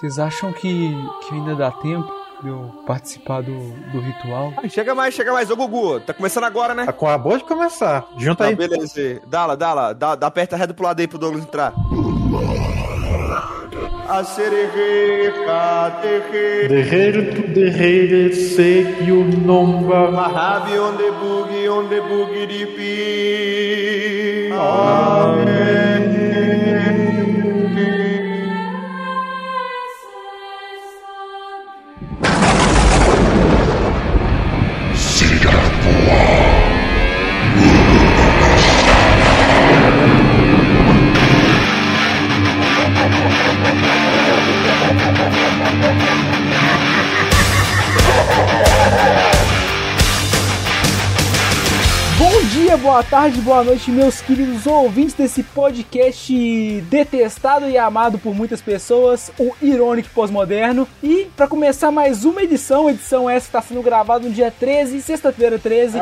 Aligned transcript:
Vocês 0.00 0.18
acham 0.18 0.52
que, 0.52 0.96
que 1.28 1.34
ainda 1.34 1.54
dá 1.54 1.70
tempo 1.70 2.10
de 2.42 2.48
eu 2.48 2.72
participar 2.86 3.42
do, 3.42 3.52
do 3.92 4.00
ritual? 4.00 4.52
Ah, 4.56 4.66
chega 4.68 4.94
mais, 4.94 5.12
chega 5.14 5.32
mais. 5.32 5.50
Ô, 5.50 5.56
Gugu, 5.56 6.00
tá 6.00 6.14
começando 6.14 6.44
agora, 6.44 6.74
né? 6.74 6.84
Acabou 6.88 7.36
de 7.36 7.44
começar. 7.44 8.06
Junta 8.16 8.44
Tá, 8.44 8.50
aí. 8.50 8.56
beleza. 8.56 9.20
Dá 9.26 9.44
lá, 9.46 9.54
dá 9.54 9.74
lá. 9.74 9.92
Dá, 9.92 10.14
dá 10.14 10.26
aperta 10.28 10.56
reto 10.56 10.72
pro 10.74 10.84
lado 10.84 11.00
aí 11.00 11.06
pro 11.06 11.18
Douglas 11.18 11.44
entrar. 11.44 11.74
A 14.08 14.24
sererê, 14.24 15.32
caterê, 15.46 16.68
Derreiro 16.68 17.34
tu 17.34 17.48
derreiro, 17.48 18.34
sei 18.34 18.84
o 19.10 19.24
nomba. 19.24 20.10
Mahabi 20.10 20.78
onde 20.78 21.10
bugi, 21.12 21.68
onde 21.68 22.00
bugi 22.00 22.46
de 22.46 22.66
Bom 52.22 52.44
dia, 52.52 52.76
boa 52.76 53.02
tarde, 53.02 53.40
boa 53.40 53.64
noite, 53.64 53.90
meus 53.90 54.20
queridos 54.20 54.64
ouvintes 54.64 55.12
desse 55.12 55.42
podcast 55.42 56.80
detestado 56.82 57.68
e 57.68 57.76
amado 57.76 58.16
por 58.16 58.32
muitas 58.32 58.62
pessoas, 58.62 59.32
o 59.36 59.52
Irônico 59.60 60.08
Pós-Moderno. 60.14 60.86
E 61.02 61.28
para 61.36 61.48
começar 61.48 61.90
mais 61.90 62.24
uma 62.24 62.40
edição, 62.40 62.88
edição 62.88 63.28
essa 63.28 63.46
está 63.46 63.60
sendo 63.60 63.82
gravada 63.82 64.28
no 64.28 64.32
dia 64.32 64.52
13, 64.56 65.02
sexta-feira 65.02 65.58
13. 65.58 65.98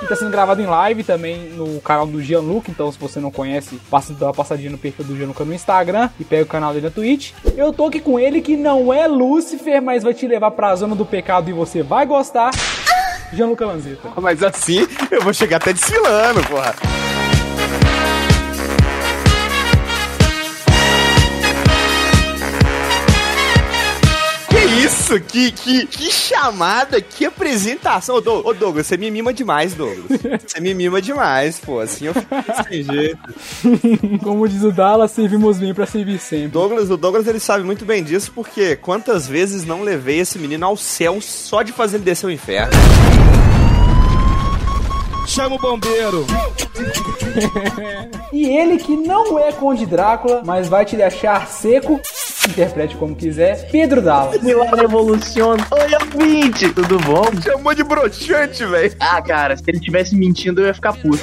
E 0.00 0.06
tá 0.06 0.14
sendo 0.14 0.30
gravado 0.30 0.62
em 0.62 0.66
live 0.66 1.02
também 1.02 1.48
no 1.48 1.80
canal 1.80 2.06
do 2.06 2.22
Gianluca, 2.22 2.70
então 2.70 2.92
se 2.92 2.98
você 3.00 3.18
não 3.18 3.32
conhece, 3.32 3.80
passa 3.90 4.12
uma 4.12 4.32
passadinha 4.32 4.70
no 4.70 4.78
perfil 4.78 5.04
do 5.04 5.16
Gianluca 5.16 5.44
no 5.44 5.52
Instagram 5.52 6.08
e 6.20 6.24
pega 6.24 6.44
o 6.44 6.46
canal 6.46 6.72
dele 6.72 6.86
na 6.86 6.92
Twitch. 6.92 7.32
Eu 7.56 7.72
tô 7.72 7.86
aqui 7.86 7.98
com 7.98 8.16
ele 8.16 8.40
que 8.42 8.56
não 8.56 8.94
é 8.94 9.08
Lúcifer, 9.08 9.82
mas 9.82 10.04
vai 10.04 10.14
te 10.14 10.28
levar 10.28 10.52
pra 10.52 10.76
zona 10.76 10.94
do 10.94 11.04
pecado 11.04 11.50
e 11.50 11.52
você 11.52 11.82
vai 11.82 12.06
gostar. 12.06 12.52
Gianluca 13.32 13.66
Lanzetta. 13.66 14.08
Mas 14.20 14.42
assim, 14.42 14.86
eu 15.10 15.22
vou 15.22 15.32
chegar 15.32 15.56
até 15.56 15.72
desfilando, 15.72 16.42
porra. 16.44 16.74
Isso? 25.12 25.20
Que, 25.20 25.52
que, 25.52 25.86
que 25.86 26.12
chamada, 26.12 27.00
que 27.00 27.24
apresentação. 27.24 28.16
Ô, 28.16 28.48
ô, 28.48 28.54
Douglas, 28.54 28.86
você 28.86 28.96
me 28.96 29.10
mima 29.10 29.32
demais, 29.32 29.74
Douglas. 29.74 30.20
Você 30.46 30.60
me 30.60 30.74
mima 30.74 31.00
demais, 31.02 31.58
pô. 31.58 31.80
Assim 31.80 32.06
eu 32.06 32.14
fico 32.14 32.34
sem 32.68 32.82
jeito. 32.82 33.18
Como 34.22 34.48
diz 34.48 34.62
o 34.62 34.72
Dallas, 34.72 35.10
servimos 35.10 35.58
bem 35.58 35.74
pra 35.74 35.86
servir 35.86 36.18
sempre. 36.18 36.48
Douglas, 36.48 36.90
o 36.90 36.96
Douglas 36.96 37.26
ele 37.26 37.40
sabe 37.40 37.64
muito 37.64 37.84
bem 37.84 38.02
disso, 38.02 38.32
porque 38.34 38.76
quantas 38.76 39.26
vezes 39.26 39.64
não 39.64 39.82
levei 39.82 40.20
esse 40.20 40.38
menino 40.38 40.66
ao 40.66 40.76
céu 40.76 41.20
só 41.20 41.62
de 41.62 41.72
fazer 41.72 41.96
ele 41.96 42.04
descer 42.04 42.26
o 42.26 42.30
inferno? 42.30 42.72
Chama 45.32 45.56
o 45.56 45.58
bombeiro! 45.58 46.26
E 48.32 48.44
ele 48.44 48.76
que 48.76 48.94
não 48.96 49.38
é 49.38 49.50
Conde 49.50 49.86
Drácula, 49.86 50.42
mas 50.44 50.68
vai 50.68 50.84
te 50.84 50.94
deixar 50.94 51.46
seco, 51.46 51.98
interprete 52.48 52.96
como 52.96 53.14
quiser, 53.14 53.70
Pedro 53.70 54.02
Dallas. 54.02 54.42
Milagre 54.42 54.82
Revoluciona. 54.82 55.66
Oi, 55.70 56.18
ouvinte, 56.18 56.72
tudo 56.72 56.98
bom? 57.00 57.24
Chamou 57.42 57.74
de 57.74 57.84
broxante, 57.84 58.64
velho. 58.64 58.94
Ah, 58.98 59.22
cara, 59.22 59.56
se 59.56 59.64
ele 59.68 59.80
tivesse 59.80 60.16
mentindo, 60.16 60.60
eu 60.60 60.66
ia 60.66 60.74
ficar 60.74 60.94
puto. 60.94 61.22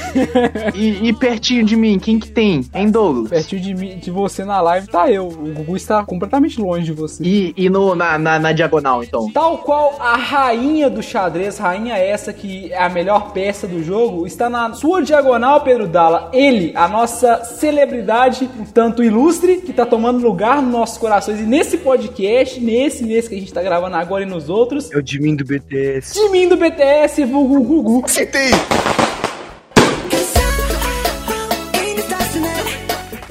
e, 0.75 1.09
e 1.09 1.13
pertinho 1.13 1.63
de 1.63 1.75
mim, 1.75 1.99
quem 1.99 2.19
que 2.19 2.31
tem? 2.31 2.65
Hein, 2.73 2.89
Douglas? 2.89 3.29
Pertinho 3.29 3.61
de, 3.61 3.75
mim, 3.75 3.97
de 3.97 4.09
você 4.11 4.45
na 4.45 4.61
live 4.61 4.87
tá 4.87 5.11
eu. 5.11 5.27
O 5.27 5.53
Gugu 5.53 5.75
está 5.75 6.03
completamente 6.03 6.59
longe 6.59 6.85
de 6.85 6.93
você. 6.93 7.23
E, 7.23 7.53
e 7.57 7.69
no, 7.69 7.95
na, 7.95 8.17
na, 8.17 8.39
na 8.39 8.51
diagonal, 8.51 9.03
então? 9.03 9.31
Tal 9.31 9.57
qual 9.59 9.97
a 9.99 10.15
rainha 10.15 10.89
do 10.89 11.03
xadrez, 11.03 11.57
rainha 11.57 11.95
essa 11.95 12.31
que 12.31 12.71
é 12.71 12.81
a 12.81 12.89
melhor 12.89 13.31
peça 13.31 13.67
do 13.67 13.83
jogo, 13.83 13.98
está 14.25 14.49
na 14.49 14.73
sua 14.73 15.01
diagonal, 15.01 15.61
Pedro 15.61 15.87
Dalla. 15.87 16.29
Ele, 16.33 16.71
a 16.75 16.87
nossa 16.87 17.43
celebridade, 17.43 18.49
um 18.59 18.65
tanto 18.65 19.03
ilustre, 19.03 19.57
que 19.61 19.73
tá 19.73 19.85
tomando 19.85 20.19
lugar 20.19 20.61
nos 20.61 20.71
nossos 20.71 20.97
corações. 20.97 21.39
E 21.39 21.43
nesse 21.43 21.77
podcast, 21.77 22.59
nesse 22.59 23.03
mês 23.03 23.27
que 23.27 23.35
a 23.35 23.39
gente 23.39 23.53
tá 23.53 23.61
gravando 23.61 23.95
agora 23.95 24.23
e 24.23 24.27
nos 24.27 24.49
outros, 24.49 24.91
É 24.91 24.97
o 24.97 25.01
de 25.01 25.19
mim 25.21 25.35
do 25.35 25.45
BTS. 25.45 26.13
de 26.13 26.29
mim 26.29 26.47
do 26.47 26.57
BTS, 26.57 27.23
vulgo 27.25 27.61
Gugu. 27.61 28.05
Acertei! 28.05 28.49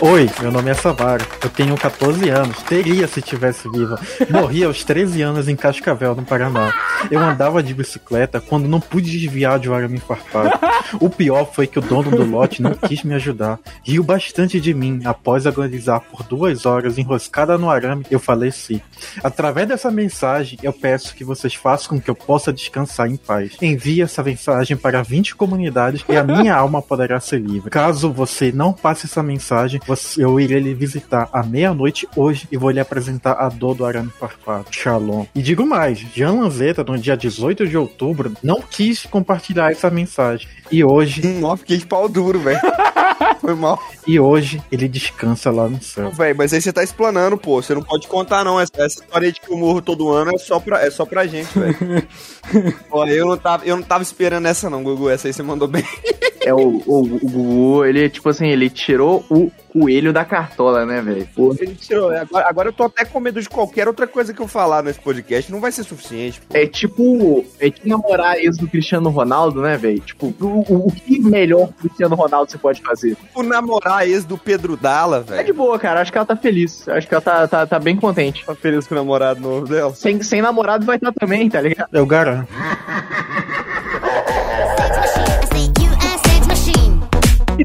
Oi, 0.00 0.30
meu 0.40 0.52
nome 0.52 0.70
é 0.70 0.74
Savaro. 0.74 1.26
Eu 1.42 1.50
tenho 1.50 1.76
14 1.76 2.28
anos. 2.28 2.62
Teria 2.62 3.08
se 3.08 3.20
tivesse 3.20 3.68
viva. 3.68 4.00
Morri 4.30 4.62
aos 4.62 4.84
13 4.84 5.22
anos 5.22 5.48
em 5.48 5.56
Cascavel, 5.56 6.14
no 6.14 6.22
Paraná. 6.22 6.72
Eu 7.10 7.18
andava 7.18 7.60
de 7.60 7.74
bicicleta 7.74 8.40
quando 8.40 8.68
não 8.68 8.78
pude 8.78 9.10
desviar 9.10 9.58
de 9.58 9.68
um 9.68 9.74
arame 9.74 9.98
farpado. 9.98 10.56
O 11.00 11.10
pior 11.10 11.50
foi 11.52 11.66
que 11.66 11.80
o 11.80 11.82
dono 11.82 12.12
do 12.12 12.24
lote 12.24 12.62
não 12.62 12.74
quis 12.74 13.02
me 13.02 13.12
ajudar. 13.14 13.58
Riu 13.82 14.04
bastante 14.04 14.60
de 14.60 14.72
mim. 14.72 15.00
Após 15.04 15.48
agonizar 15.48 16.00
por 16.00 16.22
duas 16.22 16.64
horas 16.64 16.96
enroscada 16.96 17.58
no 17.58 17.68
arame, 17.68 18.06
eu 18.08 18.20
faleci. 18.20 18.80
Através 19.22 19.66
dessa 19.66 19.90
mensagem, 19.90 20.60
eu 20.62 20.72
peço 20.72 21.12
que 21.12 21.24
vocês 21.24 21.56
façam 21.56 21.88
com 21.88 22.00
que 22.00 22.08
eu 22.08 22.14
possa 22.14 22.52
descansar 22.52 23.10
em 23.10 23.16
paz. 23.16 23.56
Envie 23.60 24.02
essa 24.02 24.22
mensagem 24.22 24.76
para 24.76 25.02
20 25.02 25.34
comunidades 25.34 26.04
e 26.08 26.16
a 26.16 26.22
minha 26.22 26.54
alma 26.54 26.80
poderá 26.80 27.18
ser 27.18 27.40
livre. 27.40 27.68
Caso 27.68 28.12
você 28.12 28.52
não 28.52 28.72
passe 28.72 29.06
essa 29.06 29.24
mensagem, 29.24 29.80
eu 30.16 30.38
irei 30.40 30.58
lhe 30.58 30.74
visitar 30.74 31.28
à 31.32 31.42
meia-noite 31.42 32.08
hoje 32.16 32.48
e 32.50 32.56
vou 32.56 32.70
lhe 32.70 32.80
apresentar 32.80 33.32
a 33.32 33.48
dor 33.48 33.74
do 33.74 33.84
arame 33.84 34.10
farpado. 34.18 34.66
Shalom. 34.70 35.26
E 35.34 35.42
digo 35.42 35.66
mais, 35.66 35.98
Jean 35.98 36.32
Lanzetta, 36.32 36.84
no 36.84 36.98
dia 36.98 37.16
18 37.16 37.66
de 37.66 37.76
outubro, 37.76 38.32
não 38.42 38.60
quis 38.60 39.04
compartilhar 39.06 39.70
essa 39.70 39.90
mensagem. 39.90 40.48
E 40.70 40.84
hoje, 40.84 41.22
Ó, 41.42 41.56
fiquei 41.56 41.78
de 41.78 41.86
pau 41.86 42.08
duro, 42.08 42.38
velho. 42.38 42.60
Foi 43.40 43.54
mal. 43.54 43.80
e 44.06 44.18
hoje 44.18 44.62
ele 44.70 44.88
descansa 44.88 45.50
lá 45.50 45.68
no 45.68 45.80
céu. 45.82 46.10
Véi, 46.10 46.34
mas 46.34 46.52
aí 46.52 46.60
você 46.60 46.72
tá 46.72 46.82
explanando, 46.82 47.36
pô. 47.38 47.60
Você 47.62 47.74
não 47.74 47.82
pode 47.82 48.06
contar, 48.06 48.44
não. 48.44 48.60
Essa, 48.60 48.72
essa 48.76 49.00
história 49.00 49.32
de 49.32 49.40
que 49.40 49.50
eu 49.50 49.56
morro 49.56 49.80
todo 49.80 50.10
ano 50.10 50.32
é 50.34 50.38
só 50.38 50.58
pra, 50.60 50.84
é 50.84 50.90
só 50.90 51.04
pra 51.04 51.26
gente, 51.26 51.58
velho. 51.58 51.76
Pô, 52.88 53.04
eu 53.06 53.26
não, 53.26 53.36
tava, 53.36 53.64
eu 53.64 53.76
não 53.76 53.82
tava 53.82 54.02
esperando 54.02 54.46
essa, 54.46 54.68
não, 54.70 54.82
Gugu. 54.82 55.08
Essa 55.10 55.28
aí 55.28 55.32
você 55.32 55.42
mandou 55.42 55.68
bem. 55.68 55.84
É 56.48 56.54
o, 56.54 56.82
o, 56.86 56.98
o 57.00 57.18
Gugu, 57.20 57.84
ele, 57.84 58.08
tipo 58.08 58.28
assim, 58.28 58.46
ele 58.48 58.70
tirou 58.70 59.24
o 59.30 59.50
coelho 59.72 60.12
da 60.12 60.24
cartola, 60.24 60.86
né, 60.86 61.02
velho? 61.02 61.28
Pô, 61.36 61.54
Ele 61.60 61.74
tirou. 61.74 62.10
Agora, 62.10 62.48
agora 62.48 62.68
eu 62.70 62.72
tô 62.72 62.84
até 62.84 63.04
com 63.04 63.20
medo 63.20 63.40
de 63.40 63.48
qualquer 63.48 63.86
outra 63.86 64.06
coisa 64.06 64.32
que 64.32 64.40
eu 64.40 64.48
falar 64.48 64.82
nesse 64.82 64.98
podcast. 64.98 65.52
Não 65.52 65.60
vai 65.60 65.70
ser 65.70 65.84
suficiente. 65.84 66.40
É 66.54 66.66
tipo, 66.66 67.44
é 67.60 67.70
tipo 67.70 67.86
namorar 67.86 68.38
ex 68.38 68.56
do 68.56 68.66
Cristiano 68.66 69.10
Ronaldo, 69.10 69.60
né, 69.60 69.76
velho? 69.76 70.00
Tipo, 70.00 70.34
o, 70.40 70.46
o, 70.46 70.88
o 70.88 70.92
que 70.92 71.20
melhor 71.20 71.68
que 71.68 71.72
o 71.72 71.76
Cristiano 71.88 72.16
Ronaldo 72.16 72.50
você 72.50 72.56
pode 72.58 72.80
fazer? 72.80 73.16
O 73.34 73.42
namorar 73.42 74.08
ex 74.08 74.24
do 74.24 74.38
Pedro 74.38 74.74
Dalla, 74.76 75.18
É 75.18 75.30
velho. 75.32 75.44
de 75.46 75.52
boa, 75.52 75.78
cara. 75.78 76.00
Acho 76.00 76.10
que 76.10 76.16
ela 76.18 76.26
tá 76.26 76.34
feliz. 76.36 76.88
Acho 76.88 77.06
que 77.06 77.14
ela 77.14 77.20
tá, 77.20 77.46
tá, 77.46 77.66
tá 77.66 77.78
bem 77.78 77.94
contente. 77.96 78.44
Tá 78.46 78.54
feliz 78.54 78.86
com 78.86 78.94
o 78.94 78.98
namorado 78.98 79.40
novo 79.40 79.66
dela. 79.68 79.94
Sem, 79.94 80.22
sem 80.22 80.40
namorado 80.40 80.86
vai 80.86 80.96
estar 80.96 81.12
também, 81.12 81.48
tá 81.50 81.60
ligado? 81.60 81.90
Eu 81.92 82.06
garanto. 82.06 82.48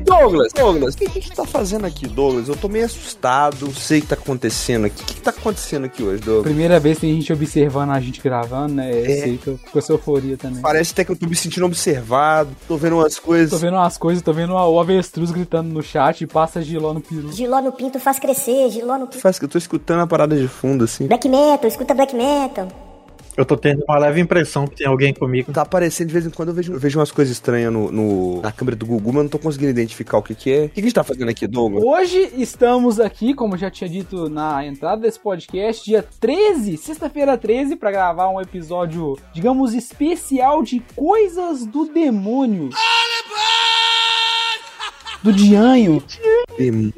Douglas? 0.04 0.54
Douglas, 0.54 0.96
o 0.96 0.98
que 0.98 1.06
a 1.06 1.10
gente 1.10 1.32
tá 1.32 1.46
fazendo 1.46 1.86
aqui, 1.86 2.08
Douglas? 2.08 2.48
Eu 2.48 2.56
tô 2.56 2.68
meio 2.68 2.86
assustado. 2.86 3.74
Sei 3.74 4.00
o 4.00 4.02
que 4.02 4.08
tá 4.08 4.16
acontecendo 4.16 4.86
aqui. 4.86 5.02
O 5.02 5.06
que, 5.06 5.14
que 5.16 5.22
tá 5.22 5.32
acontecendo 5.32 5.86
aqui 5.86 6.04
hoje, 6.04 6.22
Douglas? 6.22 6.44
Primeira 6.44 6.80
vez 6.80 6.98
que 6.98 7.02
tem 7.02 7.16
gente 7.16 7.32
observando 7.32 7.92
a 7.92 8.00
gente 8.00 8.22
gravando, 8.22 8.76
né? 8.76 8.92
É. 8.92 9.22
Sei 9.22 9.38
que 9.38 9.48
eu 9.48 9.60
com 9.72 9.80
essa 9.80 9.94
euforia 9.94 10.38
também. 10.38 10.62
Parece 10.62 10.92
até 10.94 11.04
que 11.04 11.12
eu 11.12 11.16
tô 11.16 11.26
me 11.28 11.36
sentindo 11.36 11.66
observado. 11.66 12.52
Tô 12.68 12.78
vendo 12.78 12.98
umas 12.98 13.18
coisas. 13.18 13.50
Tô 13.50 13.58
vendo 13.58 13.76
umas 13.76 13.98
coisas, 13.98 14.22
tô 14.22 14.34
vendo 14.34 14.54
o 14.54 14.80
avestruz 14.80 15.32
gritando 15.32 15.70
no 15.70 15.82
chat 15.82 16.22
e 16.22 16.28
passa 16.28 16.62
giló 16.62 16.94
no 16.94 17.02
peru. 17.02 17.32
Giló 17.32 17.62
no 17.62 17.72
pinto 17.72 18.00
faz 18.00 18.20
crescer, 18.20 18.70
giló 18.70 18.98
no 18.98 19.08
pinto. 19.08 19.22
Faz 19.22 19.40
que 19.40 19.46
eu 19.46 19.50
tô 19.50 19.58
escutando 19.58 20.02
a 20.02 20.08
parada 20.08 20.36
de 20.36 20.48
fundo, 20.48 20.84
assim. 20.84 21.08
Black 21.08 21.28
metal, 21.28 21.68
escuta 21.68 21.94
black 21.94 22.16
metal. 22.16 22.68
Eu 23.36 23.44
tô 23.46 23.58
tendo 23.58 23.84
uma 23.90 23.98
leve 23.98 24.22
impressão 24.22 24.68
que 24.68 24.76
tem 24.76 24.86
alguém 24.88 25.12
comigo. 25.12 25.52
Tá 25.52 25.64
aparecendo 25.64 26.08
de 26.08 26.14
vez 26.14 26.26
em 26.26 26.30
quando, 26.30 26.50
eu 26.50 26.54
vejo, 26.54 26.74
eu 26.74 26.80
vejo 26.80 27.00
umas 27.00 27.12
coisas 27.12 27.32
estranhas 27.34 27.74
no, 27.74 27.92
no- 27.92 28.42
na 28.42 28.52
câmera 28.52 28.76
do 28.78 28.86
Gugu, 28.86 29.08
mas 29.08 29.16
eu 29.18 29.24
não 29.24 29.30
tô 29.30 29.40
conseguindo 29.40 29.72
identificar 29.72 30.18
o 30.18 30.22
que 30.22 30.36
que 30.36 30.52
é. 30.52 30.66
O 30.66 30.70
que, 30.70 30.76
que 30.76 30.80
a 30.82 30.84
gente 30.84 30.94
tá 30.94 31.04
fazendo 31.04 31.30
aqui, 31.30 31.48
Douglas? 31.48 31.84
Hoje 31.84 32.32
estamos 32.38 33.00
aqui, 33.00 33.34
como 33.34 33.56
eu 33.56 33.58
já 33.58 33.72
tinha 33.72 33.90
dito 33.90 34.30
na 34.30 34.64
entrada 34.66 35.02
desse 35.02 35.20
podcast, 35.20 35.84
dia 35.84 36.06
13, 36.20 36.78
sexta-feira 36.78 37.36
13, 37.36 37.76
pra 37.76 37.90
gravar 37.92 38.30
um 38.30 38.40
episódio, 38.40 39.18
digamos, 39.34 39.74
especial 39.74 40.62
de 40.62 40.80
Coisas 40.96 41.66
do 41.66 41.86
Demônio. 41.86 42.70
Do 45.24 45.32
Dianho, 45.32 46.04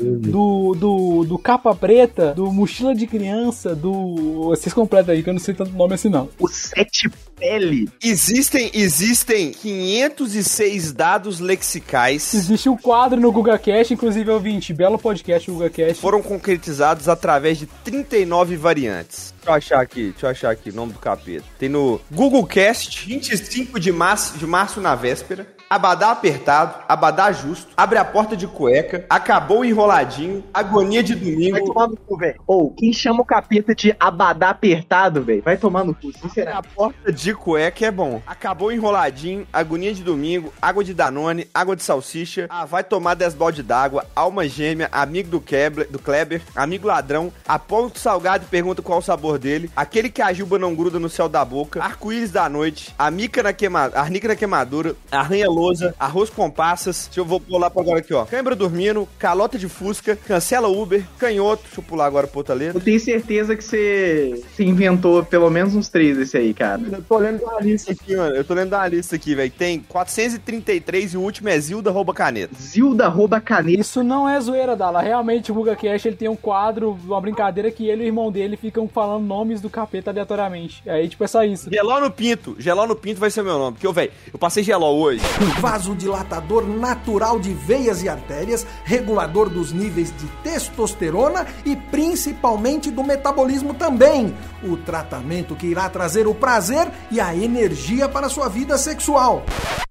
do, 0.01 0.75
do, 0.75 1.23
do 1.25 1.37
Capa 1.37 1.73
Preta, 1.75 2.33
do 2.33 2.51
Mochila 2.51 2.95
de 2.95 3.05
Criança, 3.07 3.75
do. 3.75 4.49
Vocês 4.49 4.73
completam 4.73 5.13
aí, 5.13 5.23
que 5.23 5.29
eu 5.29 5.33
não 5.33 5.39
sei 5.39 5.53
tanto 5.53 5.71
nome 5.71 5.93
assim 5.93 6.09
não. 6.09 6.27
O 6.39 6.47
Sete 6.47 7.09
Pele. 7.37 7.87
Existem, 8.03 8.71
existem 8.73 9.51
506 9.51 10.93
dados 10.93 11.39
lexicais 11.39 12.33
Existe 12.33 12.69
um 12.69 12.77
quadro 12.77 13.19
no 13.19 13.31
GugaCast, 13.31 13.93
inclusive 13.93 14.29
ouvinte, 14.31 14.73
belo 14.73 14.97
podcast 14.97 15.49
o 15.49 15.53
GugaCast. 15.53 16.01
foram 16.01 16.21
concretizados 16.21 17.07
através 17.07 17.57
de 17.57 17.65
39 17.65 18.55
variantes. 18.55 19.33
Deixa 19.37 19.49
eu 19.49 19.53
achar 19.53 19.81
aqui, 19.81 20.11
deixa 20.11 20.25
eu 20.25 20.29
achar 20.29 20.51
aqui, 20.51 20.71
nome 20.71 20.93
do 20.93 20.99
capeta. 20.99 21.45
Tem 21.59 21.69
no 21.69 22.01
Google 22.11 22.45
Cast, 22.45 23.05
25 23.05 23.79
de 23.79 23.91
março, 23.91 24.37
de 24.37 24.47
março 24.47 24.81
na 24.81 24.95
véspera. 24.95 25.54
Abadá 25.69 26.11
apertado, 26.11 26.75
abadá 26.87 27.31
justo, 27.31 27.71
abre 27.75 27.97
a 27.97 28.05
porta 28.05 28.37
de 28.37 28.45
cueca, 28.47 29.05
acabou 29.09 29.65
enroladinho, 29.65 30.43
agonia 30.53 31.01
de 31.01 31.15
Vai 31.15 31.23
domingo. 31.23 31.65
tomar 31.65 31.87
no 31.87 31.97
cu, 31.97 32.17
velho. 32.17 32.39
Ou, 32.45 32.71
quem 32.71 32.93
chama 32.93 33.21
o 33.21 33.25
capeta 33.25 33.73
de 33.73 33.95
abadá 33.99 34.51
apertado, 34.51 35.23
velho? 35.23 35.41
Vai 35.41 35.57
tomar 35.57 35.83
no 35.83 35.93
cu, 35.95 36.11
sinceramente. 36.13 36.67
A 36.69 36.75
porta 36.75 37.11
de 37.11 37.33
cueca 37.33 37.85
é 37.85 37.91
bom. 37.91 38.21
Acabou 38.27 38.71
enroladinho, 38.71 39.47
agonia 39.51 39.93
de 39.93 40.03
domingo, 40.03 40.53
água 40.61 40.83
de 40.83 40.93
Danone, 40.93 41.47
água 41.53 41.75
de 41.75 41.81
salsicha. 41.83 42.45
Ah, 42.49 42.65
vai 42.65 42.83
tomar 42.83 43.15
10 43.15 43.33
balde 43.33 43.63
d'água, 43.63 44.05
alma 44.15 44.47
gêmea, 44.47 44.87
amigo 44.91 45.29
do 45.29 45.41
Kleber, 45.41 45.89
do 45.89 45.97
Kleber, 45.97 46.41
amigo 46.55 46.87
ladrão, 46.87 47.31
aponta 47.47 47.97
o 47.97 47.99
salgado 47.99 48.43
e 48.45 48.47
pergunta 48.47 48.83
qual 48.83 48.99
o 48.99 49.01
sabor 49.01 49.39
dele, 49.39 49.71
aquele 49.75 50.09
que 50.09 50.21
a 50.21 50.31
juba 50.31 50.59
não 50.59 50.75
gruda 50.75 50.99
no 50.99 51.09
céu 51.09 51.27
da 51.27 51.43
boca, 51.43 51.83
arco-íris 51.83 52.31
da 52.31 52.47
noite, 52.47 52.93
a 52.99 53.09
mica 53.09 53.41
na 53.41 53.51
queimadura, 53.51 53.99
arnica 53.99 54.27
na 54.27 54.35
queimadura, 54.35 54.95
arranha 55.11 55.54
lousa, 55.55 55.95
arroz 55.99 56.29
com 56.29 56.49
passas. 56.49 57.05
Deixa 57.05 57.21
eu 57.21 57.25
vou 57.25 57.39
pular 57.39 57.69
pra 57.69 57.81
agora 57.81 57.99
aqui, 57.99 58.13
ó. 58.13 58.25
Cãibra 58.25 58.55
dormindo, 58.55 59.07
calota 59.17 59.57
de 59.57 59.67
fusca, 59.69 60.15
cancela 60.15 60.67
Uber, 60.67 61.03
canhoto. 61.17 61.63
Deixa 61.63 61.79
eu 61.79 61.83
pular 61.83 62.05
agora 62.05 62.27
pro 62.27 62.39
outra 62.39 62.53
letra. 62.53 62.77
Eu 62.77 62.83
tenho 62.83 62.99
certeza 62.99 63.55
que 63.55 63.63
você, 63.63 64.43
inventou 64.59 65.23
pelo 65.23 65.49
menos 65.49 65.75
uns 65.75 65.89
três 65.89 66.17
desse 66.17 66.37
aí, 66.37 66.53
cara. 66.53 66.81
Eu 66.91 67.01
tô 67.01 67.17
lendo 67.17 67.43
uma 67.43 67.59
lista 67.59 67.91
aqui, 67.91 68.15
mano. 68.15 68.35
Eu 68.35 68.43
tô 68.43 68.53
lendo 68.53 68.73
uma 68.73 68.87
lista 68.87 69.15
aqui, 69.15 69.35
velho. 69.35 69.51
Tem 69.51 69.79
433 69.79 71.13
e 71.13 71.17
o 71.17 71.21
último 71.21 71.49
é 71.49 71.59
Zilda 71.59 71.91
rouba 71.91 72.13
caneta. 72.13 72.53
Zilda 72.59 73.07
rouba 73.07 73.39
caneta. 73.39 73.79
Isso 73.79 74.03
não 74.03 74.27
é 74.27 74.39
zoeira, 74.39 74.75
Dala. 74.75 75.01
Realmente, 75.01 75.51
o 75.51 75.55
GugaCast 75.55 76.07
ele 76.07 76.15
tem 76.15 76.29
um 76.29 76.35
quadro, 76.35 76.97
uma 77.05 77.21
brincadeira 77.21 77.71
que 77.71 77.87
ele 77.87 78.03
e 78.03 78.05
o 78.05 78.07
irmão 78.07 78.31
dele 78.31 78.57
ficam 78.57 78.87
falando 78.87 79.25
nomes 79.25 79.61
do 79.61 79.69
capeta 79.69 80.11
aleatoriamente. 80.11 80.81
Aí, 80.87 81.07
tipo, 81.07 81.23
é 81.23 81.27
só 81.27 81.43
isso. 81.43 81.69
Geló 81.69 81.99
no 81.99 82.11
Pinto. 82.11 82.55
Geló 82.59 82.85
no 82.85 82.95
Pinto 82.95 83.19
vai 83.19 83.29
ser 83.29 83.43
meu 83.43 83.57
nome. 83.57 83.73
Porque, 83.73 83.87
eu, 83.87 83.93
velho, 83.93 84.11
eu 84.31 84.39
passei 84.39 84.63
geló 84.63 84.91
hoje. 84.91 85.21
Vasodilatador 85.59 86.67
natural 86.67 87.39
de 87.39 87.53
veias 87.53 88.03
e 88.03 88.09
artérias, 88.09 88.65
regulador 88.83 89.49
dos 89.49 89.71
níveis 89.71 90.13
de 90.17 90.27
testosterona 90.43 91.45
e 91.65 91.75
principalmente 91.75 92.91
do 92.91 93.03
metabolismo 93.03 93.73
também. 93.73 94.35
O 94.63 94.77
tratamento 94.77 95.55
que 95.55 95.67
irá 95.67 95.89
trazer 95.89 96.27
o 96.27 96.35
prazer 96.35 96.91
e 97.11 97.19
a 97.19 97.35
energia 97.35 98.07
para 98.07 98.29
sua 98.29 98.49
vida 98.49 98.77
sexual. 98.77 99.43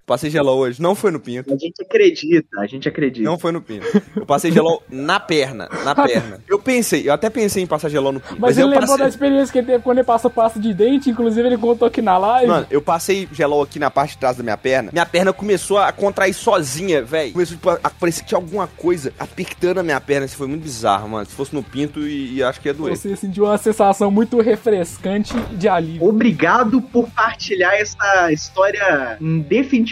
Passei 0.07 0.29
geló 0.29 0.55
hoje. 0.55 0.83
Não 0.83 0.95
foi 0.95 1.11
no 1.11 1.19
Pinto. 1.19 1.53
A 1.53 1.57
gente 1.57 1.83
acredita, 1.83 2.61
a 2.61 2.67
gente 2.67 2.87
acredita. 2.87 3.25
Não 3.25 3.39
foi 3.39 3.53
no 3.53 3.63
Pinto. 3.63 3.87
Eu 4.15 4.27
passei 4.27 4.53
geló 4.53 4.81
na 4.91 5.19
perna. 5.19 5.67
Na 5.83 5.95
perna. 5.97 6.41
Eu 6.47 6.59
pensei, 6.59 7.09
eu 7.09 7.13
até 7.15 7.31
pensei 7.31 7.63
em 7.63 7.67
passar 7.67 7.89
geló 7.89 8.13
no 8.13 8.21
Pinto. 8.21 8.37
Mas, 8.39 8.59
ele 8.59 8.67
eu 8.67 8.71
lembrou 8.71 8.89
da 8.89 9.05
passei... 9.05 9.09
experiência 9.09 9.51
que 9.51 9.59
ele 9.59 9.67
teve 9.67 9.83
quando 9.83 9.99
ele 9.99 10.07
passa 10.07 10.29
pasta 10.29 10.61
de 10.61 10.75
dente, 10.75 11.09
inclusive 11.09 11.47
ele 11.47 11.57
contou 11.57 11.89
aqui 11.89 12.03
na 12.03 12.19
live. 12.19 12.49
Mano, 12.49 12.67
eu 12.71 12.83
passei 12.83 13.27
gelol 13.33 13.63
aqui 13.63 13.79
na 13.79 13.91
parte 13.91 14.11
de 14.11 14.19
trás 14.19 14.37
da 14.37 14.43
minha 14.43 14.59
perna. 14.59 14.91
Minha 14.93 15.07
perna 15.07 15.33
começou 15.33 15.79
a 15.79 15.91
contrair 15.91 16.35
sozinha, 16.35 17.03
velho. 17.03 17.33
Começou 17.33 17.57
tipo, 17.57 17.71
a 17.71 17.91
parecer 17.91 18.23
que 18.23 18.29
tinha 18.29 18.39
alguma 18.39 18.67
coisa 18.67 19.11
apertando 19.19 19.79
a 19.79 19.83
minha 19.83 20.01
perna. 20.01 20.27
Isso 20.27 20.37
foi 20.37 20.47
muito 20.47 20.63
bizarro, 20.63 21.09
mano. 21.09 21.25
Se 21.25 21.35
fosse 21.35 21.55
no 21.55 21.63
pinto, 21.63 22.01
e, 22.01 22.35
e 22.35 22.43
acho 22.43 22.61
que 22.61 22.69
ia 22.69 22.75
doer. 22.75 22.95
Você 22.95 23.17
sentiu 23.17 23.45
uma 23.45 23.57
sensação 23.57 24.11
muito 24.11 24.39
refrescante 24.41 25.35
de 25.53 25.67
alívio. 25.67 26.07
Obrigado 26.07 26.83
por 26.83 27.09
partilhar 27.09 27.73
essa 27.75 28.31
história 28.31 29.17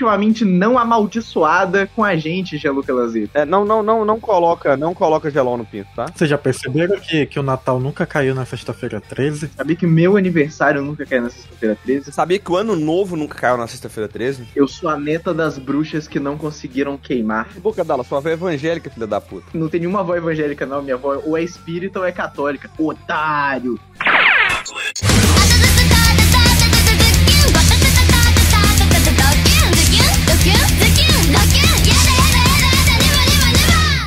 definitivamente 0.03 0.45
não 0.45 0.79
amaldiçoada 0.79 1.87
com 1.95 2.05
a 2.05 2.17
gente, 2.17 2.59
Gianluca 2.59 2.93
Lazito. 2.93 3.31
É, 3.35 3.45
não, 3.45 3.65
não, 3.65 3.83
não, 3.83 4.05
não 4.05 4.19
coloca, 4.19 4.77
não 4.77 4.93
coloca 4.93 5.31
gelol 5.31 5.57
no 5.57 5.65
pinto, 5.65 5.89
tá? 5.95 6.07
Vocês 6.15 6.29
já 6.29 6.37
perceberam 6.37 6.99
que, 6.99 7.27
que 7.27 7.39
o 7.39 7.43
Natal 7.43 7.79
nunca 7.79 8.05
caiu 8.05 8.35
na 8.35 8.45
sexta-feira 8.45 9.01
13? 9.01 9.51
Sabia 9.57 9.77
que 9.77 9.87
meu 9.87 10.17
aniversário 10.17 10.83
nunca 10.83 11.07
caiu 11.07 11.23
na 11.23 11.31
sexta-feira 11.31 11.79
13? 11.85 12.05
Você 12.05 12.13
sabia 12.13 12.39
que 12.39 12.51
o 12.51 12.57
ano 12.57 12.75
novo 12.75 13.17
nunca 13.17 13.39
caiu 13.39 13.57
na 13.57 13.67
sexta-feira 13.67 14.09
13? 14.09 14.49
Eu 14.57 14.67
sou 14.67 14.91
a 14.91 14.99
neta 14.99 15.33
das 15.33 15.59
bruxas 15.59 16.09
que 16.09 16.19
não 16.19 16.37
conseguiram 16.37 16.99
queimar. 16.99 17.49
Boca 17.59 17.85
dela, 17.85 18.03
sua 18.03 18.19
avó 18.19 18.29
é 18.29 18.33
evangélica, 18.33 18.91
filha 18.91 19.07
da 19.07 19.21
puta. 19.21 19.47
Não 19.55 19.69
tem 19.69 19.81
nenhuma 19.81 20.01
avó 20.01 20.17
evangélica, 20.17 20.67
não. 20.67 20.83
Minha 20.83 20.97
avó 20.97 21.21
ou 21.25 21.37
é 21.37 21.43
espírita 21.43 22.01
ou 22.01 22.05
é 22.05 22.13
católica. 22.13 22.71
Otário! 22.79 23.79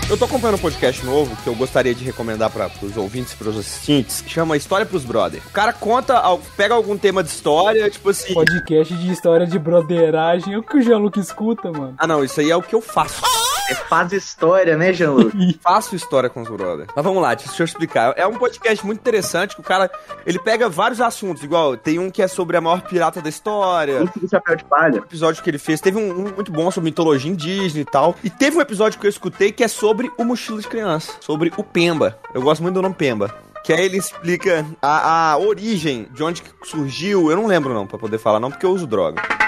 Eu 0.07 0.15
tô 0.15 0.25
acompanhando 0.25 0.57
um 0.57 0.61
podcast 0.61 1.03
novo 1.03 1.35
que 1.37 1.47
eu 1.47 1.55
gostaria 1.55 1.93
de 1.95 2.03
recomendar 2.03 2.51
para 2.51 2.69
os 2.83 2.95
ouvintes, 2.95 3.33
pros 3.33 3.57
assistentes, 3.57 4.21
que 4.21 4.29
chama 4.29 4.55
História 4.55 4.85
pros 4.85 5.03
Brother. 5.03 5.41
O 5.47 5.49
cara 5.49 5.73
conta, 5.73 6.21
pega 6.55 6.75
algum 6.75 6.95
tema 6.95 7.23
de 7.23 7.29
história, 7.29 7.89
tipo 7.89 8.11
assim. 8.11 8.35
Podcast 8.35 8.93
de 8.93 9.11
história 9.11 9.47
de 9.47 9.57
broderagem. 9.57 10.53
É 10.53 10.57
o 10.59 10.63
que 10.63 10.77
o 10.77 10.81
Jean-Luc 10.81 11.19
escuta, 11.19 11.71
mano. 11.71 11.95
Ah, 11.97 12.05
não, 12.05 12.23
isso 12.23 12.39
aí 12.39 12.51
é 12.51 12.55
o 12.55 12.61
que 12.61 12.75
eu 12.75 12.81
faço. 12.81 13.23
É 13.69 13.73
faz 13.73 14.11
história, 14.11 14.77
né, 14.77 14.93
Gianluca? 14.93 15.35
faço 15.59 15.95
história 15.95 16.29
com 16.29 16.41
os 16.41 16.49
brother. 16.49 16.87
Mas 16.95 17.03
vamos 17.03 17.21
lá, 17.21 17.33
deixa 17.33 17.61
eu 17.61 17.65
explicar. 17.65 18.13
É 18.15 18.25
um 18.27 18.35
podcast 18.35 18.85
muito 18.85 18.99
interessante 18.99 19.55
que 19.55 19.61
o 19.61 19.63
cara, 19.63 19.89
ele 20.25 20.37
pega 20.37 20.69
vários 20.69 21.01
assuntos, 21.01 21.43
igual 21.43 21.75
tem 21.75 21.97
um 21.97 22.11
que 22.11 22.21
é 22.21 22.27
sobre 22.27 22.57
a 22.57 22.61
maior 22.61 22.81
pirata 22.81 23.21
da 23.21 23.29
história. 23.29 24.05
Do 24.15 24.29
chapéu 24.29 24.55
de 24.55 24.63
palha. 24.65 24.97
episódio 24.97 25.43
que 25.43 25.49
ele 25.49 25.57
fez, 25.57 25.81
teve 25.81 25.97
um, 25.97 26.11
um 26.11 26.33
muito 26.35 26.51
bom 26.51 26.69
sobre 26.69 26.89
mitologia 26.89 27.31
indígena 27.31 27.81
e 27.81 27.85
tal. 27.85 28.15
E 28.23 28.29
teve 28.29 28.57
um 28.57 28.61
episódio 28.61 28.99
que 28.99 29.07
eu 29.07 29.09
escutei 29.09 29.51
que 29.51 29.63
é 29.63 29.67
sobre 29.67 30.11
o 30.17 30.23
mochila 30.23 30.61
de 30.61 30.67
criança, 30.67 31.13
sobre 31.19 31.51
o 31.57 31.63
Pemba. 31.63 32.19
Eu 32.33 32.41
gosto 32.41 32.61
muito 32.61 32.75
do 32.75 32.81
nome 32.81 32.95
Pemba. 32.95 33.33
Que 33.63 33.73
aí 33.73 33.83
ele 33.83 33.97
explica 33.97 34.63
a, 34.79 35.31
a 35.31 35.37
origem, 35.39 36.07
de 36.11 36.23
onde 36.23 36.43
que 36.43 36.51
surgiu. 36.63 37.31
Eu 37.31 37.37
não 37.37 37.47
lembro 37.47 37.73
não, 37.73 37.87
pra 37.87 37.97
poder 37.97 38.19
falar 38.19 38.39
não, 38.39 38.51
porque 38.51 38.65
eu 38.65 38.69
uso 38.69 38.85
droga. 38.85 39.44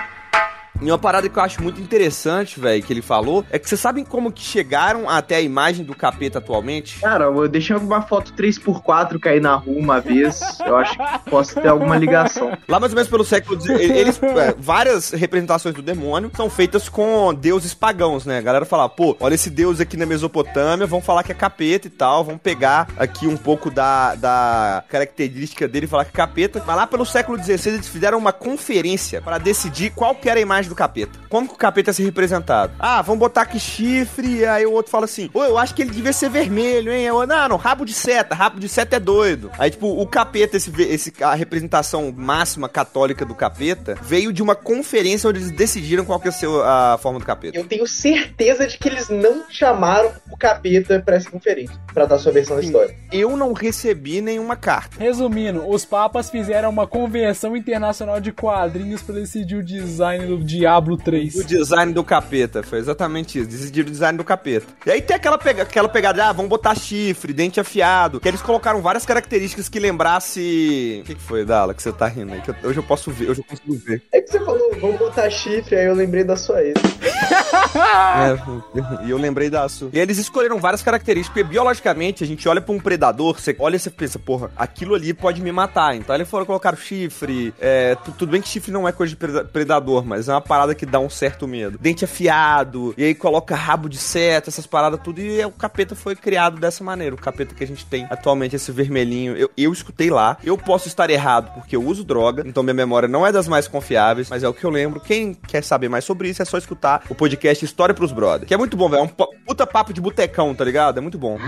E 0.82 0.86
uma 0.86 0.98
parada 0.98 1.28
que 1.28 1.38
eu 1.38 1.44
acho 1.44 1.62
muito 1.62 1.82
interessante, 1.82 2.60
velho, 2.60 2.84
que 2.84 2.94
ele 2.94 3.02
falou, 3.02 3.44
é 3.50 3.58
que 3.58 3.68
vocês 3.68 3.82
sabem 3.82 4.04
como 4.04 4.32
que 4.32 4.42
chegaram 4.42 5.10
até 5.10 5.36
a 5.36 5.42
imagem 5.42 5.84
do 5.84 5.96
capeta 5.96 6.38
atualmente? 6.38 7.00
Cara, 7.00 7.26
eu 7.26 7.48
deixei 7.48 7.74
alguma 7.74 8.02
foto 8.02 8.32
3x4 8.34 9.20
cair 9.20 9.42
na 9.42 9.56
rua 9.56 9.78
uma 9.80 10.00
vez. 10.00 10.40
Eu 10.66 10.76
acho 10.78 10.98
que 10.98 11.30
posso 11.30 11.56
ter 11.56 11.68
alguma 11.68 11.98
ligação. 11.98 12.56
Lá 12.68 12.80
mais 12.80 12.92
ou 12.92 12.96
menos 12.96 13.10
pelo 13.10 13.24
século 13.24 13.60
XIX, 13.60 13.80
eles, 13.80 14.22
é, 14.22 14.56
várias 14.58 15.12
representações 15.12 15.74
do 15.74 15.82
demônio 15.82 16.32
são 16.36 16.50
feitas 16.50 16.88
com 16.88 17.34
deuses 17.34 17.74
pagãos, 17.74 18.26
né? 18.26 18.38
A 18.38 18.42
galera 18.42 18.66
fala, 18.66 18.88
pô, 18.88 19.16
olha 19.20 19.34
esse 19.34 19.50
deus 19.50 19.80
aqui 19.80 19.98
na 19.98 20.06
Mesopotâmia, 20.06 20.86
vão 20.86 21.02
falar 21.02 21.24
que 21.24 21.32
é 21.32 21.36
capeta 21.36 21.88
e 21.88 21.92
tal, 21.92 22.24
vão 22.24 22.38
pegar 22.38 22.88
aqui 22.98 23.28
um 23.28 23.38
pouco 23.38 23.72
da, 23.72 24.16
da 24.16 24.84
característica 24.88 25.68
dele 25.68 25.86
e 25.86 25.90
falar 25.90 26.06
que 26.06 26.12
é 26.12 26.14
capeta. 26.14 26.64
Mas 26.66 26.76
lá 26.76 26.86
pelo 26.86 27.06
século 27.06 27.42
XVI 27.42 27.74
eles 27.74 27.88
fizeram 27.88 28.18
uma 28.18 28.32
conferência 28.32 29.22
para 29.22 29.38
decidir 29.38 29.92
qual 29.92 30.14
que 30.14 30.30
era 30.30 30.40
a 30.40 30.42
imagem 30.42 30.67
do 30.68 30.76
capeta. 30.76 31.20
Como 31.30 31.48
que 31.48 31.54
o 31.54 31.58
capeta 31.58 31.90
ia 31.90 31.94
ser 31.94 32.04
representado? 32.04 32.74
Ah, 32.80 33.02
vamos 33.02 33.20
botar 33.20 33.42
aqui 33.42 33.60
chifre, 33.60 34.46
aí 34.46 34.66
o 34.66 34.72
outro 34.72 34.92
fala 34.92 35.06
assim, 35.06 35.30
ô, 35.34 35.44
eu 35.44 35.58
acho 35.58 35.74
que 35.74 35.82
ele 35.82 35.92
devia 35.92 36.14
ser 36.14 36.30
vermelho, 36.30 36.92
hein? 36.92 37.04
Eu, 37.04 37.26
não, 37.26 37.50
não, 37.50 37.58
rabo 37.58 37.86
de 37.86 37.94
seta, 37.94 38.36
rabo 38.36 38.60
de 38.60 38.70
seta 38.70 38.96
é 38.96 39.00
doido. 39.00 39.52
Aí, 39.58 39.70
tipo, 39.70 39.88
o 39.88 40.08
capeta, 40.08 40.58
esse, 40.58 40.72
esse, 40.84 41.14
a 41.24 41.34
representação 41.34 42.14
máxima 42.16 42.70
católica 42.70 43.26
do 43.26 43.36
capeta, 43.36 43.96
veio 44.02 44.32
de 44.32 44.42
uma 44.42 44.56
conferência 44.56 45.30
onde 45.30 45.40
eles 45.40 45.52
decidiram 45.52 46.06
qual 46.06 46.20
que 46.20 46.28
ia 46.28 46.32
ser 46.32 46.48
a 46.64 46.98
forma 47.02 47.20
do 47.20 47.26
capeta. 47.26 47.58
Eu 47.58 47.66
tenho 47.66 47.88
certeza 47.88 48.68
de 48.68 48.78
que 48.78 48.88
eles 48.88 49.10
não 49.10 49.44
chamaram 49.50 50.12
o 50.32 50.38
capeta 50.38 51.02
pra 51.04 51.16
essa 51.16 51.30
conferência, 51.30 51.76
pra 51.94 52.06
dar 52.06 52.18
sua 52.18 52.32
versão 52.32 52.56
da 52.56 52.64
história. 52.64 52.96
Eu 53.12 53.36
não 53.36 53.54
recebi 53.54 54.22
nenhuma 54.22 54.56
carta. 54.56 54.98
Resumindo, 55.00 55.68
os 55.68 55.86
papas 55.86 56.30
fizeram 56.30 56.70
uma 56.70 56.88
convenção 56.88 57.56
internacional 57.56 58.20
de 58.20 58.32
quadrinhos 58.32 59.02
pra 59.02 59.16
decidir 59.16 59.56
o 59.56 59.64
design 59.64 60.26
do 60.26 60.38
Diablo 60.58 60.98
3. 60.98 61.36
O 61.36 61.44
design 61.44 61.94
do 61.94 62.04
capeta, 62.04 62.64
foi 62.64 62.80
exatamente 62.80 63.40
isso. 63.40 63.48
Decidiram 63.50 63.88
o 63.90 63.92
design 63.92 64.18
do 64.18 64.24
capeta. 64.24 64.66
E 64.86 64.92
aí 64.92 65.02
tem 65.02 65.16
aquela, 65.16 65.38
pega, 65.38 65.64
aquela 65.64 65.88
pegada, 65.90 66.26
ah, 66.28 66.32
vamos 66.34 66.50
botar 66.50 66.74
chifre, 66.76 67.34
dente 67.34 67.60
afiado. 67.60 68.20
Que 68.20 68.28
eles 68.28 68.42
colocaram 68.42 68.82
várias 68.82 69.06
características 69.06 69.70
que 69.70 69.80
lembrasse. 69.80 71.00
O 71.02 71.06
que, 71.06 71.16
que 71.16 71.22
foi, 71.22 71.46
Dala, 71.46 71.74
que 71.74 71.82
você 71.84 71.92
tá 71.92 72.08
rindo 72.08 72.34
aí? 72.34 72.42
Que 72.42 72.52
eu- 72.52 72.56
hoje 72.64 72.80
eu 72.80 72.84
posso 72.84 73.12
ver, 73.12 73.30
hoje 73.30 73.42
eu 73.42 73.46
consigo 73.46 73.76
ver. 73.86 74.02
É 74.12 74.22
que 74.22 74.30
você 74.32 74.40
falou, 74.40 74.76
vamos 74.82 74.98
botar 74.98 75.30
chifre, 75.30 75.76
aí 75.76 75.86
eu 75.86 75.94
lembrei 75.94 76.24
da 76.24 76.36
sua 76.36 76.62
ex. 76.64 76.76
É, 78.18 79.06
e 79.06 79.10
eu 79.12 79.18
lembrei 79.18 79.50
da 79.50 79.68
sua. 79.70 79.90
E 79.94 80.00
eles 80.00 80.18
escolheram 80.18 80.60
várias 80.60 80.82
características, 80.82 81.34
porque 81.34 81.44
biologicamente 81.50 82.24
a 82.24 82.28
gente 82.28 82.48
olha 82.48 82.62
pra 82.62 82.74
um 82.74 82.80
predador, 82.80 83.40
você 83.40 83.56
olha 83.60 83.76
e 83.76 83.80
você 83.80 83.90
pensa, 83.90 84.18
porra, 84.20 84.50
aquilo 84.56 84.96
ali 84.96 85.14
pode 85.14 85.42
me 85.42 85.52
matar. 85.52 85.96
Então 85.96 86.16
eles 86.16 86.28
foram 86.28 86.46
colocar 86.46 86.76
chifre. 86.76 87.54
É, 87.60 87.96
tu- 87.96 88.12
tudo 88.12 88.32
bem 88.32 88.42
que 88.42 88.48
chifre 88.48 88.72
não 88.72 88.88
é 88.88 88.92
coisa 88.92 89.10
de 89.12 89.16
preda- 89.16 89.46
predador, 89.46 90.06
mas 90.06 90.28
é 90.28 90.32
uma 90.34 90.42
parada 90.42 90.74
que 90.76 90.86
dá 90.86 91.00
um 91.00 91.10
certo 91.10 91.48
medo. 91.48 91.78
Dente 91.80 92.06
afiado, 92.06 92.94
e 92.98 93.04
aí 93.04 93.16
coloca 93.16 93.56
rabo 93.56 93.88
de 93.90 93.98
seta, 93.98 94.50
essas 94.50 94.66
paradas 94.68 95.00
tudo, 95.04 95.20
e 95.22 95.44
o 95.46 95.52
capeta 95.52 95.96
foi 95.96 96.16
criado 96.16 96.60
dessa 96.60 96.84
maneira. 96.84 97.16
O 97.16 97.18
capeta 97.20 97.54
que 97.56 97.64
a 97.64 97.68
gente 97.68 97.86
tem 97.86 98.06
atualmente, 98.10 98.56
esse 98.56 98.72
vermelhinho, 98.72 99.36
eu, 99.38 99.50
eu 99.58 99.72
escutei 99.72 100.10
lá. 100.10 100.38
Eu 100.44 100.58
posso 100.58 100.88
estar 100.88 101.10
errado 101.10 101.52
porque 101.54 101.76
eu 101.76 101.84
uso 101.84 102.04
droga, 102.04 102.44
então 102.46 102.64
minha 102.64 102.74
memória 102.74 103.08
não 103.08 103.26
é 103.26 103.32
das 103.32 103.48
mais 103.48 103.68
confiáveis, 103.68 104.30
mas 104.30 104.44
é 104.44 104.48
o 104.50 104.54
que 104.54 104.64
eu 104.64 104.70
lembro. 104.70 105.00
Quem 105.00 105.34
quer 105.34 105.64
saber 105.64 105.90
mais 105.90 106.04
sobre 106.06 106.30
isso 106.30 106.42
é 106.42 106.46
só 106.46 106.58
escutar 106.58 107.04
o 107.10 107.16
podcast 107.16 107.64
História 107.68 107.94
pros 107.94 108.12
Brothers, 108.12 108.48
que 108.48 108.54
é 108.54 108.58
muito 108.58 108.76
bom, 108.76 108.90
velho. 108.90 109.02
É 109.02 109.04
um 109.04 109.08
puta 109.46 109.68
papo 109.68 109.94
de 109.94 110.02
botecão, 110.02 110.56
tá 110.56 110.64
ligado? 110.64 110.98
É 110.98 111.02
muito 111.02 111.18
bom. 111.18 111.38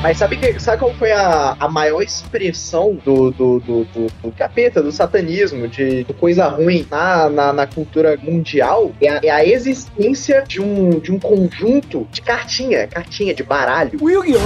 Mas 0.00 0.18
sabe, 0.18 0.36
que, 0.36 0.60
sabe 0.60 0.78
qual 0.78 0.94
foi 0.94 1.10
a, 1.10 1.56
a 1.58 1.68
maior 1.68 2.00
expressão 2.00 2.94
do, 3.04 3.32
do, 3.32 3.58
do, 3.58 3.84
do, 3.84 4.06
do 4.22 4.32
capeta, 4.32 4.80
do 4.80 4.92
satanismo, 4.92 5.66
de, 5.66 6.04
de 6.04 6.14
coisa 6.14 6.46
ruim 6.46 6.86
na, 6.88 7.28
na, 7.28 7.52
na 7.52 7.66
cultura 7.66 8.16
mundial? 8.22 8.92
É 9.00 9.08
a, 9.08 9.20
é 9.24 9.30
a 9.30 9.44
existência 9.44 10.44
de 10.46 10.62
um, 10.62 11.00
de 11.00 11.10
um 11.10 11.18
conjunto 11.18 12.06
de 12.12 12.22
cartinha, 12.22 12.86
cartinha 12.86 13.34
de 13.34 13.42
baralho. 13.42 13.98
O 14.00 14.08
Yu-Gi-Oh! 14.08 14.38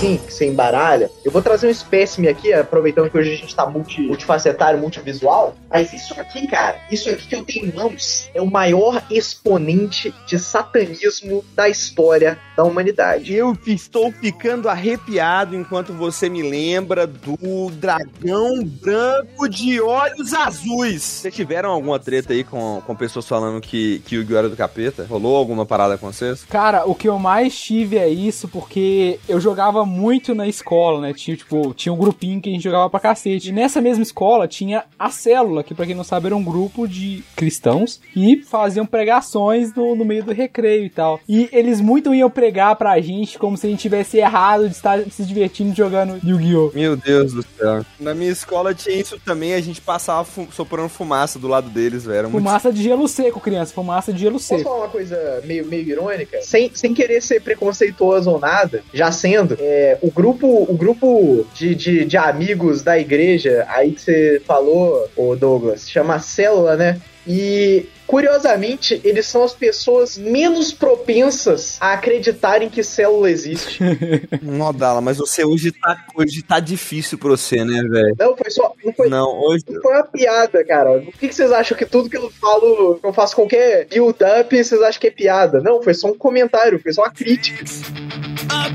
Sim, 0.00 0.16
que 0.18 0.32
você 0.32 0.46
embaralha. 0.46 1.10
Eu 1.24 1.30
vou 1.30 1.42
trazer 1.42 1.66
um 1.66 1.70
espécime 1.70 2.28
aqui, 2.28 2.52
aproveitando 2.52 3.10
que 3.10 3.18
hoje 3.18 3.32
a 3.32 3.36
gente 3.36 3.54
tá 3.54 3.66
multi, 3.66 4.00
multifacetário, 4.00 4.78
multivisual. 4.78 5.54
Mas 5.70 5.92
isso 5.92 6.18
aqui, 6.20 6.46
cara, 6.46 6.76
isso 6.90 7.08
aqui 7.10 7.26
que 7.26 7.34
eu 7.34 7.44
tenho 7.44 7.66
em 7.66 7.72
mãos 7.72 8.30
é 8.34 8.40
o 8.40 8.46
maior 8.46 9.02
exponente 9.10 10.14
de 10.26 10.38
satanismo 10.38 11.44
da 11.54 11.68
história 11.68 12.13
da 12.56 12.64
humanidade. 12.64 13.34
Eu 13.34 13.56
estou 13.66 14.12
ficando 14.12 14.68
arrepiado 14.68 15.56
enquanto 15.56 15.92
você 15.92 16.28
me 16.28 16.42
lembra 16.42 17.06
do 17.06 17.70
dragão 17.72 18.64
branco 18.64 19.48
de 19.48 19.80
olhos 19.80 20.32
azuis. 20.32 21.02
Vocês 21.02 21.34
tiveram 21.34 21.70
alguma 21.70 21.98
treta 21.98 22.32
aí 22.32 22.44
com, 22.44 22.82
com 22.86 22.94
pessoas 22.94 23.26
falando 23.26 23.60
que, 23.60 24.00
que 24.06 24.16
o 24.16 24.20
Yu-Gi-Oh! 24.20 24.38
era 24.38 24.48
do 24.48 24.56
capeta? 24.56 25.06
Rolou 25.08 25.36
alguma 25.36 25.66
parada 25.66 25.98
com 25.98 26.12
vocês? 26.12 26.44
Cara, 26.44 26.84
o 26.86 26.94
que 26.94 27.08
eu 27.08 27.18
mais 27.18 27.58
tive 27.58 27.98
é 27.98 28.08
isso, 28.08 28.48
porque 28.48 29.18
eu 29.28 29.40
jogava 29.40 29.84
muito 29.84 30.34
na 30.34 30.46
escola, 30.46 31.00
né? 31.00 31.12
Tinha, 31.12 31.36
tipo, 31.36 31.74
tinha 31.74 31.92
um 31.92 31.98
grupinho 31.98 32.40
que 32.40 32.48
a 32.48 32.52
gente 32.52 32.64
jogava 32.64 32.88
pra 32.90 33.00
cacete. 33.00 33.48
E 33.48 33.52
nessa 33.52 33.80
mesma 33.80 34.02
escola 34.02 34.46
tinha 34.46 34.84
a 34.98 35.10
célula, 35.10 35.62
que 35.62 35.74
pra 35.74 35.86
quem 35.86 35.94
não 35.94 36.04
sabe 36.04 36.26
era 36.26 36.36
um 36.36 36.44
grupo 36.44 36.86
de 36.86 37.22
cristãos 37.36 38.00
e 38.14 38.42
faziam 38.42 38.86
pregações 38.86 39.74
no, 39.74 39.94
no 39.94 40.04
meio 40.04 40.24
do 40.24 40.32
recreio 40.32 40.84
e 40.84 40.90
tal. 40.90 41.20
E 41.28 41.48
eles 41.52 41.80
muito 41.80 42.03
iam 42.12 42.28
pregar 42.28 42.74
pra 42.74 43.00
gente 43.00 43.38
como 43.38 43.56
se 43.56 43.66
a 43.66 43.70
gente 43.70 43.80
tivesse 43.80 44.18
errado 44.18 44.68
de 44.68 44.74
estar 44.74 45.00
se 45.10 45.24
divertindo 45.24 45.74
jogando 45.74 46.18
Yu-Gi-Oh! 46.24 46.72
Meu 46.74 46.96
Deus 46.96 47.32
do 47.32 47.42
céu. 47.56 47.84
Na 48.00 48.12
minha 48.14 48.32
escola 48.32 48.74
tinha 48.74 48.96
isso 49.00 49.18
também, 49.24 49.54
a 49.54 49.60
gente 49.60 49.80
passava 49.80 50.24
fu 50.24 50.48
soprando 50.52 50.88
fumaça 50.88 51.38
do 51.38 51.46
lado 51.46 51.70
deles, 51.70 52.04
velho. 52.04 52.18
Era 52.18 52.28
muito- 52.28 52.44
Fumaça 52.44 52.72
de 52.72 52.82
gelo 52.82 53.06
seco, 53.06 53.38
criança. 53.40 53.72
Fumaça 53.72 54.12
de 54.12 54.18
gelo 54.18 54.34
Posso 54.34 54.46
seco. 54.48 54.64
falar 54.64 54.76
uma 54.78 54.88
coisa 54.88 55.40
meio, 55.44 55.64
meio 55.66 55.88
irônica? 55.88 56.42
Sem, 56.42 56.70
sem 56.74 56.92
querer 56.92 57.20
ser 57.22 57.40
preconceituoso 57.40 58.30
ou 58.30 58.40
nada, 58.40 58.82
já 58.92 59.12
sendo, 59.12 59.56
é, 59.60 59.98
o 60.02 60.10
grupo, 60.10 60.66
o 60.68 60.74
grupo 60.76 61.46
de, 61.54 61.74
de, 61.74 62.04
de 62.04 62.16
amigos 62.16 62.82
da 62.82 62.98
igreja, 62.98 63.64
aí 63.68 63.92
que 63.92 64.00
você 64.00 64.42
falou, 64.46 65.08
ô 65.16 65.36
Douglas, 65.36 65.88
chama 65.88 66.18
Célula, 66.18 66.76
né? 66.76 67.00
E 67.26 67.86
curiosamente, 68.06 69.00
eles 69.02 69.26
são 69.26 69.42
as 69.42 69.54
pessoas 69.54 70.18
menos 70.18 70.72
propensas 70.72 71.78
a 71.80 71.94
acreditarem 71.94 72.68
que 72.68 72.82
célula 72.82 73.30
existe. 73.30 73.80
Nodala, 74.42 75.00
mas 75.00 75.16
você 75.16 75.44
hoje 75.44 75.72
tá, 75.72 76.04
hoje 76.14 76.42
tá 76.42 76.60
difícil 76.60 77.16
pra 77.18 77.30
você, 77.30 77.64
né, 77.64 77.82
velho? 77.82 78.14
Não, 78.18 78.36
foi 78.36 78.50
só. 78.50 78.72
Não 78.84 78.92
foi, 78.92 79.08
Não, 79.08 79.40
hoje. 79.40 79.64
Não 79.68 79.80
foi 79.80 79.94
uma 79.94 80.04
piada, 80.04 80.64
cara. 80.64 81.00
Por 81.00 81.14
que, 81.14 81.28
que 81.28 81.34
vocês 81.34 81.50
acham 81.50 81.76
que 81.76 81.86
tudo 81.86 82.10
que 82.10 82.16
eu 82.16 82.30
falo, 82.30 82.98
que 83.00 83.06
eu 83.06 83.12
faço 83.12 83.34
qualquer 83.34 83.86
build-up, 83.86 84.62
vocês 84.62 84.82
acham 84.82 85.00
que 85.00 85.06
é 85.06 85.10
piada? 85.10 85.60
Não, 85.60 85.82
foi 85.82 85.94
só 85.94 86.08
um 86.08 86.18
comentário, 86.18 86.78
foi 86.78 86.92
só 86.92 87.02
uma 87.02 87.10
crítica. 87.10 87.64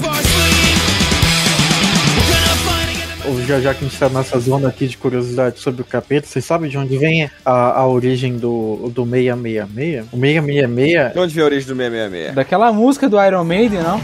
Ou 0.03 0.48
já, 3.45 3.59
já 3.59 3.73
que 3.73 3.85
a 3.85 3.87
gente 3.87 3.99
tá 3.99 4.09
nessa 4.09 4.39
zona 4.39 4.69
aqui 4.69 4.87
de 4.87 4.97
curiosidade 4.97 5.59
sobre 5.59 5.81
o 5.81 5.85
capeta, 5.85 6.27
vocês 6.27 6.43
sabem 6.43 6.69
de 6.69 6.77
onde 6.77 6.97
vem 6.97 7.29
a, 7.45 7.79
a 7.79 7.87
origem 7.87 8.37
do, 8.37 8.91
do 8.93 9.03
666? 9.05 10.05
O 10.11 10.17
666 10.17 11.13
De 11.13 11.19
onde 11.19 11.33
veio 11.33 11.45
a 11.45 11.49
origem 11.49 11.67
do 11.67 11.75
666? 11.75 12.35
Daquela 12.35 12.71
música 12.71 13.09
do 13.09 13.23
Iron 13.23 13.43
Maiden, 13.43 13.81
não? 13.81 14.01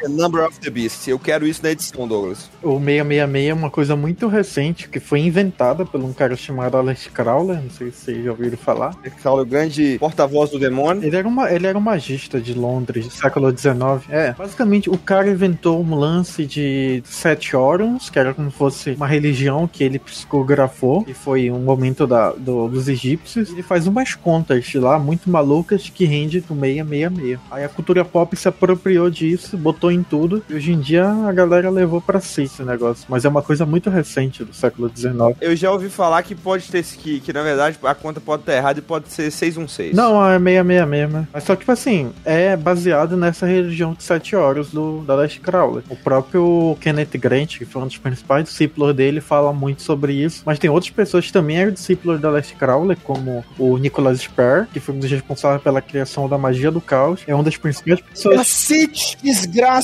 The 0.00 0.08
Number 0.08 0.44
of 0.46 0.58
the 0.60 0.70
Beast. 0.70 1.08
Eu 1.08 1.18
quero 1.18 1.46
isso 1.46 1.62
na 1.62 1.70
edição, 1.70 2.06
Douglas. 2.06 2.48
O 2.62 2.78
666 2.78 3.48
é 3.50 3.54
uma 3.54 3.70
coisa 3.70 3.96
muito 3.96 4.28
recente 4.28 4.88
que 4.88 5.00
foi 5.00 5.20
inventada 5.20 5.84
por 5.84 6.00
um 6.00 6.12
cara 6.12 6.36
chamado 6.36 6.76
Alex 6.76 7.06
Crowler, 7.08 7.60
não 7.62 7.70
sei 7.70 7.90
se 7.90 7.98
vocês 8.04 8.24
já 8.24 8.30
ouviram 8.30 8.56
falar. 8.56 8.94
Esse 9.04 9.26
é 9.26 9.30
o 9.30 9.44
grande 9.44 9.96
porta-voz 9.98 10.50
do 10.50 10.58
demônio. 10.58 11.04
Ele 11.04 11.16
era, 11.16 11.26
uma, 11.26 11.50
ele 11.52 11.66
era 11.66 11.76
um 11.76 11.80
magista 11.80 12.40
de 12.40 12.54
Londres, 12.54 13.06
do 13.06 13.12
século 13.12 13.50
XIX. 13.56 13.74
É, 14.08 14.32
basicamente 14.32 14.88
o 14.90 14.96
cara 14.98 15.28
inventou 15.30 15.82
um 15.82 15.94
lance 15.94 16.44
de 16.46 17.02
sete 17.04 17.56
órgãos, 17.56 18.10
que 18.10 18.18
era 18.18 18.32
como 18.34 18.50
se 18.50 18.56
fosse 18.56 18.90
uma 18.92 19.06
religião 19.06 19.66
que 19.66 19.82
ele 19.84 19.98
psicografou, 19.98 21.04
que 21.04 21.14
foi 21.14 21.50
um 21.50 21.60
momento 21.60 22.06
da, 22.06 22.30
do- 22.32 22.68
dos 22.68 22.88
egípcios. 22.88 23.50
Ele 23.50 23.62
faz 23.62 23.86
umas 23.86 24.14
contas 24.14 24.64
de 24.64 24.78
lá 24.78 24.98
muito 24.98 25.30
malucas 25.30 25.88
que 25.88 26.04
rende 26.04 26.40
do 26.40 26.54
666. 26.54 27.38
Aí 27.50 27.64
a 27.64 27.68
cultura 27.68 28.04
pop 28.04 28.34
se 28.36 28.48
apropriou 28.48 29.10
disso, 29.10 29.56
botou 29.56 29.87
em 29.90 30.02
tudo, 30.02 30.42
e 30.48 30.54
hoje 30.54 30.72
em 30.72 30.80
dia 30.80 31.06
a 31.08 31.32
galera 31.32 31.70
levou 31.70 32.00
pra 32.00 32.20
si 32.20 32.42
esse 32.42 32.62
negócio. 32.62 33.06
Mas 33.08 33.24
é 33.24 33.28
uma 33.28 33.42
coisa 33.42 33.64
muito 33.66 33.90
recente 33.90 34.44
do 34.44 34.54
século 34.54 34.90
XIX. 34.94 35.36
Eu 35.40 35.54
já 35.54 35.70
ouvi 35.70 35.88
falar 35.88 36.22
que 36.22 36.34
pode 36.34 36.68
ter 36.70 36.84
que, 36.84 37.20
que 37.20 37.32
na 37.32 37.42
verdade 37.42 37.78
a 37.82 37.94
conta 37.94 38.20
pode 38.20 38.42
estar 38.42 38.54
errada 38.54 38.78
e 38.78 38.82
pode 38.82 39.10
ser 39.10 39.30
616. 39.30 39.94
Não, 39.94 40.24
é 40.24 40.38
666, 40.38 41.12
né? 41.12 41.28
Mas 41.32 41.44
só 41.44 41.54
que, 41.54 41.60
tipo 41.60 41.72
assim, 41.72 42.12
é 42.24 42.56
baseado 42.56 43.16
nessa 43.16 43.46
religião 43.46 43.94
de 43.94 44.02
sete 44.02 44.34
horas 44.36 44.70
do, 44.70 45.02
da 45.04 45.14
Last 45.14 45.40
Crowley. 45.40 45.84
O 45.88 45.96
próprio 45.96 46.76
Kenneth 46.80 47.18
Grant, 47.18 47.58
que 47.58 47.64
foi 47.64 47.82
um 47.82 47.86
dos 47.86 47.98
principais 47.98 48.44
discípulos 48.44 48.94
dele, 48.94 49.20
fala 49.20 49.52
muito 49.52 49.82
sobre 49.82 50.12
isso. 50.12 50.42
Mas 50.44 50.58
tem 50.58 50.70
outras 50.70 50.90
pessoas 50.90 51.26
que 51.26 51.32
também 51.32 51.58
eram 51.58 51.72
discípulos 51.72 52.20
da 52.20 52.30
Last 52.30 52.54
Crowley, 52.54 52.96
como 53.02 53.44
o 53.58 53.76
Nicholas 53.78 54.20
Sperr, 54.20 54.66
que 54.72 54.80
foi 54.80 54.94
um 54.94 54.98
dos 54.98 55.10
responsáveis 55.10 55.62
pela 55.62 55.80
criação 55.80 56.28
da 56.28 56.38
magia 56.38 56.70
do 56.70 56.80
caos. 56.80 57.20
É 57.26 57.34
uma 57.34 57.44
das 57.44 57.56
principais 57.56 58.00
pessoas. 58.00 58.36
Cacete, 58.36 59.16
desgraça! 59.22 59.77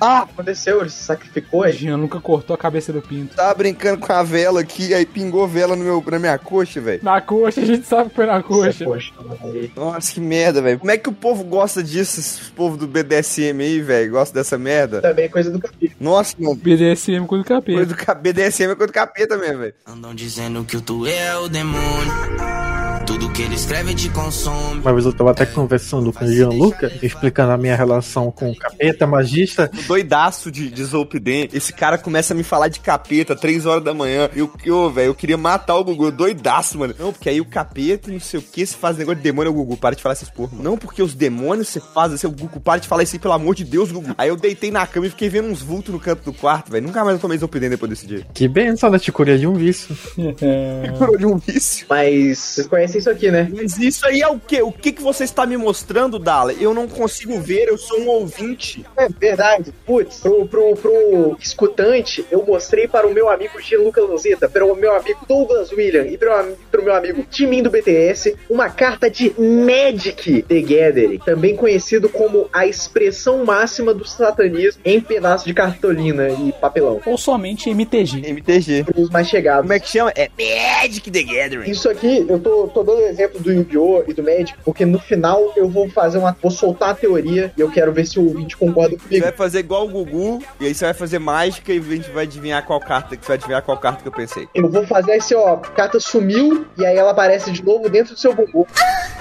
Ah, 0.00 0.20
Aconteceu, 0.22 0.80
ele 0.80 0.90
se 0.90 1.02
sacrificou, 1.02 1.64
é 1.64 1.72
Jean 1.72 1.96
nunca 1.96 2.20
cortou 2.20 2.54
a 2.54 2.56
cabeça 2.58 2.92
do 2.92 3.02
pinto. 3.02 3.34
tava 3.34 3.52
brincando 3.54 3.98
com 3.98 4.12
a 4.12 4.22
vela 4.22 4.60
aqui, 4.60 4.94
aí 4.94 5.04
pingou 5.04 5.48
vela 5.48 5.74
no 5.74 5.82
meu, 5.82 6.04
na 6.08 6.20
minha 6.20 6.38
coxa, 6.38 6.80
velho. 6.80 7.00
Na 7.02 7.20
coxa, 7.20 7.60
a 7.60 7.64
gente 7.64 7.84
sabe 7.84 8.08
que 8.10 8.14
foi 8.14 8.26
na 8.26 8.40
coxa. 8.40 8.84
Poxa, 8.84 9.12
aí. 9.42 9.72
Nossa, 9.74 10.12
que 10.12 10.20
merda, 10.20 10.62
velho. 10.62 10.78
Como 10.78 10.90
é 10.92 10.96
que 10.96 11.08
o 11.08 11.12
povo 11.12 11.42
gosta 11.42 11.82
disso, 11.82 12.20
esse 12.20 12.48
povo 12.52 12.76
do 12.76 12.86
BDSM 12.86 13.60
aí, 13.60 13.80
velho? 13.80 14.12
Gosta 14.12 14.32
dessa 14.32 14.56
merda? 14.56 15.00
Também 15.02 15.24
é 15.24 15.28
coisa 15.28 15.50
do 15.50 15.58
capítulo. 15.58 15.96
Nossa, 15.98 16.36
mano. 16.38 16.54
BDSM 16.54 17.26
com 17.26 17.34
o 17.34 17.44
Coisa 17.44 17.44
capeta. 17.44 17.86
do 17.86 17.96
ca- 17.96 18.14
BDSM 18.14 18.70
é 18.70 18.74
coisa 18.76 18.92
do 18.92 18.94
capeta 18.94 19.36
mesmo, 19.36 19.58
velho. 19.58 19.74
Andam 19.84 20.14
dizendo 20.14 20.62
que 20.64 20.76
o 20.76 20.80
tu 20.80 21.06
é 21.08 21.36
o 21.36 21.48
demônio. 21.48 22.67
Tudo 23.08 23.30
que 23.30 23.40
ele 23.40 23.54
escreve 23.54 23.94
te 23.94 24.10
consome. 24.10 24.82
Uma 24.82 24.92
vez 24.92 25.06
eu 25.06 25.14
tava 25.14 25.30
até 25.30 25.46
conversando 25.46 26.12
com 26.12 26.26
o 26.26 26.30
Gianluca, 26.30 26.92
explicando 27.02 27.52
a 27.52 27.56
minha 27.56 27.74
relação 27.74 28.30
com 28.30 28.50
o 28.50 28.54
capeta, 28.54 29.06
magista. 29.06 29.70
Doidaço 29.86 30.50
de, 30.50 30.68
de 30.68 30.84
Zolpidem. 30.84 31.48
Esse 31.50 31.72
cara 31.72 31.96
começa 31.96 32.34
a 32.34 32.36
me 32.36 32.42
falar 32.42 32.68
de 32.68 32.80
capeta, 32.80 33.34
3 33.34 33.64
horas 33.64 33.82
da 33.82 33.94
manhã. 33.94 34.28
Eu, 34.36 34.52
eu 34.62 34.90
velho, 34.90 35.06
eu 35.06 35.14
queria 35.14 35.38
matar 35.38 35.76
o 35.76 35.84
Gugu. 35.84 36.10
Doidaço, 36.10 36.78
mano. 36.78 36.94
Não, 36.98 37.10
porque 37.10 37.30
aí 37.30 37.40
o 37.40 37.46
capeta 37.46 38.10
e 38.10 38.12
não 38.12 38.20
sei 38.20 38.40
o 38.40 38.42
que, 38.42 38.66
se 38.66 38.76
faz 38.76 38.98
negócio 38.98 39.16
de 39.16 39.22
demônio, 39.22 39.52
o 39.52 39.54
Gugu, 39.54 39.78
para 39.78 39.96
de 39.96 40.02
falar 40.02 40.12
essas 40.12 40.28
porra. 40.28 40.50
Não, 40.62 40.76
porque 40.76 41.02
os 41.02 41.14
demônios 41.14 41.68
você 41.68 41.80
faz 41.80 42.12
assim, 42.12 42.26
o 42.26 42.30
Gugu, 42.30 42.60
para 42.60 42.78
de 42.78 42.86
falar 42.86 43.04
isso 43.04 43.16
aí, 43.16 43.18
pelo 43.18 43.32
amor 43.32 43.54
de 43.54 43.64
Deus, 43.64 43.90
Gugu. 43.90 44.14
Aí 44.18 44.28
eu 44.28 44.36
deitei 44.36 44.70
na 44.70 44.86
cama 44.86 45.06
e 45.06 45.10
fiquei 45.10 45.30
vendo 45.30 45.48
uns 45.48 45.62
vultos 45.62 45.94
no 45.94 45.98
canto 45.98 46.24
do 46.24 46.34
quarto, 46.34 46.70
velho. 46.70 46.86
Nunca 46.86 47.02
mais 47.02 47.16
eu 47.16 47.22
tomei 47.22 47.38
Zolpidem 47.38 47.70
depois 47.70 47.88
desse 47.88 48.06
dia. 48.06 48.26
Que 48.34 48.46
benção, 48.46 48.90
né? 48.90 48.98
Te 48.98 49.10
curia 49.10 49.38
de 49.38 49.46
um 49.46 49.54
vício. 49.54 49.96
Curou 50.98 51.16
de 51.16 51.24
um 51.24 51.38
vício. 51.38 51.86
Mas 51.88 52.38
vocês 52.38 52.66
conhecem 52.66 52.97
isso 52.98 53.10
aqui, 53.10 53.30
né? 53.30 53.50
Mas 53.54 53.78
isso 53.78 54.06
aí 54.06 54.20
é 54.20 54.28
o 54.28 54.38
quê? 54.38 54.62
O 54.62 54.72
que, 54.72 54.92
que 54.92 55.02
você 55.02 55.24
está 55.24 55.46
me 55.46 55.56
mostrando, 55.56 56.18
Dala? 56.18 56.52
Eu 56.52 56.74
não 56.74 56.88
consigo 56.88 57.40
ver, 57.40 57.68
eu 57.68 57.78
sou 57.78 58.00
um 58.00 58.08
ouvinte. 58.08 58.84
É 58.96 59.08
verdade. 59.08 59.72
Putz, 59.86 60.20
pro, 60.20 60.46
pro, 60.46 60.74
pro 60.76 61.36
escutante, 61.40 62.24
eu 62.30 62.44
mostrei 62.44 62.86
para 62.86 63.06
o 63.06 63.12
meu 63.12 63.28
amigo 63.28 63.60
Gianluca 63.60 64.00
Lanzetta, 64.02 64.48
para 64.48 64.64
o 64.64 64.74
meu 64.74 64.94
amigo 64.94 65.20
Douglas 65.28 65.72
William 65.72 66.06
e 66.06 66.18
para 66.18 66.54
o 66.78 66.82
meu 66.82 66.94
amigo 66.94 67.24
Timin 67.30 67.62
do 67.62 67.70
BTS, 67.70 68.36
uma 68.48 68.68
carta 68.68 69.10
de 69.10 69.32
Magic 69.38 70.42
the 70.42 70.60
Gathering, 70.60 71.18
também 71.18 71.56
conhecido 71.56 72.08
como 72.08 72.48
a 72.52 72.66
expressão 72.66 73.44
máxima 73.44 73.94
do 73.94 74.06
satanismo 74.06 74.80
em 74.84 75.00
pedaço 75.00 75.46
de 75.46 75.54
cartolina 75.54 76.28
e 76.28 76.52
papelão. 76.52 77.00
Ou 77.06 77.16
somente 77.16 77.70
MTG. 77.70 78.28
MTG. 78.28 78.84
Os 78.96 79.10
mais 79.10 79.28
chegados. 79.28 79.62
Como 79.62 79.72
é 79.72 79.80
que 79.80 79.88
chama? 79.88 80.12
É 80.16 80.28
Magic 80.38 81.10
the 81.10 81.22
Gathering. 81.22 81.70
Isso 81.70 81.88
aqui, 81.88 82.26
eu 82.28 82.38
tô, 82.38 82.68
tô 82.68 82.82
dando 82.88 83.02
o 83.02 83.06
exemplo 83.06 83.40
do 83.40 83.52
Yu-Gi-Oh! 83.52 84.04
e 84.06 84.14
do 84.14 84.22
Magic, 84.22 84.54
porque 84.64 84.84
no 84.84 84.98
final 84.98 85.52
eu 85.56 85.68
vou 85.68 85.88
fazer 85.90 86.18
uma. 86.18 86.36
vou 86.40 86.50
soltar 86.50 86.90
a 86.90 86.94
teoria 86.94 87.52
e 87.56 87.60
eu 87.60 87.70
quero 87.70 87.92
ver 87.92 88.06
se 88.06 88.18
o 88.18 88.26
ouvinte 88.26 88.56
concorda 88.56 88.96
Você 88.96 89.02
comigo. 89.08 89.24
vai 89.24 89.32
fazer 89.32 89.58
igual 89.60 89.86
o 89.86 89.88
Gugu, 89.88 90.42
e 90.60 90.66
aí 90.66 90.74
você 90.74 90.84
vai 90.86 90.94
fazer 90.94 91.18
mágica 91.18 91.72
e 91.72 91.78
a 91.78 91.82
gente 91.82 92.10
vai 92.10 92.24
adivinhar 92.24 92.64
qual 92.64 92.80
carta, 92.80 93.16
que 93.16 93.22
você 93.24 93.28
vai 93.28 93.36
adivinhar 93.36 93.62
qual 93.62 93.78
carta 93.78 94.02
que 94.02 94.08
eu 94.08 94.12
pensei. 94.12 94.48
Eu 94.54 94.68
vou 94.68 94.86
fazer 94.86 95.12
assim, 95.14 95.34
ó, 95.34 95.54
a 95.54 95.58
carta 95.58 96.00
sumiu 96.00 96.66
e 96.76 96.84
aí 96.86 96.96
ela 96.96 97.10
aparece 97.10 97.50
de 97.50 97.64
novo 97.64 97.88
dentro 97.88 98.14
do 98.14 98.18
seu 98.20 98.34
bumbum. 98.34 98.64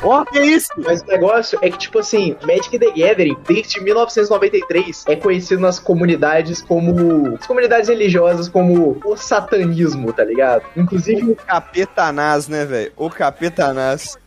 Ó, 0.03 0.23
que 0.25 0.39
isso? 0.39 0.69
Mas 0.77 1.01
o 1.01 1.05
negócio 1.07 1.57
é 1.61 1.69
que, 1.69 1.77
tipo 1.77 1.99
assim, 1.99 2.35
Magic 2.45 2.77
the 2.77 2.85
Gathering, 2.91 3.35
desde 3.47 3.81
1993, 3.81 5.03
é 5.07 5.15
conhecido 5.15 5.61
nas 5.61 5.79
comunidades 5.79 6.61
como. 6.61 7.35
As 7.39 7.47
comunidades 7.47 7.89
religiosas 7.89 8.47
como 8.47 8.97
o 9.03 9.15
satanismo, 9.17 10.13
tá 10.13 10.23
ligado? 10.23 10.63
Inclusive, 10.75 11.31
O 11.31 11.35
capetanás, 11.35 12.47
né, 12.47 12.65
velho? 12.65 12.91
O 12.95 13.09
capetanás. 13.09 13.46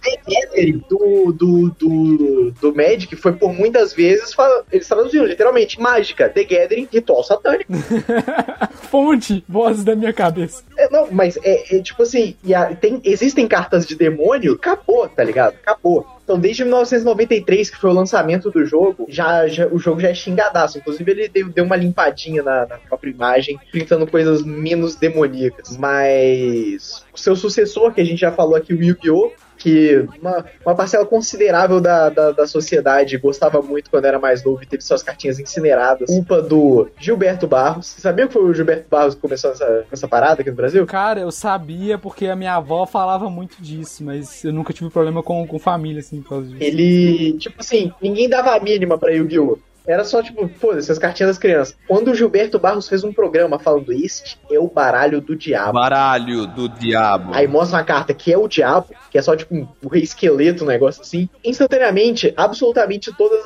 The 0.03 0.19
Gathering 0.29 0.85
do, 0.89 1.33
do, 1.33 1.71
do, 1.71 2.51
do 2.61 2.75
Magic 2.75 3.15
foi 3.17 3.33
por 3.33 3.53
muitas 3.53 3.93
vezes. 3.93 4.35
Eles 4.73 4.87
traduziram 4.89 5.27
literalmente 5.27 5.81
mágica, 5.81 6.29
The 6.29 6.45
Gathering, 6.45 6.89
ritual 6.93 7.23
satânico. 7.25 7.73
Fonte, 8.91 9.45
vozes 9.49 9.85
da 9.85 9.95
minha 9.95 10.13
cabeça. 10.13 10.63
É, 10.77 10.89
não, 10.91 11.09
mas 11.11 11.37
é, 11.43 11.77
é 11.77 11.83
tipo 11.83 12.03
assim, 12.03 12.35
e 12.43 12.55
a- 12.55 12.75
tem, 12.75 13.01
existem 13.05 13.47
cartas 13.47 13.87
de 13.87 13.95
demônio, 13.95 14.55
acabou, 14.55 15.09
tá 15.09 15.23
ligado? 15.23 15.55
Acabou. 15.63 16.07
Então, 16.31 16.39
desde 16.39 16.63
1993, 16.63 17.71
que 17.71 17.77
foi 17.77 17.91
o 17.91 17.93
lançamento 17.93 18.53
do 18.53 18.65
jogo, 18.65 19.05
já, 19.09 19.49
já- 19.49 19.67
o 19.67 19.81
jogo 19.81 20.01
já 20.01 20.11
é 20.11 20.15
xingadaço. 20.15 20.79
Inclusive, 20.79 21.11
ele 21.11 21.29
deu, 21.29 21.49
deu 21.49 21.65
uma 21.65 21.75
limpadinha 21.75 22.41
na, 22.41 22.67
na 22.67 22.79
própria 22.79 23.11
imagem, 23.11 23.59
pintando 23.73 24.07
coisas 24.07 24.45
menos 24.45 24.95
demoníacas. 24.95 25.77
Mas 25.77 27.05
o 27.13 27.19
seu 27.19 27.35
sucessor, 27.35 27.93
que 27.93 28.01
a 28.01 28.05
gente 28.05 28.21
já 28.21 28.31
falou 28.31 28.55
aqui, 28.55 28.73
o 28.73 28.81
Yu-Gi-Oh! 28.81 29.33
Que 29.61 30.09
uma, 30.21 30.45
uma 30.65 30.75
parcela 30.75 31.05
considerável 31.05 31.81
da, 31.81 32.09
da, 32.09 32.33
da 32.33 32.47
sociedade 32.47 33.19
gostava 33.19 33.61
muito 33.61 33.91
quando 33.91 34.07
era 34.07 34.19
mais 34.19 34.43
novo 34.43 34.63
e 34.63 34.67
teve 34.67 34.83
suas 34.83 35.03
cartinhas 35.03 35.39
incineradas. 35.39 36.09
Culpa 36.09 36.41
do 36.41 36.89
Gilberto 36.99 37.47
Barros. 37.47 37.89
Você 37.89 38.01
sabia 38.01 38.27
que 38.27 38.33
foi 38.33 38.43
o 38.43 38.55
Gilberto 38.55 38.87
Barros 38.91 39.15
que 39.15 39.21
começou 39.21 39.53
essa, 39.53 39.85
essa 39.93 40.09
parada 40.09 40.41
aqui 40.41 40.51
no 40.51 40.57
Brasil? 40.57 40.87
Cara, 40.87 41.21
eu 41.21 41.31
sabia 41.31 41.99
porque 41.99 42.27
a 42.27 42.35
minha 42.35 42.55
avó 42.55 42.87
falava 42.87 43.29
muito 43.29 43.61
disso, 43.61 44.03
mas 44.03 44.43
eu 44.43 44.53
nunca 44.53 44.73
tive 44.73 44.89
problema 44.89 45.23
com, 45.23 45.47
com 45.47 45.59
família, 45.59 46.01
assim, 46.01 46.23
por 46.23 46.31
causa 46.31 46.49
disso. 46.49 46.63
Ele, 46.63 47.35
tipo 47.39 47.61
assim, 47.61 47.93
ninguém 48.01 48.29
dava 48.29 48.57
a 48.57 48.61
mínima 48.61 48.97
pra 48.97 49.13
Yu-Gi-Oh! 49.13 49.59
Era 49.91 50.05
só, 50.05 50.23
tipo, 50.23 50.49
foda-se, 50.49 50.93
as 50.93 50.99
cartinhas 50.99 51.31
das 51.31 51.39
crianças. 51.39 51.77
Quando 51.89 52.13
o 52.13 52.15
Gilberto 52.15 52.61
Barros 52.61 52.89
fez 52.89 53.03
um 53.03 53.13
programa 53.13 53.59
falando 53.59 53.93
este 53.93 54.39
é 54.49 54.59
o 54.59 54.69
baralho 54.69 55.21
do 55.21 55.35
diabo. 55.35 55.73
Baralho 55.73 56.47
do 56.47 56.69
diabo. 56.69 57.33
Aí 57.35 57.49
mostra 57.49 57.79
uma 57.79 57.85
carta 57.85 58.15
que 58.15 58.33
é 58.33 58.39
o 58.39 58.47
diabo, 58.47 58.89
que 59.11 59.19
é 59.19 59.23
só 59.23 59.35
tipo 59.35 59.53
um, 59.53 59.67
um 59.83 59.89
rei 59.89 60.03
esqueleto, 60.03 60.63
um 60.63 60.69
negócio 60.69 61.03
assim. 61.03 61.29
Instantaneamente, 61.45 62.33
absolutamente 62.37 63.13
todas 63.17 63.41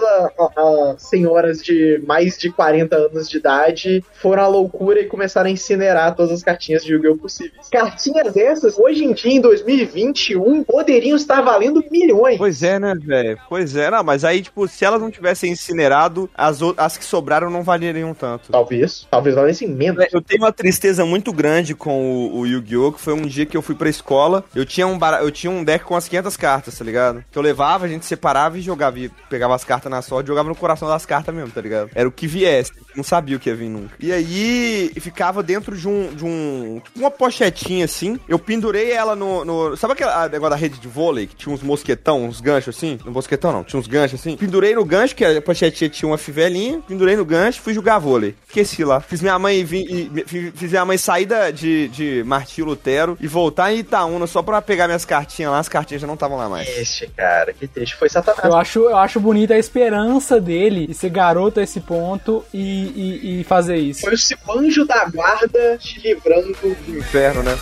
as 0.57 1.03
senhoras 1.03 1.63
de 1.63 2.03
mais 2.07 2.37
de 2.37 2.51
40 2.51 2.95
anos 2.95 3.29
de 3.29 3.39
idade 3.39 4.05
foram 4.13 4.43
à 4.43 4.47
loucura 4.47 5.01
e 5.01 5.07
começaram 5.07 5.49
a 5.49 5.53
incinerar 5.53 6.15
todas 6.15 6.33
as 6.33 6.43
cartinhas 6.43 6.85
de 6.85 6.93
Yu-Gi-Oh! 6.93 7.17
possíveis. 7.17 7.69
Cartinhas 7.71 8.37
essas, 8.37 8.79
hoje 8.79 9.05
em 9.05 9.15
dia, 9.15 9.33
em 9.33 9.41
2021, 9.41 10.65
poderiam 10.65 11.17
estar 11.17 11.41
valendo 11.41 11.83
milhões. 11.91 12.37
Pois 12.37 12.63
é, 12.63 12.79
né, 12.79 12.95
velho? 12.95 13.39
Pois 13.49 13.75
é, 13.77 13.91
não, 13.91 14.05
mas 14.05 14.25
aí, 14.25 14.43
tipo, 14.43 14.69
se 14.69 14.85
elas 14.85 15.01
não 15.01 15.11
tivessem 15.11 15.53
incinerado, 15.53 16.29
as, 16.35 16.59
as 16.76 16.97
que 16.99 17.05
sobraram 17.05 17.50
não 17.50 17.62
valeriam 17.62 18.12
tanto. 18.14 18.50
Talvez, 18.50 19.07
talvez 19.11 19.35
valessem 19.35 19.69
menos. 19.69 20.05
Eu 20.12 20.21
tenho 20.21 20.43
uma 20.43 20.53
tristeza 20.53 21.05
muito 21.05 21.33
grande 21.33 21.75
com 21.75 22.29
o, 22.29 22.38
o 22.41 22.47
Yu-Gi-Oh! 22.47 22.93
que 22.93 23.00
foi 23.00 23.14
um 23.14 23.23
dia 23.23 23.47
que 23.47 23.57
eu 23.57 23.62
fui 23.62 23.75
pra 23.75 23.88
escola, 23.88 24.45
eu 24.55 24.64
tinha 24.64 24.87
um 24.87 24.99
bara- 24.99 25.23
eu 25.23 25.31
tinha 25.31 25.50
um 25.50 25.62
deck 25.64 25.85
com 25.85 25.97
as 25.97 26.09
500 26.09 26.37
cartas, 26.37 26.79
tá 26.79 26.85
ligado? 26.85 27.25
Que 27.31 27.38
eu 27.38 27.43
levava, 27.43 27.85
a 27.87 27.88
gente 27.88 28.05
separava 28.07 28.59
e 28.59 28.61
jogava, 28.61 28.99
e 28.99 29.09
pegava 29.29 29.55
as 29.55 29.64
cartas 29.64 29.91
na 29.91 30.03
sorte 30.03 30.26
e 30.26 30.29
jogava 30.29 30.49
no 30.49 30.55
coração 30.55 30.88
das 30.88 31.07
cartas 31.07 31.35
mesmo, 31.35 31.50
tá 31.50 31.61
ligado? 31.61 31.91
Era 31.95 32.09
o 32.09 32.12
que 32.12 32.26
viesse, 32.26 32.73
não 32.97 33.05
sabia 33.05 33.37
o 33.37 33.41
que 33.41 33.49
ia 33.49 33.57
vir 33.57 33.69
nunca. 33.69 33.95
E 34.00 34.12
aí, 34.12 34.91
ficava 35.00 35.43
dentro 35.43 35.76
de 35.76 35.87
um, 35.88 36.14
de 36.14 36.25
um, 36.25 36.81
tipo 36.83 36.99
uma 36.99 37.11
pochetinha 37.11 37.85
assim, 37.85 38.19
eu 38.29 38.38
pendurei 38.38 38.91
ela 38.93 39.14
no, 39.14 39.45
no 39.45 39.76
sabe 39.76 39.93
aquele 39.93 40.11
negócio 40.30 40.50
da 40.50 40.56
rede 40.56 40.78
de 40.78 40.89
vôlei, 40.89 41.26
que 41.26 41.37
tinha 41.37 41.54
uns 41.54 41.63
mosquetão, 41.63 42.25
uns 42.25 42.41
ganchos 42.41 42.76
assim? 42.76 42.99
No 43.04 43.13
mosquetão 43.13 43.52
não, 43.52 43.65
tinha 43.65 43.78
uns 43.78 43.87
ganchos 43.87 44.21
assim. 44.21 44.37
Pendurei 44.37 44.75
no 44.75 44.85
gancho, 44.85 45.15
que 45.15 45.25
a 45.25 45.43
pochetinha 45.43 45.91
tinha 45.91 46.08
uma 46.08 46.14
fivelinha, 46.19 46.81
pendurei 46.87 47.17
no 47.17 47.25
gancho, 47.25 47.61
fui 47.61 47.75
jogar 47.75 47.99
vôlei. 47.99 48.35
Esqueci 48.49 48.85
lá. 48.85 49.00
Fiz 49.00 49.21
minha 49.21 49.39
mãe 49.39 49.65
vir, 49.65 49.85
e, 50.17 50.25
fi- 50.27 50.53
fiz 50.55 50.71
minha 50.71 50.85
mãe 50.85 50.97
sair 50.97 51.27
da- 51.27 51.50
de, 51.50 51.89
de 51.89 52.23
Martinho 52.25 52.67
Lutero 52.67 53.17
e 53.21 53.27
voltar 53.27 53.73
em 53.73 53.79
Itaúna 53.79 54.27
só 54.27 54.43
pra 54.43 54.63
pegar 54.63 54.87
minhas 54.87 55.05
cartinhas 55.05 55.50
lá, 55.53 55.59
as 55.59 55.69
cartinhas 55.69 56.00
já 56.00 56.07
não 56.07 56.15
estavam 56.15 56.37
lá 56.37 56.49
mais. 56.49 56.69
Triste, 56.69 57.11
cara, 57.17 57.53
que 57.53 57.67
triste. 57.67 57.97
Foi 57.97 58.09
Satanás. 58.09 58.45
Eu 58.45 58.55
acho, 58.57 58.79
eu 58.81 58.97
acho 58.97 59.19
bonita 59.21 59.55
a 59.55 59.59
esperança 59.59 60.41
dele 60.41 60.87
de 60.87 60.95
ser 60.95 61.11
garoto 61.11 61.61
a 61.61 61.63
esse 61.63 61.81
ponto 61.81 62.45
e, 62.53 62.61
e, 62.61 63.41
e 63.41 63.45
fazer 63.45 63.77
isso. 63.77 64.03
Foi 64.03 64.15
o 64.15 64.19
seu 64.19 64.39
anjo 64.50 64.85
da 64.85 65.05
guarda 65.07 65.77
te 65.79 66.00
livrando 66.00 66.53
do 66.87 66.99
Inferno, 66.99 67.43
né? 67.43 67.57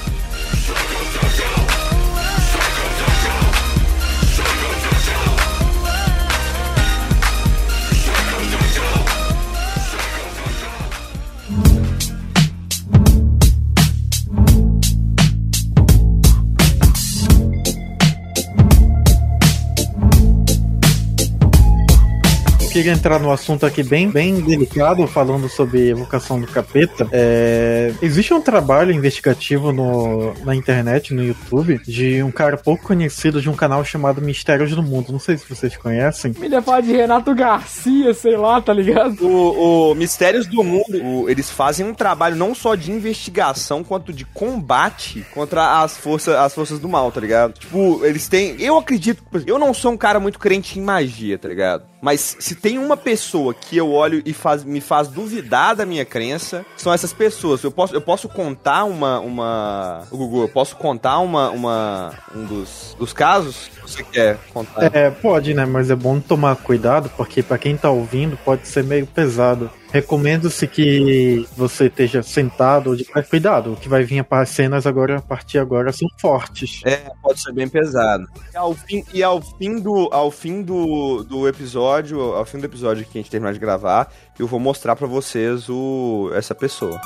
Queria 22.73 22.93
entrar 22.93 23.19
no 23.19 23.31
assunto 23.31 23.67
aqui 23.67 23.83
bem, 23.83 24.09
bem 24.11 24.41
delicado, 24.41 25.07
falando 25.07 25.49
sobre 25.49 25.91
evocação 25.91 26.41
do 26.41 26.47
capeta. 26.47 27.07
É, 27.13 27.93
existe 28.01 28.33
um 28.33 28.41
trabalho 28.41 28.93
investigativo 28.93 29.73
no, 29.73 30.33
na 30.45 30.55
internet, 30.55 31.13
no 31.13 31.23
YouTube, 31.23 31.79
de 31.87 32.23
um 32.23 32.31
cara 32.31 32.57
pouco 32.57 32.85
conhecido 32.85 33.41
de 33.43 33.51
um 33.51 33.55
canal 33.55 33.85
chamado 33.85 34.23
Mistérios 34.23 34.71
do 34.75 34.83
Mundo. 34.83 35.13
Não 35.13 35.19
sei 35.19 35.37
se 35.37 35.47
vocês 35.49 35.77
conhecem. 35.77 36.35
Ele 36.41 36.55
ia 36.55 36.63
falar 36.63 36.81
de 36.81 36.93
Renato 36.93 37.35
Garcia, 37.35 38.15
sei 38.15 38.37
lá, 38.37 38.61
tá 38.63 38.73
ligado? 38.73 39.23
O, 39.23 39.91
o 39.91 39.95
Mistérios 39.95 40.47
do 40.47 40.63
Mundo, 40.65 41.03
o- 41.05 41.29
eles 41.29 41.51
fazem 41.51 41.85
um 41.87 41.93
trabalho 41.95 42.37
não 42.37 42.55
só 42.55 42.75
de 42.75 42.91
investigação, 42.91 43.85
quanto 43.85 44.13
de 44.13 44.25
combate 44.25 45.25
contra 45.35 45.83
as 45.83 45.97
forças, 45.99 46.35
as 46.35 46.55
forças 46.55 46.79
do 46.79 46.89
mal, 46.89 47.13
tá 47.13 47.21
ligado? 47.21 47.53
Tipo, 47.59 48.01
eles 48.05 48.29
têm. 48.29 48.57
Eu 48.59 48.79
acredito. 48.79 49.23
Eu 49.47 49.59
não 49.59 49.75
sou 49.75 49.93
um 49.93 49.97
cara 49.97 50.19
muito 50.19 50.39
crente 50.39 50.79
em 50.79 50.83
magia, 50.83 51.37
tá 51.37 51.49
ligado? 51.49 51.85
Mas 52.01 52.37
se 52.41 52.57
tem 52.63 52.79
uma 52.79 52.97
pessoa 52.97 53.53
que 53.53 53.77
eu 53.77 53.91
olho 53.91 54.23
e 54.25 54.33
faz, 54.33 54.63
me 54.63 54.81
faz 54.81 55.09
duvidar 55.09 55.75
da 55.75 55.85
minha 55.85 56.05
crença, 56.05 56.65
são 56.77 56.93
essas 56.93 57.13
pessoas. 57.13 57.63
Eu 57.65 57.73
posso, 57.73 57.93
eu 57.93 58.01
posso 58.01 58.29
contar 58.29 58.85
uma. 58.85 59.19
uma 59.19 60.05
Google, 60.09 60.43
eu 60.43 60.49
posso 60.49 60.77
contar 60.77 61.19
uma, 61.19 61.51
uma, 61.51 62.15
um 62.35 62.45
dos, 62.45 62.97
dos 62.97 63.13
casos 63.13 63.69
você 63.83 64.03
quer 64.03 64.39
contar? 64.53 64.95
É, 64.95 65.11
pode, 65.11 65.55
né? 65.55 65.65
Mas 65.65 65.91
é 65.91 65.97
bom 65.97 66.21
tomar 66.21 66.57
cuidado, 66.57 67.11
porque 67.17 67.43
pra 67.43 67.59
quem 67.59 67.77
tá 67.77 67.91
ouvindo 67.91 68.37
pode 68.45 68.67
ser 68.67 68.85
meio 68.85 69.07
pesado. 69.07 69.71
Recomendo-se 69.93 70.67
que 70.67 71.47
você 71.55 71.87
esteja 71.87 72.23
sentado 72.23 72.97
de 72.97 73.07
mas 73.15 73.29
cuidado, 73.29 73.75
o 73.75 73.77
que 73.77 73.91
vai 73.91 74.03
vir 74.03 74.25
para 74.25 74.43
as 74.43 74.49
cenas 74.49 74.87
agora, 74.87 75.19
a 75.19 75.21
partir 75.21 75.59
agora, 75.59 75.93
são 75.93 76.09
fortes. 76.17 76.81
É, 76.85 77.11
pode 77.23 77.43
ser 77.43 77.53
bem 77.53 77.69
pesado. 77.69 78.27
E 78.55 78.57
ao 78.57 78.75
fim, 78.75 79.05
e 79.13 79.23
ao 79.23 79.43
fim, 79.43 79.79
do, 79.79 80.09
ao 80.11 80.31
fim 80.31 80.63
do, 80.63 81.23
do 81.25 81.47
episódio, 81.47 82.21
ao 82.21 82.47
fim 82.47 82.59
do 82.59 82.65
episódio 82.65 83.05
que 83.05 83.19
a 83.19 83.21
gente 83.21 83.31
terminar 83.31 83.53
de 83.53 83.59
gravar, 83.59 84.11
eu 84.39 84.47
vou 84.47 84.59
mostrar 84.59 84.97
pra 84.97 85.07
vocês 85.07 85.69
o, 85.69 86.31
essa 86.35 86.55
pessoa. 86.55 86.99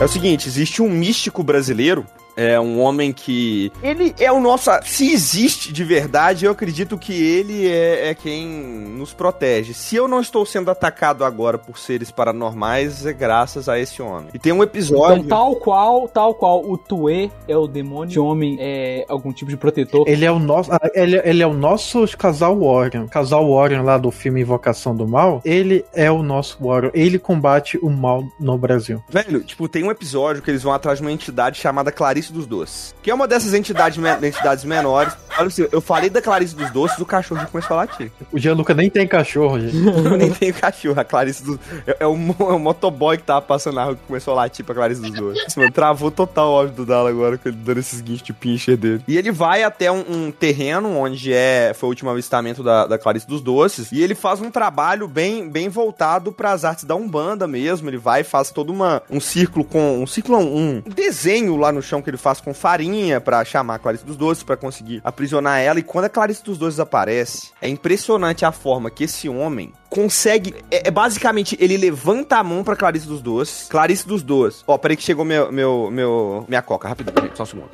É 0.00 0.04
o 0.04 0.08
seguinte, 0.08 0.48
existe 0.48 0.80
um 0.80 0.88
místico 0.88 1.42
brasileiro, 1.42 2.06
é 2.36 2.58
um 2.60 2.80
homem 2.80 3.12
que. 3.12 3.72
Ele 3.82 4.14
é 4.18 4.30
o 4.30 4.40
nosso. 4.40 4.70
Se 4.84 5.12
existe 5.12 5.72
de 5.72 5.84
verdade, 5.84 6.44
eu 6.44 6.52
acredito 6.52 6.98
que 6.98 7.12
ele 7.12 7.68
é, 7.68 8.10
é 8.10 8.14
quem 8.14 8.46
nos 8.46 9.12
protege. 9.12 9.74
Se 9.74 9.96
eu 9.96 10.08
não 10.08 10.20
estou 10.20 10.44
sendo 10.44 10.70
atacado 10.70 11.24
agora 11.24 11.58
por 11.58 11.78
seres 11.78 12.10
paranormais, 12.10 13.06
é 13.06 13.12
graças 13.12 13.68
a 13.68 13.78
esse 13.78 14.02
homem. 14.02 14.28
E 14.34 14.38
tem 14.38 14.52
um 14.52 14.62
episódio. 14.62 15.24
Então, 15.24 15.28
tal 15.28 15.56
qual, 15.56 16.08
tal 16.08 16.34
qual 16.34 16.64
o 16.64 16.76
Tuê 16.76 17.30
é 17.46 17.56
o 17.56 17.66
demônio, 17.66 18.22
o 18.22 18.26
homem 18.26 18.56
é 18.60 19.04
algum 19.08 19.32
tipo 19.32 19.50
de 19.50 19.56
protetor. 19.56 20.04
Ele 20.08 20.24
é 20.24 20.32
o 20.32 20.38
nosso, 20.38 20.72
ah, 20.72 20.80
ele, 20.94 21.20
ele 21.24 21.42
é 21.42 21.46
o 21.46 21.54
nosso 21.54 22.06
casal 22.16 22.58
Warrior. 22.58 23.08
Casal 23.08 23.48
Warrior 23.50 23.84
lá 23.84 23.98
do 23.98 24.10
filme 24.10 24.40
Invocação 24.40 24.94
do 24.94 25.06
Mal. 25.06 25.40
Ele 25.44 25.84
é 25.92 26.10
o 26.10 26.22
nosso 26.22 26.58
Warrior. 26.60 26.92
Ele 26.94 27.18
combate 27.18 27.78
o 27.82 27.90
mal 27.90 28.24
no 28.38 28.56
Brasil. 28.58 29.02
Velho, 29.08 29.42
tipo, 29.42 29.68
tem 29.68 29.84
um 29.84 29.90
episódio 29.90 30.42
que 30.42 30.50
eles 30.50 30.62
vão 30.62 30.72
atrás 30.72 30.98
de 30.98 31.04
uma 31.04 31.12
entidade 31.12 31.58
chamada 31.58 31.92
Clarice 31.92 32.29
Clarice 32.30 32.32
dos 32.32 32.46
Doces, 32.46 32.94
que 33.02 33.10
é 33.10 33.14
uma 33.14 33.26
dessas 33.26 33.52
entidades, 33.54 33.98
me- 33.98 34.28
entidades 34.28 34.64
menores. 34.64 35.12
Olha 35.38 35.48
assim, 35.48 35.66
eu 35.70 35.80
falei 35.80 36.10
da 36.10 36.20
Clarice 36.22 36.54
dos 36.54 36.70
Doces, 36.70 36.98
o 36.98 37.06
cachorro 37.06 37.40
já 37.40 37.46
começou 37.46 37.74
a 37.74 37.80
latir. 37.82 38.10
O 38.32 38.38
Gianluca 38.38 38.74
nem 38.74 38.88
tem 38.90 39.06
cachorro, 39.06 39.58
gente. 39.60 39.76
Nem 40.20 40.30
tenho 40.30 40.54
cachorro, 40.54 41.00
a 41.00 41.04
Clarice 41.04 41.42
dos... 41.44 41.58
É, 41.86 41.98
é 42.00 42.06
o, 42.06 42.16
mo- 42.16 42.36
é 42.40 42.52
o 42.52 42.58
motoboy 42.58 43.16
que 43.16 43.22
tava 43.22 43.40
passando 43.42 43.74
na 43.76 43.84
rua 43.84 43.94
que 43.96 44.02
começou 44.06 44.32
a 44.32 44.36
latir 44.36 44.64
pra 44.64 44.74
Clarice 44.74 45.00
dos 45.00 45.10
Doces. 45.12 45.44
Esse 45.46 45.58
Mano, 45.58 45.72
travou 45.72 46.10
total 46.10 46.50
o 46.52 46.56
áudio 46.58 46.74
do 46.74 46.86
Dala 46.86 47.10
agora, 47.10 47.38
com 47.38 47.48
ele 47.48 47.56
dando 47.58 47.78
esses 47.78 48.00
guinchos 48.00 48.22
de 48.22 48.32
pincher 48.32 48.76
dele. 48.76 49.02
E 49.08 49.16
ele 49.16 49.30
vai 49.30 49.62
até 49.62 49.90
um, 49.90 50.04
um 50.08 50.30
terreno 50.32 50.96
onde 50.96 51.32
é, 51.32 51.72
foi 51.74 51.86
o 51.88 51.90
último 51.90 52.10
avistamento 52.10 52.62
da, 52.62 52.86
da 52.86 52.98
Clarice 52.98 53.26
dos 53.26 53.40
Doces, 53.40 53.90
e 53.92 54.02
ele 54.02 54.14
faz 54.14 54.40
um 54.40 54.50
trabalho 54.50 55.08
bem, 55.08 55.48
bem 55.48 55.68
voltado 55.68 56.32
pras 56.32 56.64
artes 56.64 56.84
da 56.84 56.94
Umbanda 56.94 57.46
mesmo. 57.46 57.88
Ele 57.88 57.98
vai 57.98 58.20
e 58.20 58.24
faz 58.24 58.50
todo 58.50 58.70
uma, 58.72 59.02
um 59.10 59.20
círculo 59.20 59.64
com... 59.64 60.02
Um 60.02 60.06
círculo, 60.06 60.38
um, 60.38 60.82
um 60.84 60.90
desenho 60.90 61.56
lá 61.56 61.72
no 61.72 61.80
chão 61.82 62.02
que 62.02 62.09
ele 62.10 62.16
faz 62.16 62.40
com 62.40 62.52
farinha 62.52 63.20
pra 63.20 63.44
chamar 63.44 63.76
a 63.76 63.78
Clarice 63.78 64.04
dos 64.04 64.16
Doces, 64.16 64.42
pra 64.42 64.56
conseguir 64.56 65.00
aprisionar 65.04 65.60
ela. 65.60 65.78
E 65.78 65.82
quando 65.82 66.04
a 66.04 66.08
Clarice 66.08 66.44
dos 66.44 66.58
Doces 66.58 66.80
aparece, 66.80 67.50
é 67.60 67.68
impressionante 67.68 68.44
a 68.44 68.52
forma 68.52 68.90
que 68.90 69.04
esse 69.04 69.28
homem 69.28 69.72
consegue. 69.88 70.54
É, 70.70 70.88
é 70.88 70.90
basicamente, 70.90 71.56
ele 71.60 71.76
levanta 71.76 72.36
a 72.36 72.44
mão 72.44 72.62
pra 72.62 72.76
Clarice 72.76 73.06
dos 73.06 73.22
Doces. 73.22 73.68
Clarice 73.68 74.06
dos 74.06 74.22
Doces. 74.22 74.62
Ó, 74.66 74.76
peraí 74.78 74.96
que 74.96 75.02
chegou 75.02 75.24
meu, 75.24 75.50
meu, 75.50 75.90
meu, 75.90 76.44
minha 76.48 76.62
coca. 76.62 76.88
Rapidão, 76.88 77.14
gente, 77.22 77.36
só 77.36 77.42
um 77.42 77.46
segundo. 77.46 77.70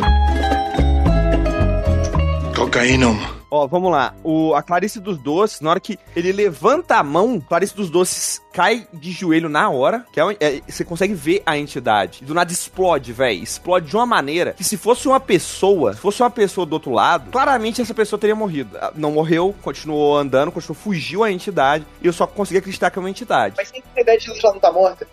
Cocaína. 2.54 3.35
Ó, 3.50 3.66
vamos 3.66 3.90
lá. 3.92 4.14
O, 4.24 4.54
a 4.54 4.62
Clarice 4.62 4.98
dos 4.98 5.18
Doces, 5.18 5.60
na 5.60 5.70
hora 5.70 5.80
que 5.80 5.98
ele 6.14 6.32
levanta 6.32 6.96
a 6.96 7.02
mão, 7.02 7.40
Clarice 7.40 7.76
dos 7.76 7.88
Doces 7.90 8.42
cai 8.52 8.88
de 8.92 9.12
joelho 9.12 9.48
na 9.48 9.70
hora, 9.70 10.04
que 10.12 10.20
é, 10.20 10.36
é, 10.40 10.60
você 10.66 10.84
consegue 10.84 11.14
ver 11.14 11.42
a 11.46 11.56
entidade. 11.56 12.24
Do 12.24 12.34
nada 12.34 12.50
explode, 12.50 13.12
velho. 13.12 13.42
Explode 13.42 13.88
de 13.88 13.96
uma 13.96 14.06
maneira 14.06 14.52
que 14.52 14.64
se 14.64 14.76
fosse 14.76 15.06
uma 15.06 15.20
pessoa, 15.20 15.94
se 15.94 16.00
fosse 16.00 16.22
uma 16.22 16.30
pessoa 16.30 16.66
do 16.66 16.72
outro 16.72 16.90
lado, 16.90 17.30
claramente 17.30 17.80
essa 17.80 17.94
pessoa 17.94 18.18
teria 18.18 18.34
morrido. 18.34 18.76
Ah, 18.80 18.92
Não 18.94 19.12
morreu, 19.12 19.54
continuou 19.62 20.16
andando, 20.16 20.50
continuou, 20.50 20.80
fugiu 20.82 21.22
a 21.22 21.30
entidade, 21.30 21.86
e 22.02 22.06
eu 22.06 22.12
só 22.12 22.26
consegui 22.26 22.58
acreditar 22.58 22.90
que 22.90 22.98
é 22.98 23.00
uma 23.00 23.10
entidade. 23.10 23.54
Mas 23.56 23.70
tem 23.70 23.82
a 23.96 24.00
ideia 24.00 24.18
de 24.18 24.28
ela 24.30 24.40
já 24.40 24.52
não 24.52 24.58
tá 24.58 24.72
morta? 24.72 25.06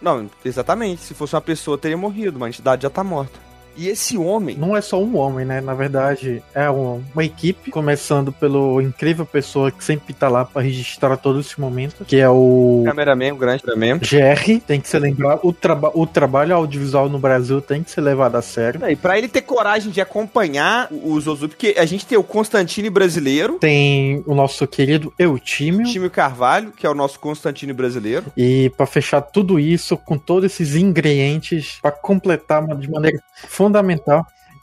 Não, 0.00 0.30
exatamente. 0.44 1.02
Se 1.02 1.14
fosse 1.14 1.34
uma 1.34 1.40
pessoa, 1.40 1.76
teria 1.76 1.96
morrido, 1.96 2.38
mas 2.38 2.46
a 2.46 2.50
entidade 2.50 2.82
já 2.82 2.90
tá 2.90 3.02
morta. 3.04 3.49
E 3.80 3.88
esse 3.88 4.18
homem. 4.18 4.56
Não 4.56 4.76
é 4.76 4.80
só 4.80 5.02
um 5.02 5.16
homem, 5.16 5.44
né? 5.46 5.60
Na 5.60 5.72
verdade, 5.74 6.42
é 6.54 6.70
um- 6.70 7.02
uma 7.14 7.24
equipe, 7.24 7.70
começando 7.70 8.30
pelo 8.32 8.80
incrível 8.80 9.24
pessoa 9.24 9.70
que 9.70 9.82
sempre 9.82 10.12
tá 10.12 10.28
lá 10.28 10.44
pra 10.44 10.60
registrar 10.60 11.16
todo 11.16 11.40
esse 11.40 11.58
momento, 11.60 12.04
que 12.04 12.16
é 12.16 12.28
o 12.28 12.82
Cameraman, 12.84 13.32
o 13.32 13.36
grande 13.36 13.62
cameraman. 13.62 14.00
GR. 14.00 14.60
Tem 14.66 14.80
que 14.80 14.88
ser 14.88 14.98
lembrado, 14.98 15.40
o, 15.42 15.52
traba 15.52 15.90
o 15.94 16.06
trabalho 16.06 16.54
audiovisual 16.54 17.08
no 17.08 17.18
Brasil 17.18 17.60
tem 17.62 17.82
que 17.82 17.90
ser 17.90 18.00
levado 18.02 18.36
a 18.36 18.42
sério. 18.42 18.80
E 18.88 18.94
pra 18.96 19.16
ele 19.16 19.28
ter 19.28 19.40
coragem 19.42 19.90
de 19.90 20.00
acompanhar 20.00 20.88
o 20.90 21.10
o 21.10 21.20
Zozu, 21.20 21.48
porque 21.48 21.74
a 21.78 21.84
gente 21.86 22.06
tem 22.06 22.16
o 22.16 22.22
Constantine 22.22 22.88
brasileiro, 22.90 23.58
Tem 23.58 24.22
o 24.26 24.34
nosso 24.34 24.66
querido 24.66 25.12
Eutímio. 25.18 25.84
Time 25.86 26.08
Carvalho, 26.08 26.70
que 26.72 26.86
é 26.86 26.90
o 26.90 26.94
nosso 26.94 27.18
Constantine 27.18 27.72
brasileiro. 27.72 28.26
E 28.36 28.70
pra 28.76 28.86
fechar 28.86 29.20
tudo 29.20 29.58
isso 29.58 29.96
com 29.96 30.16
todos 30.18 30.44
esses 30.52 30.76
ingredientes 30.76 31.78
pra 31.82 31.90
completar 31.90 32.64
de 32.76 32.90
maneira 32.90 33.18
fundamental, 33.48 33.69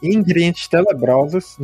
ingredientes 0.02 0.68
tenebrosos, 0.68 1.58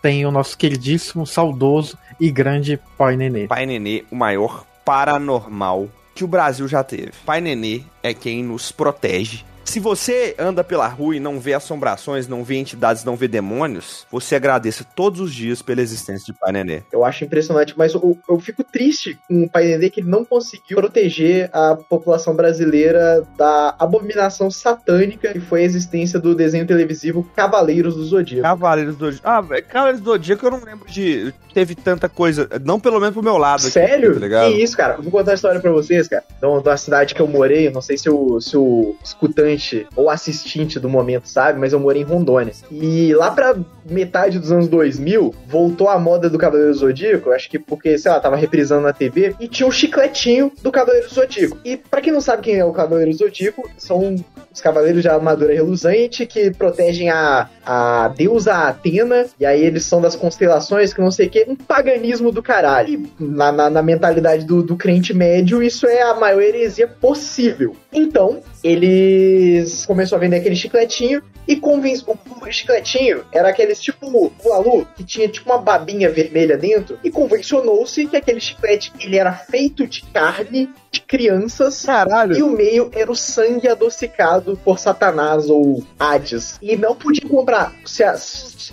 tem 0.00 0.24
o 0.24 0.30
nosso 0.30 0.56
queridíssimo, 0.56 1.26
saudoso 1.26 1.98
e 2.18 2.30
grande 2.30 2.80
Pai 2.96 3.16
Nenê. 3.16 3.46
Pai 3.46 3.66
Nenê, 3.66 4.04
o 4.10 4.16
maior 4.16 4.64
paranormal 4.84 5.88
que 6.14 6.24
o 6.24 6.28
Brasil 6.28 6.68
já 6.68 6.84
teve. 6.84 7.12
Pai 7.26 7.40
Nenê 7.40 7.82
é 8.02 8.14
quem 8.14 8.42
nos 8.42 8.70
protege. 8.70 9.44
Se 9.64 9.80
você 9.80 10.34
anda 10.38 10.62
pela 10.62 10.86
rua 10.86 11.16
e 11.16 11.20
não 11.20 11.40
vê 11.40 11.54
assombrações, 11.54 12.28
não 12.28 12.44
vê 12.44 12.56
entidades, 12.56 13.04
não 13.04 13.16
vê 13.16 13.26
demônios, 13.26 14.06
você 14.10 14.36
agradeça 14.36 14.84
todos 14.94 15.20
os 15.20 15.34
dias 15.34 15.62
pela 15.62 15.80
existência 15.80 16.32
de 16.32 16.38
Pai 16.38 16.52
Nenê. 16.52 16.82
Eu 16.92 17.04
acho 17.04 17.24
impressionante, 17.24 17.74
mas 17.76 17.94
eu, 17.94 18.16
eu 18.28 18.38
fico 18.38 18.62
triste 18.62 19.18
com 19.26 19.44
o 19.44 19.50
Pai 19.50 19.64
Nenê 19.64 19.90
que 19.90 20.00
ele 20.00 20.08
não 20.08 20.24
conseguiu 20.24 20.76
proteger 20.76 21.50
a 21.52 21.76
população 21.76 22.36
brasileira 22.36 23.26
da 23.36 23.74
abominação 23.78 24.50
satânica 24.50 25.32
que 25.32 25.40
foi 25.40 25.62
a 25.62 25.64
existência 25.64 26.18
do 26.20 26.34
desenho 26.34 26.66
televisivo 26.66 27.28
Cavaleiros 27.34 27.96
do 27.96 28.04
Zodíaco. 28.04 28.42
Cavaleiros 28.42 28.96
do 28.96 29.06
Zodíaco. 29.06 29.28
Ah, 29.28 29.40
velho, 29.40 29.64
Cavaleiros 29.64 30.00
do 30.00 30.10
Zodíaco 30.10 30.46
eu 30.46 30.50
não 30.50 30.64
lembro 30.64 30.88
de. 30.88 31.32
Teve 31.52 31.74
tanta 31.74 32.08
coisa. 32.08 32.48
Não 32.64 32.80
pelo 32.80 32.98
menos 32.98 33.14
pro 33.14 33.22
meu 33.22 33.38
lado. 33.38 33.60
aqui, 33.60 33.70
Sério? 33.70 34.14
tá 34.14 34.20
ligado? 34.20 34.52
que 34.52 34.62
isso, 34.62 34.76
cara? 34.76 34.96
Vou 34.96 35.10
contar 35.10 35.30
uma 35.30 35.34
história 35.34 35.60
pra 35.60 35.70
vocês, 35.70 36.08
cara. 36.08 36.24
Uma 36.42 36.76
cidade 36.76 37.14
que 37.14 37.22
eu 37.22 37.28
morei, 37.28 37.70
não 37.70 37.80
sei 37.80 37.96
se 37.96 38.10
o, 38.10 38.40
se 38.40 38.56
o 38.56 38.96
escutante 39.04 39.53
ou 39.96 40.10
assistente 40.10 40.78
do 40.78 40.88
momento 40.88 41.28
sabe, 41.28 41.58
mas 41.58 41.72
eu 41.72 41.80
morei 41.80 42.02
em 42.02 42.04
Rondônia. 42.04 42.52
E 42.70 43.14
lá 43.14 43.30
pra 43.30 43.56
metade 43.88 44.38
dos 44.38 44.50
anos 44.50 44.68
2000, 44.68 45.34
voltou 45.46 45.88
a 45.88 45.98
moda 45.98 46.30
do 46.30 46.38
Cavaleiro 46.38 46.72
Zodíaco, 46.74 47.30
acho 47.30 47.50
que 47.50 47.58
porque, 47.58 47.98
sei 47.98 48.10
lá, 48.10 48.20
tava 48.20 48.36
reprisando 48.36 48.82
na 48.82 48.92
TV, 48.92 49.34
e 49.38 49.48
tinha 49.48 49.66
um 49.66 49.70
chicletinho 49.70 50.52
do 50.62 50.72
Cavaleiro 50.72 51.08
Zodíaco. 51.08 51.58
E 51.64 51.76
pra 51.76 52.00
quem 52.00 52.12
não 52.12 52.20
sabe 52.20 52.42
quem 52.42 52.56
é 52.56 52.64
o 52.64 52.72
Cavaleiro 52.72 53.12
Zodíaco, 53.12 53.68
são 53.76 54.16
os 54.52 54.60
cavaleiros 54.60 55.02
de 55.02 55.08
armadura 55.08 55.52
reluzente 55.52 56.26
que 56.26 56.50
protegem 56.50 57.10
a, 57.10 57.48
a 57.64 58.08
deusa 58.08 58.54
Atena, 58.54 59.26
e 59.38 59.44
aí 59.44 59.62
eles 59.62 59.84
são 59.84 60.00
das 60.00 60.16
constelações, 60.16 60.92
que 60.92 61.00
não 61.00 61.10
sei 61.10 61.26
o 61.26 61.30
que, 61.30 61.44
um 61.48 61.56
paganismo 61.56 62.30
do 62.30 62.42
caralho. 62.42 62.94
E 63.18 63.24
na, 63.24 63.50
na, 63.50 63.70
na 63.70 63.82
mentalidade 63.82 64.44
do, 64.44 64.62
do 64.62 64.76
crente 64.76 65.12
médio, 65.12 65.62
isso 65.62 65.86
é 65.86 66.02
a 66.02 66.14
maior 66.14 66.40
heresia 66.40 66.86
possível. 66.86 67.74
Então, 67.94 68.42
eles 68.62 69.86
começaram 69.86 70.20
a 70.20 70.24
vender 70.24 70.36
aquele 70.36 70.56
chicletinho 70.56 71.22
e 71.46 71.54
convenc... 71.56 72.02
o 72.06 72.18
o 72.44 72.52
chicletinho 72.52 73.24
era 73.32 73.48
aqueles 73.48 73.80
tipo 73.80 74.06
o 74.44 74.52
Alu, 74.52 74.86
que 74.96 75.04
tinha 75.04 75.28
tipo 75.28 75.48
uma 75.48 75.58
babinha 75.58 76.10
vermelha 76.10 76.58
dentro, 76.58 76.98
e 77.02 77.10
convencionou-se 77.10 78.06
que 78.06 78.16
aquele 78.16 78.40
chiclete 78.40 78.92
ele 79.00 79.16
era 79.16 79.32
feito 79.32 79.86
de 79.86 80.02
carne 80.12 80.68
de 80.94 81.00
crianças 81.00 81.84
Caralho. 81.84 82.36
e 82.36 82.42
o 82.42 82.50
meio 82.50 82.90
era 82.92 83.10
o 83.10 83.16
sangue 83.16 83.68
adocicado 83.68 84.58
por 84.64 84.78
Satanás 84.78 85.50
ou 85.50 85.82
Hades. 85.98 86.58
E 86.62 86.76
não 86.76 86.94
podia 86.94 87.28
comprar. 87.28 87.72
Se 87.84 88.04
a, 88.04 88.14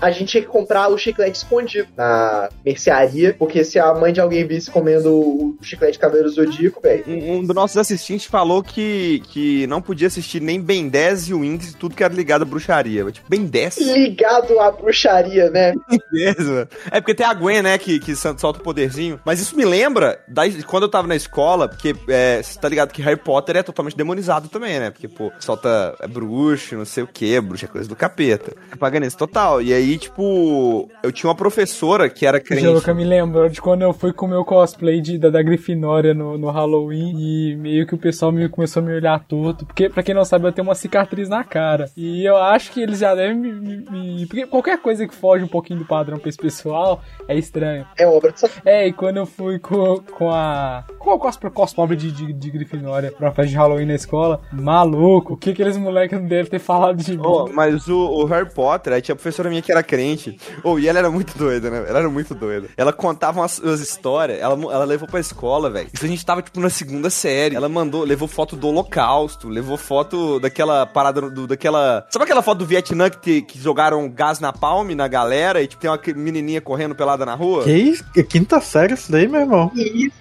a 0.01 0.11
gente 0.11 0.29
tinha 0.29 0.43
que 0.43 0.49
comprar 0.49 0.87
o 0.89 0.97
chiclete 0.97 1.37
escondido 1.37 1.87
na 1.97 2.49
mercearia, 2.63 3.35
porque 3.37 3.63
se 3.63 3.79
a 3.79 3.93
mãe 3.93 4.13
de 4.13 4.21
alguém 4.21 4.45
visse 4.45 4.69
comendo 4.69 5.11
o 5.11 5.57
chiclete 5.61 5.97
Cavaleiro 5.97 6.29
Zodíaco, 6.29 6.81
velho. 6.81 7.03
Um, 7.07 7.37
um 7.37 7.43
dos 7.43 7.55
nossos 7.55 7.77
assistentes 7.77 8.25
falou 8.25 8.63
que, 8.63 9.21
que 9.29 9.65
não 9.67 9.81
podia 9.81 10.07
assistir 10.07 10.41
nem 10.41 10.61
Ben 10.61 10.87
10 10.87 11.29
e 11.29 11.33
o 11.33 11.43
Índice, 11.43 11.75
tudo 11.75 11.95
que 11.95 12.03
era 12.03 12.13
ligado 12.13 12.43
à 12.43 12.45
bruxaria. 12.45 13.11
Tipo, 13.11 13.27
Ben 13.27 13.45
10? 13.45 13.77
Ligado 13.77 14.59
à 14.59 14.71
bruxaria, 14.71 15.49
né? 15.49 15.73
Beleza. 16.11 16.69
É 16.91 17.01
porque 17.01 17.15
tem 17.15 17.25
a 17.25 17.33
Gwen, 17.33 17.63
né, 17.63 17.77
que, 17.77 17.99
que 17.99 18.15
solta 18.15 18.59
o 18.59 18.63
poderzinho. 18.63 19.19
Mas 19.25 19.39
isso 19.39 19.55
me 19.55 19.65
lembra 19.65 20.19
da, 20.27 20.43
quando 20.67 20.83
eu 20.83 20.89
tava 20.89 21.07
na 21.07 21.15
escola, 21.15 21.67
porque 21.67 21.95
é, 22.11 22.41
você 22.41 22.59
tá 22.59 22.67
ligado 22.69 22.91
que 22.91 23.01
Harry 23.01 23.17
Potter 23.17 23.57
é 23.57 23.63
totalmente 23.63 23.95
demonizado 23.95 24.47
também, 24.49 24.79
né? 24.79 24.89
Porque, 24.91 25.07
pô, 25.07 25.31
solta 25.39 25.95
é 25.99 26.07
bruxo, 26.07 26.75
não 26.75 26.85
sei 26.85 27.03
o 27.03 27.07
que, 27.07 27.39
bruxa 27.41 27.65
é 27.65 27.69
coisa 27.69 27.87
do 27.89 27.95
capeta. 27.95 28.53
É 28.71 28.75
paganês 28.75 29.15
total. 29.15 29.61
E 29.61 29.73
aí, 29.73 29.97
tipo, 29.97 30.89
eu 31.03 31.11
tinha 31.11 31.29
uma 31.29 31.35
professora 31.35 32.09
que 32.09 32.25
era 32.25 32.39
crente. 32.39 32.65
Angélica 32.65 32.93
me 32.93 33.03
lembrou 33.03 33.47
de 33.49 33.61
quando 33.61 33.81
eu 33.81 33.93
fui 33.93 34.13
com 34.13 34.25
o 34.25 34.29
meu 34.29 34.43
cosplay 34.45 35.01
de, 35.01 35.17
da, 35.17 35.29
da 35.29 35.41
Grifinória 35.41 36.13
no, 36.13 36.37
no 36.37 36.49
Halloween 36.49 37.13
e 37.17 37.55
meio 37.55 37.85
que 37.87 37.95
o 37.95 37.97
pessoal 37.97 38.31
me, 38.31 38.47
começou 38.49 38.81
a 38.81 38.85
me 38.85 38.93
olhar 38.93 39.19
torto. 39.25 39.65
Porque, 39.65 39.89
pra 39.89 40.03
quem 40.03 40.13
não 40.15 40.25
sabe, 40.25 40.45
eu 40.47 40.51
tenho 40.51 40.67
uma 40.67 40.75
cicatriz 40.75 41.29
na 41.29 41.43
cara. 41.43 41.89
E 41.95 42.25
eu 42.25 42.37
acho 42.37 42.71
que 42.71 42.81
eles 42.81 42.99
já 42.99 43.13
devem 43.15 43.35
me. 43.37 43.51
me- 43.53 43.77
me- 43.89 44.25
porque 44.27 44.45
qualquer 44.47 44.77
coisa 44.81 45.07
que 45.07 45.13
foge 45.15 45.43
um 45.43 45.47
pouquinho 45.47 45.79
do 45.79 45.85
padrão 45.85 46.17
pra 46.19 46.29
esse 46.29 46.37
pessoal 46.37 47.01
é 47.27 47.35
estranho. 47.37 47.85
É 47.97 48.07
obra 48.07 48.31
de. 48.31 48.41
É, 48.65 48.87
e 48.87 48.93
quando 48.93 49.17
eu 49.17 49.25
fui 49.25 49.59
com, 49.59 49.97
com 50.11 50.31
a. 50.31 50.83
Com 50.99 51.11
o 51.11 51.19
cosplay, 51.19 51.51
cosplay 51.51 51.87
de, 52.01 52.11
de, 52.11 52.33
de 52.33 52.49
Grifinória 52.51 53.11
pra 53.11 53.31
festa 53.31 53.49
de 53.51 53.55
Halloween 53.55 53.85
na 53.85 53.95
escola, 53.95 54.41
maluco, 54.51 55.33
o 55.33 55.37
que 55.37 55.51
aqueles 55.51 55.77
moleques 55.77 56.19
não 56.19 56.27
devem 56.27 56.49
ter 56.49 56.59
falado 56.59 56.97
de 56.97 57.11
mim? 57.17 57.23
Oh, 57.23 57.47
mas 57.53 57.87
o, 57.87 57.97
o 57.97 58.25
Harry 58.25 58.49
Potter, 58.49 58.93
aí 58.93 59.01
tinha 59.01 59.13
a 59.13 59.15
professora 59.15 59.49
minha 59.49 59.61
que 59.61 59.71
era 59.71 59.83
crente. 59.83 60.37
Oh, 60.63 60.77
e 60.79 60.87
ela 60.87 60.99
era 60.99 61.09
muito 61.11 61.37
doida, 61.37 61.69
né? 61.69 61.85
Ela 61.87 61.99
era 61.99 62.09
muito 62.09 62.33
doida. 62.33 62.67
Ela 62.75 62.91
contava 62.91 63.39
umas, 63.41 63.59
umas 63.59 63.79
histórias, 63.81 64.39
ela, 64.39 64.53
ela 64.71 64.85
levou 64.85 65.07
pra 65.07 65.19
escola, 65.19 65.69
velho. 65.69 65.89
Isso 65.93 66.05
a 66.05 66.07
gente 66.07 66.25
tava, 66.25 66.41
tipo, 66.41 66.59
na 66.59 66.69
segunda 66.69 67.09
série. 67.09 67.55
Ela 67.55 67.69
mandou, 67.69 68.03
levou 68.03 68.27
foto 68.27 68.55
do 68.55 68.67
holocausto, 68.67 69.47
levou 69.49 69.77
foto 69.77 70.39
daquela 70.39 70.85
parada, 70.85 71.21
do, 71.29 71.47
daquela... 71.47 72.05
Sabe 72.09 72.25
aquela 72.25 72.41
foto 72.41 72.59
do 72.59 72.65
Vietnã 72.65 73.09
que, 73.09 73.17
te- 73.19 73.41
que 73.41 73.59
jogaram 73.59 74.09
gás 74.09 74.39
na 74.39 74.51
palme 74.53 74.95
na 74.95 75.07
galera 75.07 75.61
e, 75.61 75.67
tipo, 75.67 75.81
tem 75.81 75.89
uma 75.89 75.99
menininha 76.15 76.61
correndo 76.61 76.95
pelada 76.95 77.25
na 77.25 77.35
rua? 77.35 77.63
Que 77.63 77.73
isso? 77.73 78.03
Que 78.13 78.23
Quinta 78.23 78.61
série 78.61 78.93
isso 78.93 79.11
daí, 79.11 79.27
meu 79.27 79.41
irmão. 79.41 79.71
E 79.75 80.07
É 80.07 80.20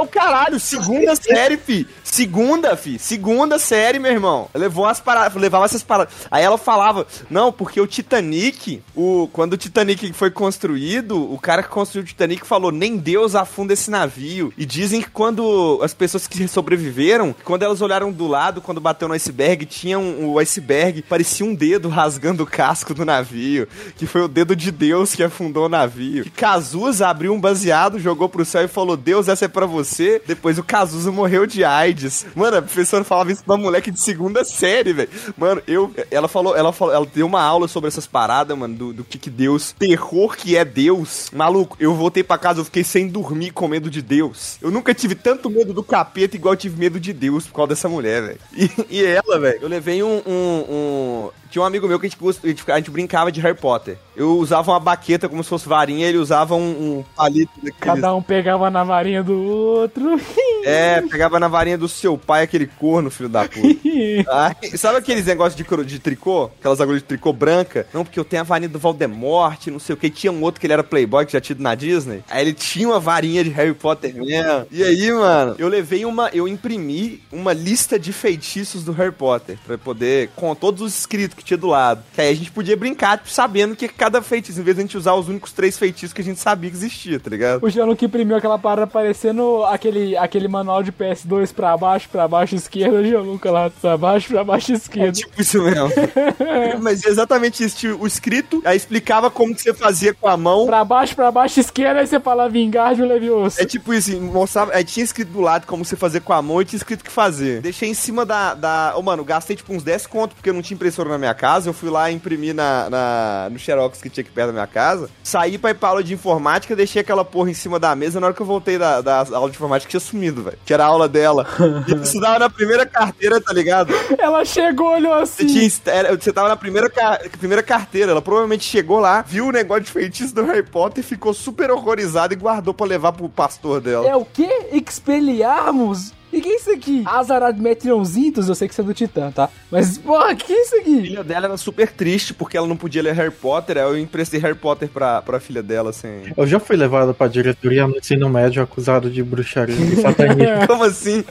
o 0.00 0.06
caralho, 0.06 0.58
segunda 0.58 1.14
série, 1.16 1.56
fi. 1.56 1.86
Segunda, 2.02 2.76
fi. 2.76 2.98
Segunda 2.98 3.58
série, 3.58 3.98
meu 3.98 4.10
irmão. 4.10 4.48
Levou 4.54 4.86
as 4.86 5.00
paradas, 5.00 5.40
levava 5.40 5.66
essas 5.66 5.82
paradas. 5.82 6.14
Aí 6.30 6.42
ela 6.42 6.56
falava, 6.56 7.06
não, 7.28 7.52
porque 7.52 7.80
o 7.80 7.86
Titanic, 7.86 8.82
o, 8.94 9.28
quando 9.32 9.52
o 9.52 9.56
Titanic 9.56 10.12
foi 10.12 10.30
construído, 10.30 11.32
o 11.32 11.38
cara 11.38 11.62
que 11.62 11.68
construiu 11.68 12.04
o 12.04 12.06
Titanic 12.06 12.46
falou, 12.46 12.72
nem 12.72 12.96
Deus 12.96 13.34
afunda 13.34 13.72
esse 13.72 13.90
navio. 13.90 14.52
E 14.56 14.64
dizem 14.64 15.02
que 15.02 15.10
quando 15.10 15.80
as 15.82 15.92
pessoas 15.92 16.26
que 16.26 16.48
sobreviveram, 16.48 17.34
quando 17.44 17.62
elas 17.62 17.82
olharam 17.82 18.10
do 18.10 18.26
lado, 18.26 18.60
quando 18.60 18.80
bateu 18.80 19.06
no 19.06 19.14
iceberg, 19.14 19.66
tinha 19.66 19.98
um, 19.98 20.30
o 20.30 20.38
iceberg, 20.38 21.02
parecia 21.02 21.44
um 21.44 21.54
dedo 21.54 21.88
rasgando 21.88 22.42
o 22.42 22.46
casco 22.46 22.94
do 22.94 23.04
navio. 23.04 23.68
Que 23.96 24.06
foi 24.06 24.22
o 24.22 24.28
dedo 24.28 24.56
de 24.56 24.70
Deus 24.70 25.14
que 25.14 25.22
afundou 25.22 25.66
o 25.66 25.68
navio. 25.68 26.24
Que 26.24 26.30
Cazuza 26.30 27.08
abriu 27.08 27.32
um 27.32 27.40
baseado, 27.40 27.98
jogou 27.98 28.28
pro 28.28 28.44
céu 28.44 28.64
e 28.64 28.68
falou, 28.68 28.96
Deus, 28.96 29.28
essa 29.28 29.44
é 29.44 29.48
pra 29.58 29.66
você. 29.66 30.22
Depois 30.26 30.58
o 30.58 30.62
Cazuza 30.62 31.10
morreu 31.10 31.46
de 31.46 31.64
AIDS. 31.64 32.26
Mano, 32.34 32.58
a 32.58 32.62
professora 32.62 33.02
falava 33.02 33.32
isso 33.32 33.42
pra 33.44 33.56
moleque 33.56 33.90
de 33.90 34.00
segunda 34.00 34.44
série, 34.44 34.92
velho. 34.92 35.08
Mano, 35.36 35.60
eu. 35.66 35.92
Ela 36.10 36.28
falou, 36.28 36.56
ela 36.56 36.72
falou, 36.72 36.94
ela 36.94 37.06
deu 37.12 37.26
uma 37.26 37.42
aula 37.42 37.66
sobre 37.66 37.88
essas 37.88 38.06
paradas, 38.06 38.56
mano, 38.56 38.74
do, 38.74 38.92
do 38.92 39.04
que 39.04 39.18
que 39.18 39.30
Deus. 39.30 39.72
Terror 39.78 40.36
que 40.36 40.56
é 40.56 40.64
Deus. 40.64 41.30
Maluco, 41.32 41.76
eu 41.80 41.94
voltei 41.94 42.22
pra 42.22 42.38
casa, 42.38 42.60
eu 42.60 42.64
fiquei 42.64 42.84
sem 42.84 43.08
dormir 43.08 43.50
com 43.50 43.66
medo 43.66 43.90
de 43.90 44.00
Deus. 44.02 44.56
Eu 44.62 44.70
nunca 44.70 44.94
tive 44.94 45.14
tanto 45.14 45.50
medo 45.50 45.72
do 45.72 45.82
capeta 45.82 46.36
igual 46.36 46.54
eu 46.54 46.58
tive 46.58 46.78
medo 46.78 47.00
de 47.00 47.12
Deus 47.12 47.46
por 47.46 47.54
causa 47.54 47.68
dessa 47.70 47.88
mulher, 47.88 48.22
velho. 48.22 48.38
E, 48.56 48.70
e 48.90 49.04
ela, 49.04 49.38
velho, 49.38 49.58
eu 49.62 49.68
levei 49.68 50.02
um, 50.02 50.22
um, 50.26 50.64
um- 50.70 51.30
Tinha 51.50 51.62
um 51.62 51.66
amigo 51.66 51.88
meu 51.88 51.98
que 51.98 52.06
a 52.06 52.08
gente, 52.08 52.70
a 52.70 52.76
gente 52.76 52.90
brincava 52.90 53.32
de 53.32 53.40
Harry 53.40 53.56
Potter. 53.56 53.96
Eu 54.14 54.36
usava 54.36 54.70
uma 54.72 54.80
baqueta 54.80 55.28
como 55.28 55.42
se 55.42 55.48
fosse 55.48 55.68
varinha, 55.68 56.06
ele 56.06 56.18
usava 56.18 56.54
um, 56.54 56.98
um 56.98 57.04
palito 57.16 57.52
daqueles. 57.56 57.78
Cada 57.80 58.14
um 58.14 58.22
pegava 58.22 58.70
na 58.70 58.84
varinha 58.84 59.22
do 59.22 59.34
outro. 59.34 60.18
É, 60.68 61.02
pegava 61.02 61.40
na 61.40 61.48
varinha 61.48 61.78
do 61.78 61.88
seu 61.88 62.18
pai 62.18 62.42
aquele 62.42 62.66
corno, 62.66 63.10
filho 63.10 63.28
da 63.28 63.44
puta. 63.48 63.78
Ai, 64.30 64.54
sabe 64.76 64.98
aqueles 64.98 65.24
negócios 65.24 65.56
de, 65.56 65.84
de 65.84 65.98
tricô? 65.98 66.50
Aquelas 66.58 66.80
agulhas 66.80 67.00
de 67.00 67.08
tricô 67.08 67.32
branca? 67.32 67.86
Não, 67.92 68.04
porque 68.04 68.18
eu 68.18 68.24
tenho 68.24 68.42
a 68.42 68.44
varinha 68.44 68.68
do 68.68 68.78
Voldemort, 68.78 69.66
não 69.68 69.78
sei 69.78 69.94
o 69.94 69.96
que. 69.96 70.10
Tinha 70.10 70.32
um 70.32 70.42
outro 70.42 70.60
que 70.60 70.66
ele 70.66 70.72
era 70.72 70.84
playboy, 70.84 71.24
que 71.24 71.32
já 71.32 71.40
tinha 71.40 71.54
ido 71.54 71.62
na 71.62 71.74
Disney. 71.74 72.22
Aí 72.28 72.42
ele 72.42 72.52
tinha 72.52 72.88
uma 72.88 73.00
varinha 73.00 73.42
de 73.42 73.50
Harry 73.50 73.74
Potter 73.74 74.14
mesmo. 74.14 74.66
E 74.70 74.82
aí, 74.82 75.12
mano, 75.12 75.54
eu 75.58 75.68
levei 75.68 76.04
uma... 76.04 76.28
Eu 76.32 76.46
imprimi 76.46 77.22
uma 77.32 77.52
lista 77.52 77.98
de 77.98 78.12
feitiços 78.12 78.84
do 78.84 78.92
Harry 78.92 79.12
Potter. 79.12 79.58
Pra 79.66 79.78
poder... 79.78 80.30
Com 80.36 80.54
todos 80.54 80.82
os 80.82 80.98
escritos 80.98 81.36
que 81.36 81.44
tinha 81.44 81.56
do 81.56 81.68
lado. 81.68 82.02
Que 82.14 82.20
aí 82.20 82.30
a 82.30 82.36
gente 82.36 82.50
podia 82.50 82.76
brincar, 82.76 83.22
sabendo 83.26 83.74
que 83.74 83.88
cada 83.88 84.20
feitiço, 84.20 84.60
em 84.60 84.62
vez 84.62 84.76
de 84.76 84.82
a 84.82 84.84
gente 84.84 84.96
usar 84.96 85.14
os 85.14 85.28
únicos 85.28 85.52
três 85.52 85.78
feitiços 85.78 86.12
que 86.12 86.20
a 86.20 86.24
gente 86.24 86.40
sabia 86.40 86.70
que 86.70 86.76
existia, 86.76 87.18
tá 87.18 87.30
ligado? 87.30 87.64
O 87.64 87.70
Gianluca 87.70 88.04
imprimiu 88.04 88.36
aquela 88.36 88.58
parada 88.58 88.86
parecendo 88.86 89.64
aquele, 89.64 90.16
aquele 90.16 90.48
manual 90.58 90.82
de 90.82 90.92
PS2 90.92 91.52
pra 91.52 91.76
baixo, 91.76 92.08
pra 92.08 92.26
baixo, 92.26 92.54
esquerda, 92.54 93.02
Gianluca 93.02 93.50
lá, 93.50 93.70
pra 93.70 93.96
baixo, 93.96 94.28
pra 94.28 94.44
baixo, 94.44 94.72
esquerda. 94.72 95.12
Tipo 95.12 95.40
isso 95.40 95.62
mesmo. 95.62 95.90
Mas 96.80 97.04
é 97.04 97.08
exatamente 97.08 97.64
isso. 97.64 97.76
Tinha 97.76 97.96
o 97.96 98.06
escrito, 98.06 98.60
aí 98.64 98.76
explicava 98.76 99.30
como 99.30 99.54
que 99.54 99.62
você 99.62 99.72
fazia 99.72 100.12
com 100.12 100.28
a 100.28 100.36
mão. 100.36 100.66
Pra 100.66 100.84
baixo, 100.84 101.14
pra 101.14 101.30
baixo, 101.30 101.60
esquerda, 101.60 102.00
aí 102.00 102.06
você 102.06 102.18
fala 102.18 102.48
Vingardium 102.48 103.06
Levioso. 103.06 103.60
É 103.60 103.64
tipo 103.64 103.94
isso, 103.94 104.18
mostrava, 104.20 104.72
aí 104.74 104.84
tinha 104.84 105.04
escrito 105.04 105.30
do 105.32 105.40
lado 105.40 105.66
como 105.66 105.84
você 105.84 105.96
fazer 105.96 106.20
com 106.20 106.32
a 106.32 106.42
mão 106.42 106.60
e 106.60 106.64
tinha 106.64 106.78
escrito 106.78 107.00
o 107.00 107.04
que 107.04 107.10
fazer. 107.10 107.60
Deixei 107.60 107.88
em 107.88 107.94
cima 107.94 108.24
da. 108.26 108.54
da 108.54 108.94
oh, 108.96 109.02
mano, 109.02 109.24
gastei 109.24 109.56
tipo 109.56 109.72
uns 109.72 109.82
10 109.82 110.06
conto 110.06 110.34
porque 110.34 110.50
eu 110.50 110.54
não 110.54 110.62
tinha 110.62 110.74
impressora 110.74 111.08
na 111.08 111.18
minha 111.18 111.34
casa. 111.34 111.68
Eu 111.68 111.72
fui 111.72 111.90
lá 111.90 112.10
imprimir 112.10 112.54
na, 112.54 112.90
na, 112.90 113.48
no 113.50 113.58
Xerox 113.58 114.00
que 114.00 114.10
tinha 114.10 114.22
aqui 114.22 114.30
perto 114.30 114.48
da 114.48 114.52
minha 114.52 114.66
casa. 114.66 115.10
Saí 115.22 115.58
pra 115.58 115.70
ir 115.70 115.74
pra 115.74 115.90
aula 115.90 116.04
de 116.04 116.14
informática, 116.14 116.74
deixei 116.74 117.00
aquela 117.02 117.24
porra 117.24 117.50
em 117.50 117.54
cima 117.54 117.78
da 117.78 117.94
mesa. 117.94 118.18
Na 118.20 118.26
hora 118.26 118.34
que 118.34 118.42
eu 118.42 118.46
voltei 118.46 118.78
da, 118.78 119.00
da 119.00 119.18
aula 119.18 119.50
de 119.50 119.56
informática, 119.56 119.90
tinha 119.90 120.00
sumido, 120.00 120.37
velho. 120.42 120.58
Que 120.64 120.72
era 120.74 120.84
a 120.84 120.86
aula 120.88 121.08
dela. 121.08 121.46
E 121.86 121.92
eu 121.92 122.02
estudava 122.02 122.38
na 122.38 122.50
primeira 122.50 122.84
carteira, 122.86 123.40
tá 123.40 123.52
ligado? 123.52 123.92
Ela 124.18 124.44
chegou, 124.44 124.92
olhou 124.94 125.14
Você, 125.20 125.44
assim. 125.44 125.46
tinha, 125.46 125.70
era- 125.94 126.16
você 126.16 126.32
tava 126.32 126.48
na 126.48 126.56
primeira, 126.56 126.88
ca- 126.90 127.20
primeira 127.38 127.62
carteira, 127.62 128.12
ela 128.12 128.22
provavelmente 128.22 128.64
chegou 128.64 128.98
lá, 129.00 129.22
viu 129.22 129.46
o 129.48 129.52
negócio 129.52 129.84
de 129.84 129.90
feitiço 129.90 130.34
do 130.34 130.44
Harry 130.44 130.62
Potter, 130.62 131.02
ficou 131.04 131.32
super 131.34 131.70
horrorizada 131.70 132.32
e 132.34 132.36
guardou 132.36 132.72
pra 132.74 132.86
levar 132.86 133.12
pro 133.12 133.28
pastor 133.28 133.80
dela. 133.80 134.06
É 134.08 134.14
o 134.16 134.24
quê? 134.24 134.68
Expeliarmos? 134.72 136.12
E 136.32 136.40
que 136.40 136.48
é 136.48 136.56
isso 136.56 136.70
aqui? 136.70 137.02
Azaradmetrionzintos, 137.06 138.48
eu 138.48 138.54
sei 138.54 138.68
que 138.68 138.74
isso 138.74 138.80
é 138.80 138.84
do 138.84 138.94
Titã, 138.94 139.30
tá? 139.30 139.48
Mas, 139.70 139.98
porra, 139.98 140.34
que 140.34 140.52
é 140.52 140.62
isso 140.62 140.76
A 140.76 140.78
aqui? 140.80 141.02
filha 141.02 141.24
dela 141.24 141.46
era 141.46 141.56
super 141.56 141.90
triste 141.90 142.34
porque 142.34 142.56
ela 142.56 142.66
não 142.66 142.76
podia 142.76 143.02
ler 143.02 143.14
Harry 143.14 143.30
Potter, 143.30 143.76
aí 143.78 143.82
eu 143.84 143.98
emprestei 143.98 144.38
Harry 144.40 144.54
Potter 144.54 144.88
pra, 144.88 145.22
pra 145.22 145.40
filha 145.40 145.62
dela, 145.62 145.90
assim. 145.90 146.08
Eu 146.36 146.46
já 146.46 146.60
fui 146.60 146.76
levado 146.76 147.14
pra 147.14 147.28
diretoria 147.28 147.86
no 147.86 147.96
ensino 147.96 148.28
médio 148.28 148.62
acusado 148.62 149.10
de 149.10 149.22
bruxaria 149.22 149.74
e 149.74 149.96
satanismo. 150.00 150.66
Como 150.68 150.84
assim? 150.84 151.24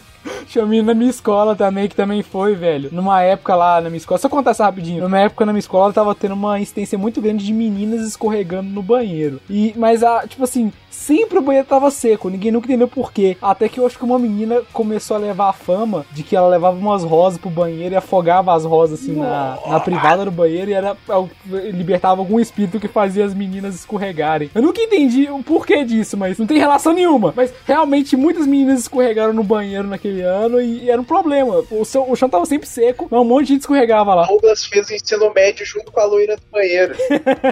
Tinha 0.47 0.63
um 0.63 0.67
menino 0.67 0.87
na 0.87 0.93
minha 0.93 1.09
escola 1.09 1.55
também, 1.55 1.87
que 1.87 1.95
também 1.95 2.21
foi, 2.23 2.55
velho. 2.55 2.89
Numa 2.91 3.21
época 3.21 3.55
lá 3.55 3.81
na 3.81 3.89
minha 3.89 3.97
escola, 3.97 4.17
só 4.17 4.29
contar 4.29 4.51
essa 4.51 4.65
rapidinho. 4.65 5.01
Numa 5.03 5.19
época 5.19 5.45
na 5.45 5.53
minha 5.53 5.59
escola, 5.59 5.93
tava 5.93 6.13
tendo 6.15 6.33
uma 6.33 6.59
incidência 6.59 6.97
muito 6.97 7.21
grande 7.21 7.45
de 7.45 7.53
meninas 7.53 8.07
escorregando 8.07 8.69
no 8.69 8.81
banheiro. 8.81 9.39
E, 9.49 9.73
mas, 9.77 10.03
a, 10.03 10.27
tipo 10.27 10.43
assim, 10.43 10.71
sempre 10.89 11.37
o 11.37 11.41
banheiro 11.41 11.67
tava 11.67 11.91
seco, 11.91 12.29
ninguém 12.29 12.51
nunca 12.51 12.67
entendeu 12.67 12.87
por 12.87 13.11
quê. 13.11 13.37
Até 13.41 13.69
que 13.69 13.79
eu 13.79 13.85
acho 13.85 13.97
que 13.97 14.03
uma 14.03 14.19
menina 14.19 14.61
começou 14.73 15.15
a 15.15 15.19
levar 15.19 15.49
a 15.49 15.53
fama 15.53 16.05
de 16.11 16.23
que 16.23 16.35
ela 16.35 16.47
levava 16.47 16.77
umas 16.77 17.03
rosas 17.03 17.39
pro 17.39 17.49
banheiro 17.49 17.93
e 17.93 17.97
afogava 17.97 18.53
as 18.53 18.65
rosas, 18.65 19.01
assim, 19.01 19.15
na, 19.15 19.57
na 19.67 19.79
privada 19.79 20.25
do 20.25 20.31
banheiro 20.31 20.71
e 20.71 20.73
era, 20.73 20.95
libertava 21.73 22.21
algum 22.21 22.39
espírito 22.39 22.79
que 22.79 22.87
fazia 22.87 23.25
as 23.25 23.33
meninas 23.33 23.75
escorregarem. 23.75 24.49
Eu 24.53 24.61
nunca 24.61 24.81
entendi 24.81 25.29
o 25.29 25.43
porquê 25.43 25.83
disso, 25.83 26.17
mas 26.17 26.37
não 26.37 26.47
tem 26.47 26.57
relação 26.57 26.93
nenhuma. 26.93 27.33
Mas 27.35 27.53
realmente 27.65 28.15
muitas 28.15 28.47
meninas 28.47 28.79
escorregaram 28.81 29.33
no 29.33 29.43
banheiro 29.43 29.87
naquele 29.87 30.16
ano 30.21 30.60
e, 30.62 30.84
e 30.86 30.89
era 30.89 30.99
um 30.99 31.03
problema. 31.06 31.63
O, 31.71 31.84
seu- 31.86 32.10
o 32.10 32.15
chão 32.15 32.30
tava 32.30 32.45
sempre 32.45 32.67
seco, 32.67 33.08
mas 33.10 33.19
um 33.21 33.25
monte 33.25 33.47
de 33.47 33.53
gente 33.53 33.62
escorregava 33.62 34.13
lá. 34.13 34.25
Douglas 34.25 34.65
fez 34.65 34.89
o 34.89 34.93
ensino 34.93 35.32
médio 35.34 35.65
junto 35.65 35.91
com 35.91 35.99
a 35.99 36.06
loira 36.06 36.36
do 36.36 36.43
banheiro. 36.51 36.95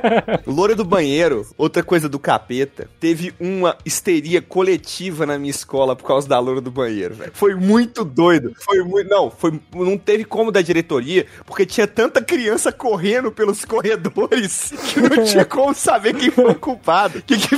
Loura 0.46 0.76
do 0.76 0.86
banheiro, 0.86 1.46
outra 1.58 1.84
coisa 1.84 2.08
do 2.10 2.20
capeta, 2.20 2.90
teve 3.00 3.34
uma 3.40 3.78
histeria 3.86 4.42
coletiva 4.42 5.26
na 5.26 5.38
minha 5.38 5.52
escola 5.52 5.96
por 5.96 6.06
causa 6.08 6.28
da 6.28 6.40
loura 6.40 6.62
do 6.62 6.72
banheiro, 6.72 7.16
velho. 7.16 7.32
Foi 7.34 7.56
muito 7.56 8.04
doido. 8.04 8.54
Foi 8.60 8.80
muito. 8.84 9.10
Não, 9.10 9.30
foi, 9.30 9.60
não 9.74 9.98
teve 9.98 10.26
como 10.26 10.52
da 10.52 10.62
diretoria, 10.62 11.26
porque 11.46 11.66
tinha 11.66 11.88
tanta 11.88 12.22
criança 12.22 12.72
correndo 12.72 13.32
pelos 13.32 13.64
corredores 13.66 14.72
que 14.94 15.00
não 15.02 15.24
tinha 15.24 15.46
como 15.46 15.74
saber 15.74 16.14
quem 16.16 16.32
foi 16.32 16.52
o 16.52 16.56
culpado. 16.56 17.22
Que 17.22 17.38
que 17.38 17.56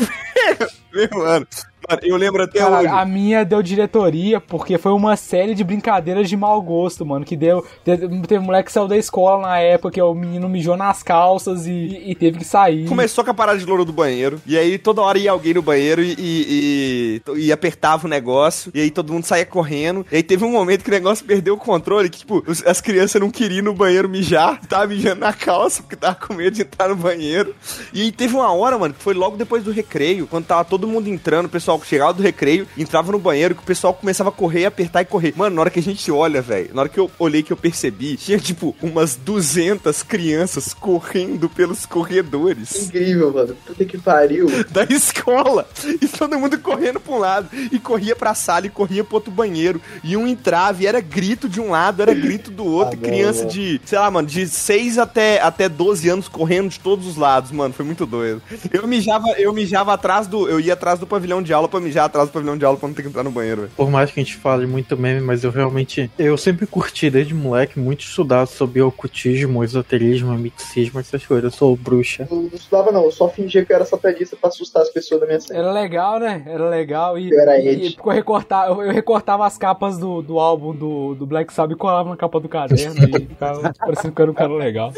Meu, 0.93 1.09
mano. 1.13 1.47
Mano, 1.87 2.01
eu 2.03 2.17
lembro 2.17 2.43
até 2.43 2.59
Cara, 2.59 2.79
hoje. 2.79 2.87
a 2.87 3.05
minha 3.05 3.45
deu 3.45 3.61
diretoria 3.63 4.41
porque 4.41 4.77
foi 4.77 4.91
uma 4.91 5.15
série 5.15 5.55
de 5.55 5.63
brincadeiras 5.63 6.27
de 6.29 6.35
mau 6.35 6.61
gosto, 6.61 7.05
mano. 7.05 7.23
Que 7.23 7.35
deu. 7.35 7.65
Teve, 7.83 8.05
um 8.37 8.41
moleque 8.41 8.65
que 8.67 8.71
saiu 8.73 8.87
da 8.87 8.97
escola 8.97 9.41
na 9.47 9.59
época 9.59 9.91
que 9.91 10.01
o 10.01 10.13
menino 10.13 10.49
mijou 10.49 10.75
nas 10.75 11.01
calças 11.01 11.65
e, 11.65 12.03
e 12.05 12.15
teve 12.15 12.39
que 12.39 12.45
sair. 12.45 12.87
Começou 12.87 13.23
com 13.23 13.31
a 13.31 13.33
parada 13.33 13.57
de 13.57 13.65
louro 13.65 13.85
do 13.85 13.93
banheiro. 13.93 14.41
E 14.45 14.57
aí 14.57 14.77
toda 14.77 15.01
hora 15.01 15.17
ia 15.17 15.31
alguém 15.31 15.53
no 15.53 15.61
banheiro 15.61 16.01
e, 16.01 16.15
e, 16.17 17.21
e- 17.37 17.51
apertava 17.51 18.05
o 18.05 18.09
negócio. 18.09 18.71
E 18.75 18.81
aí 18.81 18.91
todo 18.91 19.13
mundo 19.13 19.23
saía 19.25 19.45
correndo. 19.45 20.05
E 20.11 20.17
aí 20.17 20.23
teve 20.23 20.43
um 20.43 20.51
momento 20.51 20.83
que 20.83 20.89
o 20.89 20.93
negócio 20.93 21.25
perdeu 21.25 21.53
o 21.53 21.57
controle. 21.57 22.09
Que, 22.09 22.19
tipo, 22.19 22.43
as 22.65 22.81
crianças 22.81 23.21
não 23.21 23.31
queriam 23.31 23.59
ir 23.59 23.63
no 23.63 23.73
banheiro 23.73 24.09
mijar. 24.09 24.59
Tava 24.67 24.87
mijando 24.87 25.21
na 25.21 25.31
calça 25.33 25.81
porque 25.81 25.95
tava 25.95 26.15
com 26.15 26.33
medo 26.33 26.55
de 26.55 26.61
entrar 26.63 26.89
no 26.89 26.95
banheiro. 26.95 27.55
E 27.93 28.01
aí 28.01 28.11
teve 28.11 28.35
uma 28.35 28.51
hora, 28.51 28.77
mano, 28.77 28.93
que 28.93 29.01
foi 29.01 29.13
logo 29.13 29.37
depois 29.37 29.63
do 29.63 29.71
recreio. 29.71 30.27
Quando 30.27 30.45
tava 30.45 30.65
todo 30.65 30.87
mundo 30.87 31.07
entrando, 31.07 31.45
o 31.45 31.49
pessoal 31.49 31.76
chegava 31.85 32.13
do 32.13 32.23
recreio, 32.23 32.67
entrava 32.77 33.11
no 33.11 33.19
banheiro, 33.19 33.55
que 33.55 33.61
o 33.61 33.65
pessoal 33.65 33.93
começava 33.93 34.29
a 34.29 34.31
correr, 34.31 34.65
apertar 34.65 35.01
e 35.01 35.05
correr. 35.05 35.33
Mano, 35.35 35.55
na 35.55 35.61
hora 35.61 35.69
que 35.69 35.79
a 35.79 35.83
gente 35.83 36.11
olha, 36.11 36.41
velho, 36.41 36.69
na 36.73 36.81
hora 36.81 36.89
que 36.89 36.99
eu 36.99 37.09
olhei 37.19 37.43
que 37.43 37.53
eu 37.53 37.57
percebi, 37.57 38.17
tinha 38.17 38.37
tipo 38.37 38.75
umas 38.81 39.15
200 39.15 40.03
crianças 40.03 40.73
correndo 40.73 41.49
pelos 41.49 41.85
corredores 41.85 42.67
Incrível, 42.75 43.33
mano. 43.33 43.55
Puta 43.65 43.85
que 43.85 43.97
pariu. 43.97 44.47
da 44.69 44.83
escola. 44.83 45.67
E 46.01 46.07
todo 46.07 46.37
mundo 46.39 46.57
correndo 46.59 46.99
pra 46.99 47.13
um 47.13 47.19
lado. 47.19 47.49
E 47.71 47.79
corria 47.79 48.15
pra 48.15 48.33
sala 48.33 48.65
e 48.65 48.69
corria 48.69 49.03
pro 49.03 49.15
outro 49.15 49.31
banheiro. 49.31 49.81
E 50.03 50.15
um 50.15 50.27
entrava 50.27 50.81
e 50.81 50.87
era 50.87 50.99
grito 50.99 51.49
de 51.49 51.59
um 51.59 51.71
lado, 51.71 52.01
era 52.01 52.13
grito 52.13 52.51
do 52.51 52.65
outro. 52.65 52.95
e 52.95 53.01
criança 53.01 53.45
de, 53.45 53.81
sei 53.85 53.99
lá, 53.99 54.09
mano, 54.09 54.27
de 54.27 54.47
6 54.47 54.97
até, 54.97 55.41
até 55.41 55.69
12 55.69 56.09
anos 56.09 56.27
correndo 56.27 56.69
de 56.69 56.79
todos 56.79 57.05
os 57.07 57.15
lados, 57.15 57.51
mano. 57.51 57.73
Foi 57.73 57.85
muito 57.85 58.05
doido. 58.05 58.41
Eu 58.71 58.87
mijava, 58.87 59.29
eu 59.37 59.53
mijava 59.53 59.93
atrás 59.93 60.27
do. 60.27 60.47
Eu 60.47 60.59
ia 60.59 60.73
atrás 60.73 60.99
do 60.99 61.07
pavilhão 61.07 61.41
de 61.41 61.53
aula 61.53 61.66
pra 61.67 61.79
mijar 61.79 62.05
atrás 62.05 62.29
do 62.29 62.31
pavilhão 62.33 62.57
de 62.57 62.65
aula 62.65 62.77
pra 62.77 62.87
não 62.87 62.95
ter 62.95 63.01
que 63.01 63.07
entrar 63.07 63.23
no 63.23 63.31
banheiro, 63.31 63.61
velho. 63.61 63.73
Por 63.75 63.89
mais 63.89 64.11
que 64.11 64.19
a 64.19 64.23
gente 64.23 64.35
fale 64.35 64.65
muito 64.65 64.97
meme, 64.97 65.21
mas 65.21 65.43
eu 65.43 65.51
realmente. 65.51 66.09
Eu 66.17 66.37
sempre 66.37 66.65
curti 66.65 67.09
desde 67.09 67.33
moleque 67.33 67.79
muito 67.79 68.01
estudar 68.01 68.45
sobre 68.45 68.81
ocultismo, 68.81 69.63
esoterismo, 69.63 70.37
miticismo, 70.37 70.99
essas 70.99 71.25
coisas. 71.25 71.51
Eu 71.51 71.57
sou 71.57 71.75
bruxa. 71.75 72.27
Eu 72.29 72.37
não 72.37 72.49
estudava, 72.53 72.91
não. 72.91 73.03
Eu 73.05 73.11
só 73.11 73.29
fingia 73.29 73.65
que 73.65 73.71
eu 73.71 73.75
era 73.75 73.85
satanista 73.85 74.35
pra 74.35 74.49
assustar 74.49 74.81
as 74.83 74.89
pessoas 74.89 75.21
da 75.21 75.27
minha 75.27 75.39
sala. 75.39 75.59
Era 75.59 75.71
legal, 75.71 76.19
né? 76.19 76.43
Era 76.45 76.69
legal. 76.69 77.17
E, 77.17 77.29
Eu 77.31 77.39
era 77.39 77.59
e, 77.59 77.67
Ed. 77.67 77.87
e 77.87 77.97
eu, 77.97 78.11
recortava, 78.11 78.71
eu, 78.71 78.81
eu 78.83 78.91
recortava 78.91 79.45
as 79.45 79.57
capas 79.57 79.97
do, 79.97 80.21
do 80.21 80.39
álbum 80.39 80.75
do, 80.75 81.15
do 81.15 81.25
Black 81.25 81.53
Sabbath 81.53 81.75
e 81.75 81.79
colava 81.79 82.09
na 82.09 82.17
capa 82.17 82.39
do 82.39 82.49
caderno 82.49 82.95
e 83.17 83.25
ficava 83.25 83.73
parecendo 83.77 84.13
que 84.13 84.21
eu 84.21 84.23
era 84.23 84.31
um 84.31 84.35
cara 84.35 84.53
legal. 84.53 84.93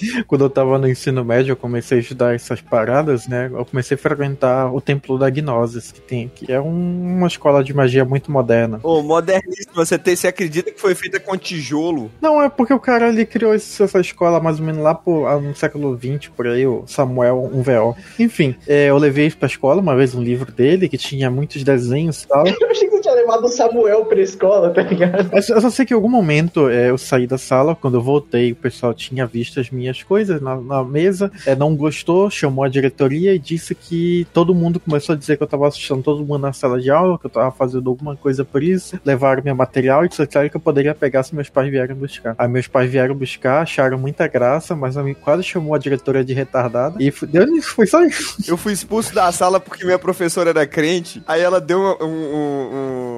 quando 0.26 0.44
eu 0.44 0.50
tava 0.50 0.78
no 0.78 0.88
ensino 0.88 1.24
médio, 1.24 1.52
eu 1.52 1.56
comecei 1.56 1.98
a 1.98 2.00
estudar 2.00 2.34
essas 2.34 2.60
paradas, 2.60 3.26
né? 3.28 3.50
Eu 3.52 3.64
comecei 3.64 3.94
a 3.94 3.98
frequentar 3.98 4.72
o 4.74 4.80
Templo 4.80 5.18
da 5.18 5.28
Gnosis, 5.30 5.92
que 5.92 6.00
tem, 6.00 6.30
que 6.34 6.50
é 6.50 6.60
um- 6.60 7.16
uma 7.18 7.26
escola 7.26 7.62
de 7.62 7.72
magia 7.74 8.04
muito 8.04 8.30
moderna. 8.30 8.80
Ô, 8.82 9.02
modernista, 9.02 9.72
você, 9.74 9.98
tem, 9.98 10.16
você 10.16 10.28
acredita 10.28 10.70
que 10.70 10.80
foi 10.80 10.94
feita 10.94 11.18
com 11.20 11.36
tijolo? 11.36 12.10
Não, 12.20 12.42
é 12.42 12.48
porque 12.48 12.72
o 12.72 12.80
cara 12.80 13.08
ele 13.08 13.24
criou 13.26 13.54
esse- 13.54 13.82
essa 13.82 14.00
escola 14.00 14.40
mais 14.40 14.58
ou 14.60 14.66
menos 14.66 14.82
lá 14.82 14.94
por, 14.94 15.40
no 15.40 15.54
século 15.54 15.98
XX, 15.98 16.28
por 16.36 16.46
aí, 16.46 16.66
o 16.66 16.84
Samuel 16.86 17.50
1VO. 17.54 17.94
Enfim, 18.18 18.54
é, 18.66 18.86
eu 18.90 18.98
levei 18.98 19.30
pra 19.30 19.46
escola 19.46 19.80
uma 19.80 19.96
vez 19.96 20.14
um 20.14 20.22
livro 20.22 20.50
dele 20.52 20.88
que 20.88 20.98
tinha 20.98 21.30
muitos 21.30 21.62
desenhos 21.64 22.22
e 22.22 22.28
tal. 22.28 22.44
Tinha 23.10 23.22
levado 23.22 23.44
o 23.44 23.48
Samuel 23.48 24.04
pra 24.04 24.20
escola, 24.20 24.70
tá 24.70 24.82
ligado? 24.82 25.30
Eu 25.34 25.42
só- 25.60 25.70
sei 25.70 25.84
que 25.84 25.92
em 25.92 25.96
algum 25.96 26.08
momento 26.08 26.68
é, 26.68 26.90
eu 26.90 26.98
saí 26.98 27.26
da 27.26 27.38
sala, 27.38 27.74
quando 27.74 27.94
eu 27.96 28.02
voltei, 28.02 28.52
o 28.52 28.56
pessoal 28.56 28.92
tinha 28.94 29.26
visto 29.26 29.58
as 29.60 29.70
minhas 29.70 30.02
coisas 30.02 30.40
na, 30.40 30.56
na 30.60 30.84
mesa, 30.84 31.30
é, 31.46 31.54
não 31.56 31.74
gostou, 31.74 32.30
chamou 32.30 32.64
a 32.64 32.68
diretoria 32.68 33.34
e 33.34 33.38
disse 33.38 33.74
que 33.74 34.26
todo 34.32 34.54
mundo 34.54 34.78
começou 34.80 35.14
a 35.14 35.18
dizer 35.18 35.36
que 35.36 35.42
eu 35.42 35.46
tava 35.46 35.66
assustando 35.68 36.02
todo 36.02 36.24
mundo 36.24 36.38
na 36.42 36.52
sala 36.52 36.80
de 36.80 36.90
aula, 36.90 37.18
que 37.18 37.26
eu 37.26 37.30
tava 37.30 37.50
fazendo 37.50 37.88
alguma 37.90 38.14
coisa 38.16 38.44
por 38.44 38.62
isso, 38.62 38.98
levaram 39.04 39.42
meu 39.44 39.54
material 39.54 40.04
e 40.04 40.08
disseram 40.08 40.48
que 40.48 40.56
eu 40.56 40.60
poderia 40.60 40.94
pegar 40.94 41.22
se 41.22 41.34
meus 41.34 41.48
pais 41.48 41.70
vierem 41.70 41.96
buscar. 41.96 42.34
Aí 42.38 42.48
meus 42.48 42.66
pais 42.68 42.90
vieram 42.90 43.14
buscar, 43.14 43.62
acharam 43.62 43.98
muita 43.98 44.26
graça, 44.28 44.74
mas 44.76 44.96
a 44.96 45.02
mim 45.02 45.14
quase 45.14 45.42
chamou 45.42 45.74
a 45.74 45.78
diretora 45.78 46.24
de 46.24 46.32
retardada 46.32 46.96
e 47.00 47.10
foi, 47.10 47.28
foi 47.62 47.86
só 47.86 48.02
isso. 48.04 48.36
Eu 48.48 48.56
fui 48.56 48.72
expulso 48.72 49.14
da 49.14 49.30
sala 49.32 49.58
porque 49.60 49.84
minha 49.84 49.98
professora 49.98 50.50
era 50.50 50.66
crente. 50.66 51.22
Aí 51.26 51.40
ela 51.40 51.60
deu 51.60 51.78
um. 52.00 52.04
um, 52.04 52.06
um- 52.06 53.09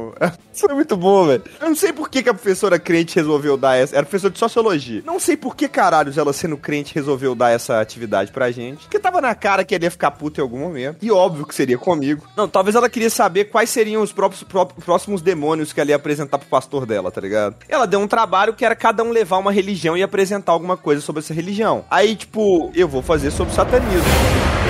Isso 0.53 0.67
foi 0.67 0.75
muito 0.75 0.97
bom, 0.97 1.27
velho. 1.27 1.43
Eu 1.61 1.69
não 1.69 1.77
sei 1.77 1.93
por 1.93 2.09
que, 2.09 2.23
que 2.23 2.29
a 2.29 2.35
professora 2.35 2.79
crente 2.79 3.17
resolveu 3.17 3.57
dar 3.57 3.77
essa. 3.77 3.95
Era 3.97 4.05
professora 4.05 4.33
de 4.33 4.39
sociologia. 4.39 5.03
Não 5.05 5.19
sei 5.21 5.37
por 5.37 5.55
que 5.57 5.69
caralhos 5.69 6.19
ela, 6.19 6.33
sendo 6.33 6.57
crente, 6.57 6.95
resolveu 6.95 7.35
dar 7.35 7.51
essa 7.51 7.81
atividade 7.81 8.31
pra 8.33 8.51
gente. 8.51 8.83
Porque 8.83 8.99
tava 8.99 9.21
na 9.21 9.35
cara 9.35 9.65
que 9.65 9.75
ele 9.75 9.85
ia 9.85 9.91
ficar 9.91 10.11
puto 10.13 10.41
em 10.41 10.43
algum 10.43 10.59
momento. 10.59 10.99
E 11.03 11.11
óbvio 11.11 11.47
que 11.47 11.55
seria 11.55 11.79
comigo. 11.79 12.25
Não, 12.37 12.49
talvez 12.49 12.75
ela 12.77 12.89
queria 12.89 13.11
saber 13.11 13.47
quais 13.47 13.71
seriam 13.71 14.03
os 14.03 14.13
próprios, 14.13 14.43
pró- 14.43 14.65
próximos 14.67 15.23
demônios 15.23 15.73
que 15.73 15.81
ela 15.81 15.91
ia 15.91 15.97
apresentar 15.97 16.39
pro 16.39 16.49
pastor 16.49 16.87
dela, 16.87 17.11
tá 17.11 17.21
ligado? 17.21 17.57
Ela 17.69 17.87
deu 17.87 18.01
um 18.01 18.09
trabalho 18.09 18.55
que 18.55 18.65
era 18.65 18.75
cada 18.77 19.03
um 19.03 19.11
levar 19.11 19.39
uma 19.39 19.53
religião 19.53 19.97
e 19.97 20.03
apresentar 20.03 20.53
alguma 20.53 20.77
coisa 20.77 21.01
sobre 21.01 21.21
essa 21.21 21.35
religião. 21.35 21.85
Aí, 21.91 22.15
tipo, 22.17 22.71
eu 22.75 22.87
vou 22.89 23.03
fazer 23.03 23.31
sobre 23.31 23.55
satanismo. 23.55 24.62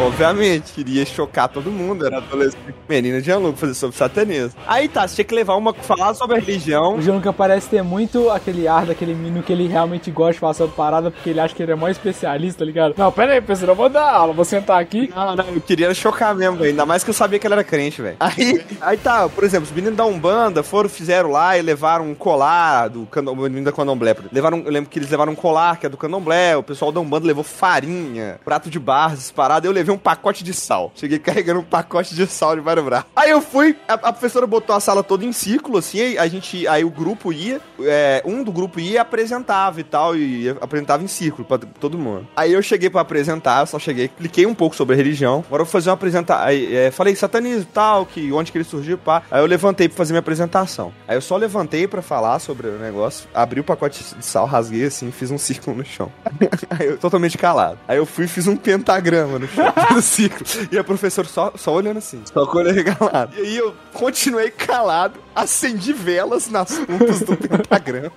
Obviamente, 0.00 0.72
queria 0.72 1.04
chocar 1.06 1.48
todo 1.48 1.70
mundo, 1.70 2.06
era 2.06 2.18
adolescente. 2.18 2.74
Menina 2.88 3.20
de 3.20 3.30
Aluno 3.32 3.56
fazer 3.56 3.74
sobre 3.74 3.96
satanismo. 3.96 4.60
Aí 4.66 4.88
tá, 4.88 5.06
você 5.06 5.14
tinha 5.16 5.24
que 5.24 5.34
levar 5.34 5.56
uma. 5.56 5.72
falar 5.72 6.14
sobre 6.14 6.36
a 6.36 6.40
religião. 6.40 6.96
O 6.96 7.02
Jonathan 7.02 7.32
parece 7.32 7.68
ter 7.68 7.82
muito 7.82 8.28
aquele 8.30 8.68
ar 8.68 8.86
daquele 8.86 9.14
menino 9.14 9.42
que 9.42 9.52
ele 9.52 9.66
realmente 9.66 10.10
gosta 10.10 10.34
de 10.34 10.38
falar 10.40 10.54
sobre 10.54 10.76
parada 10.76 11.10
porque 11.10 11.30
ele 11.30 11.40
acha 11.40 11.54
que 11.54 11.62
ele 11.62 11.72
é 11.72 11.76
mais 11.76 11.96
especialista, 11.96 12.58
tá 12.58 12.64
ligado? 12.64 12.94
Não, 12.96 13.10
pera 13.10 13.32
aí, 13.32 13.40
professor, 13.40 13.68
eu 13.68 13.74
vou 13.74 13.88
dar 13.88 14.10
aula, 14.10 14.32
vou 14.32 14.44
sentar 14.44 14.80
aqui. 14.80 15.10
Não, 15.14 15.36
não, 15.36 15.44
eu 15.46 15.60
queria 15.60 15.92
chocar 15.94 16.34
mesmo. 16.34 16.62
Ainda 16.62 16.84
mais 16.84 17.02
que 17.02 17.10
eu 17.10 17.14
sabia 17.14 17.38
que 17.38 17.46
ele 17.46 17.54
era 17.54 17.64
crente, 17.64 18.02
velho. 18.02 18.16
Aí, 18.20 18.64
aí 18.80 18.96
tá, 18.96 19.28
por 19.28 19.44
exemplo, 19.44 19.66
os 19.66 19.72
meninos 19.72 19.96
da 19.96 20.04
Umbanda 20.04 20.62
foram, 20.62 20.88
fizeram 20.88 21.30
lá 21.30 21.56
e 21.56 21.62
levaram 21.62 22.10
um 22.10 22.14
colar 22.14 22.88
do 22.88 23.08
menino 23.36 23.64
da 23.64 23.72
candomblé. 23.72 24.14
Levaram, 24.32 24.62
eu 24.64 24.70
lembro 24.70 24.90
que 24.90 24.98
eles 24.98 25.10
levaram 25.10 25.32
um 25.32 25.36
colar 25.36 25.78
que 25.78 25.86
é 25.86 25.88
do 25.88 25.96
candomblé, 25.96 26.56
o 26.56 26.62
pessoal 26.62 26.90
da 26.90 27.00
Umbanda 27.00 27.26
levou 27.26 27.44
farinha, 27.44 28.38
prato 28.44 28.68
de 28.68 28.78
barras, 28.78 29.30
parada. 29.30 29.66
Eu 29.66 29.72
levei 29.72 29.83
um 29.92 29.98
pacote 29.98 30.42
de 30.42 30.54
sal. 30.54 30.92
Cheguei 30.94 31.18
carregando 31.18 31.60
um 31.60 31.64
pacote 31.64 32.14
de 32.14 32.26
sal 32.26 32.54
de 32.54 32.62
vários 32.62 32.84
braços. 32.84 33.10
Aí 33.14 33.30
eu 33.30 33.40
fui, 33.40 33.76
a, 33.88 33.94
a 33.94 34.12
professora 34.12 34.46
botou 34.46 34.74
a 34.74 34.80
sala 34.80 35.02
toda 35.02 35.24
em 35.24 35.32
círculo, 35.32 35.78
assim, 35.78 36.16
a 36.16 36.26
gente, 36.26 36.66
aí 36.68 36.84
o 36.84 36.90
grupo 36.90 37.32
ia, 37.32 37.60
é, 37.80 38.22
um 38.24 38.42
do 38.42 38.52
grupo 38.52 38.80
ia 38.80 38.94
e 38.94 38.98
apresentava 38.98 39.80
e 39.80 39.84
tal, 39.84 40.16
e 40.16 40.48
apresentava 40.60 41.02
em 41.02 41.06
círculo 41.06 41.44
pra 41.44 41.58
todo 41.58 41.98
mundo. 41.98 42.26
Aí 42.36 42.52
eu 42.52 42.62
cheguei 42.62 42.88
pra 42.88 43.00
apresentar, 43.00 43.66
só 43.66 43.78
cheguei, 43.78 44.06
expliquei 44.06 44.46
um 44.46 44.54
pouco 44.54 44.76
sobre 44.76 44.94
a 44.94 44.96
religião. 44.96 45.44
Agora 45.46 45.62
eu 45.62 45.64
vou 45.64 45.72
fazer 45.72 45.90
uma 45.90 45.94
apresentação. 45.94 46.44
Aí 46.44 46.74
é, 46.74 46.90
falei 46.90 47.14
satanismo 47.16 47.66
tal, 47.72 48.06
que 48.06 48.32
onde 48.32 48.52
que 48.52 48.58
ele 48.58 48.64
surgiu, 48.64 48.96
pá. 48.96 49.22
Aí 49.30 49.40
eu 49.40 49.46
levantei 49.46 49.88
pra 49.88 49.96
fazer 49.96 50.12
minha 50.12 50.20
apresentação. 50.20 50.92
Aí 51.08 51.16
eu 51.16 51.20
só 51.20 51.36
levantei 51.36 51.86
pra 51.88 52.02
falar 52.02 52.38
sobre 52.38 52.68
o 52.68 52.78
negócio, 52.78 53.28
abri 53.34 53.60
o 53.60 53.64
pacote 53.64 54.02
de 54.16 54.24
sal, 54.24 54.46
rasguei 54.46 54.84
assim, 54.84 55.10
fiz 55.10 55.30
um 55.30 55.38
círculo 55.38 55.76
no 55.76 55.84
chão. 55.84 56.10
Aí 56.70 56.86
eu 56.86 56.98
totalmente 56.98 57.36
calado. 57.36 57.78
Aí 57.88 57.96
eu 57.96 58.06
fui 58.06 58.24
e 58.24 58.28
fiz 58.28 58.46
um 58.46 58.56
pentagrama 58.56 59.38
no 59.38 59.48
chão, 59.48 59.72
no 59.94 60.00
círculo. 60.02 60.44
E 60.70 60.78
a 60.78 60.84
professora 60.84 61.26
só, 61.28 61.52
só 61.56 61.72
olhando 61.72 61.98
assim, 61.98 62.22
só 62.32 62.46
com 62.46 62.58
o 62.58 62.60
olho 62.60 62.72
regalado. 62.72 63.34
E 63.36 63.40
aí 63.40 63.56
eu 63.56 63.74
continuei 63.92 64.50
calado, 64.50 65.18
acendi 65.34 65.92
velas 65.92 66.48
nas 66.48 66.78
pontas 66.78 67.20
do 67.20 67.36
pentagrama. 67.36 68.12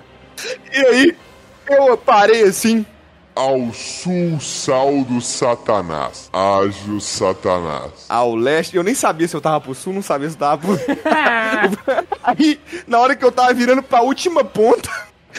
E 0.73 0.77
aí 0.85 1.17
eu 1.69 1.97
parei 1.97 2.43
assim, 2.43 2.85
Ao 3.35 3.71
sul, 3.73 4.39
sal 4.39 5.03
do 5.03 5.21
Satanás. 5.21 6.29
Ágil 6.33 6.99
Satanás. 6.99 7.91
ao 8.09 8.35
leste. 8.35 8.75
Eu 8.75 8.83
nem 8.83 8.95
sabia 8.95 9.27
se 9.27 9.35
eu 9.35 9.41
tava 9.41 9.61
pro 9.61 9.75
sul, 9.75 9.93
não 9.93 10.01
sabia 10.01 10.29
se 10.29 10.35
eu 10.35 10.39
tava 10.39 10.57
pro. 10.61 10.79
aí, 12.23 12.59
na 12.87 12.99
hora 12.99 13.15
que 13.15 13.23
eu 13.23 13.31
tava 13.31 13.53
virando 13.53 13.83
pra 13.83 14.01
última 14.01 14.43
ponta. 14.43 14.89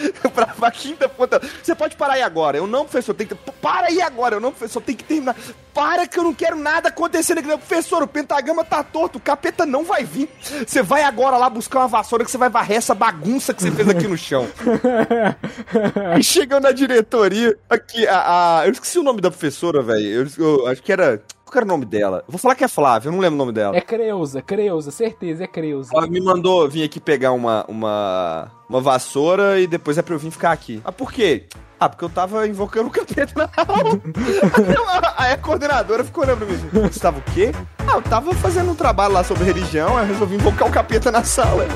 pra, 0.35 0.47
pra 0.47 0.71
quinta 0.71 1.09
ponta. 1.09 1.41
Você 1.63 1.75
pode 1.75 1.97
parar 1.97 2.15
aí 2.15 2.23
agora. 2.23 2.57
Eu 2.59 2.67
não, 2.67 2.85
professor, 2.85 3.15
tem 3.15 3.27
que. 3.27 3.35
Para 3.35 3.89
aí 3.89 4.01
agora. 4.01 4.37
Eu 4.37 4.41
não, 4.41 4.51
professor, 4.53 4.81
tem 4.81 4.95
que 4.97 5.05
terminar. 5.05 5.37
Para 5.75 6.07
que 6.07 6.19
eu 6.19 6.25
não 6.25 6.35
quero 6.35 6.57
nada 6.57 6.89
acontecendo 6.89 7.39
aqui. 7.39 7.49
Professor, 7.49 8.03
o 8.03 8.07
pentagrama 8.09 8.65
tá 8.65 8.83
torto. 8.83 9.19
O 9.19 9.21
capeta 9.21 9.65
não 9.65 9.85
vai 9.85 10.05
vir. 10.05 10.29
Você 10.67 10.83
vai 10.83 11.03
agora 11.03 11.37
lá 11.37 11.49
buscar 11.49 11.81
uma 11.81 11.89
vassoura 11.89 12.25
que 12.25 12.31
você 12.31 12.39
vai 12.39 12.49
varrer 12.49 12.79
essa 12.79 12.95
bagunça 12.95 13.55
que 13.55 13.63
você 13.63 13.71
fez 13.71 13.89
aqui 13.89 14.09
no 14.09 14.17
chão. 14.17 14.49
Aí 16.15 16.23
chegando 16.25 16.65
na 16.65 16.73
diretoria, 16.73 17.57
aqui, 17.69 18.07
a, 18.07 18.59
a- 18.61 18.67
eu 18.67 18.73
esqueci 18.73 18.99
o 18.99 19.03
nome 19.03 19.21
da 19.21 19.31
professora, 19.31 19.83
velho. 19.83 20.29
Eu, 20.39 20.45
eu 20.59 20.67
acho 20.67 20.83
que 20.83 20.93
era. 20.93 21.23
Qual 21.49 21.63
era 21.63 21.65
o 21.65 21.69
nome 21.69 21.87
dela? 21.87 22.23
Vou 22.29 22.39
falar 22.39 22.55
que 22.55 22.63
é 22.63 22.69
Flávia, 22.69 23.09
eu 23.09 23.13
não 23.13 23.21
lembro 23.21 23.37
o 23.37 23.39
nome 23.39 23.53
dela. 23.53 23.75
É 23.75 23.81
Creuza, 23.81 24.43
Creuza, 24.43 24.91
certeza, 24.91 25.45
é 25.45 25.47
Creuza. 25.47 25.91
Ela 25.95 26.07
me 26.07 26.21
mandou 26.21 26.69
vir 26.69 26.83
aqui 26.83 27.01
pegar 27.01 27.33
uma, 27.33 27.65
uma, 27.67 28.51
uma 28.69 28.81
vassoura 28.83 29.59
e 29.59 29.67
depois 29.67 29.97
é 29.97 30.03
pra 30.03 30.15
eu 30.15 30.19
vir 30.19 30.31
ficar 30.31 30.53
aqui. 30.53 30.83
Ah, 30.85 30.93
por 30.93 31.11
quê? 31.11 31.47
Ah, 31.81 31.89
porque 31.89 32.05
eu 32.05 32.11
tava 32.11 32.47
invocando 32.47 32.89
o 32.89 32.91
capeta 32.91 33.33
na 33.35 33.51
aula. 33.57 33.99
Aí 35.17 35.33
a 35.33 35.39
coordenadora 35.39 36.05
ficou 36.05 36.25
olhando 36.25 36.45
pra 36.45 36.47
mim. 36.47 36.89
Você 36.89 37.01
tava 37.01 37.19
o 37.19 37.23
quê? 37.33 37.53
Ah, 37.79 37.97
eu 37.97 38.03
tava 38.03 38.35
fazendo 38.35 38.71
um 38.71 38.75
trabalho 38.75 39.15
lá 39.15 39.25
sobre 39.25 39.45
religião, 39.45 39.97
aí 39.97 40.05
eu 40.05 40.13
resolvi 40.13 40.35
invocar 40.35 40.69
o 40.69 40.71
capeta 40.71 41.11
na 41.11 41.25
sala. 41.25 41.67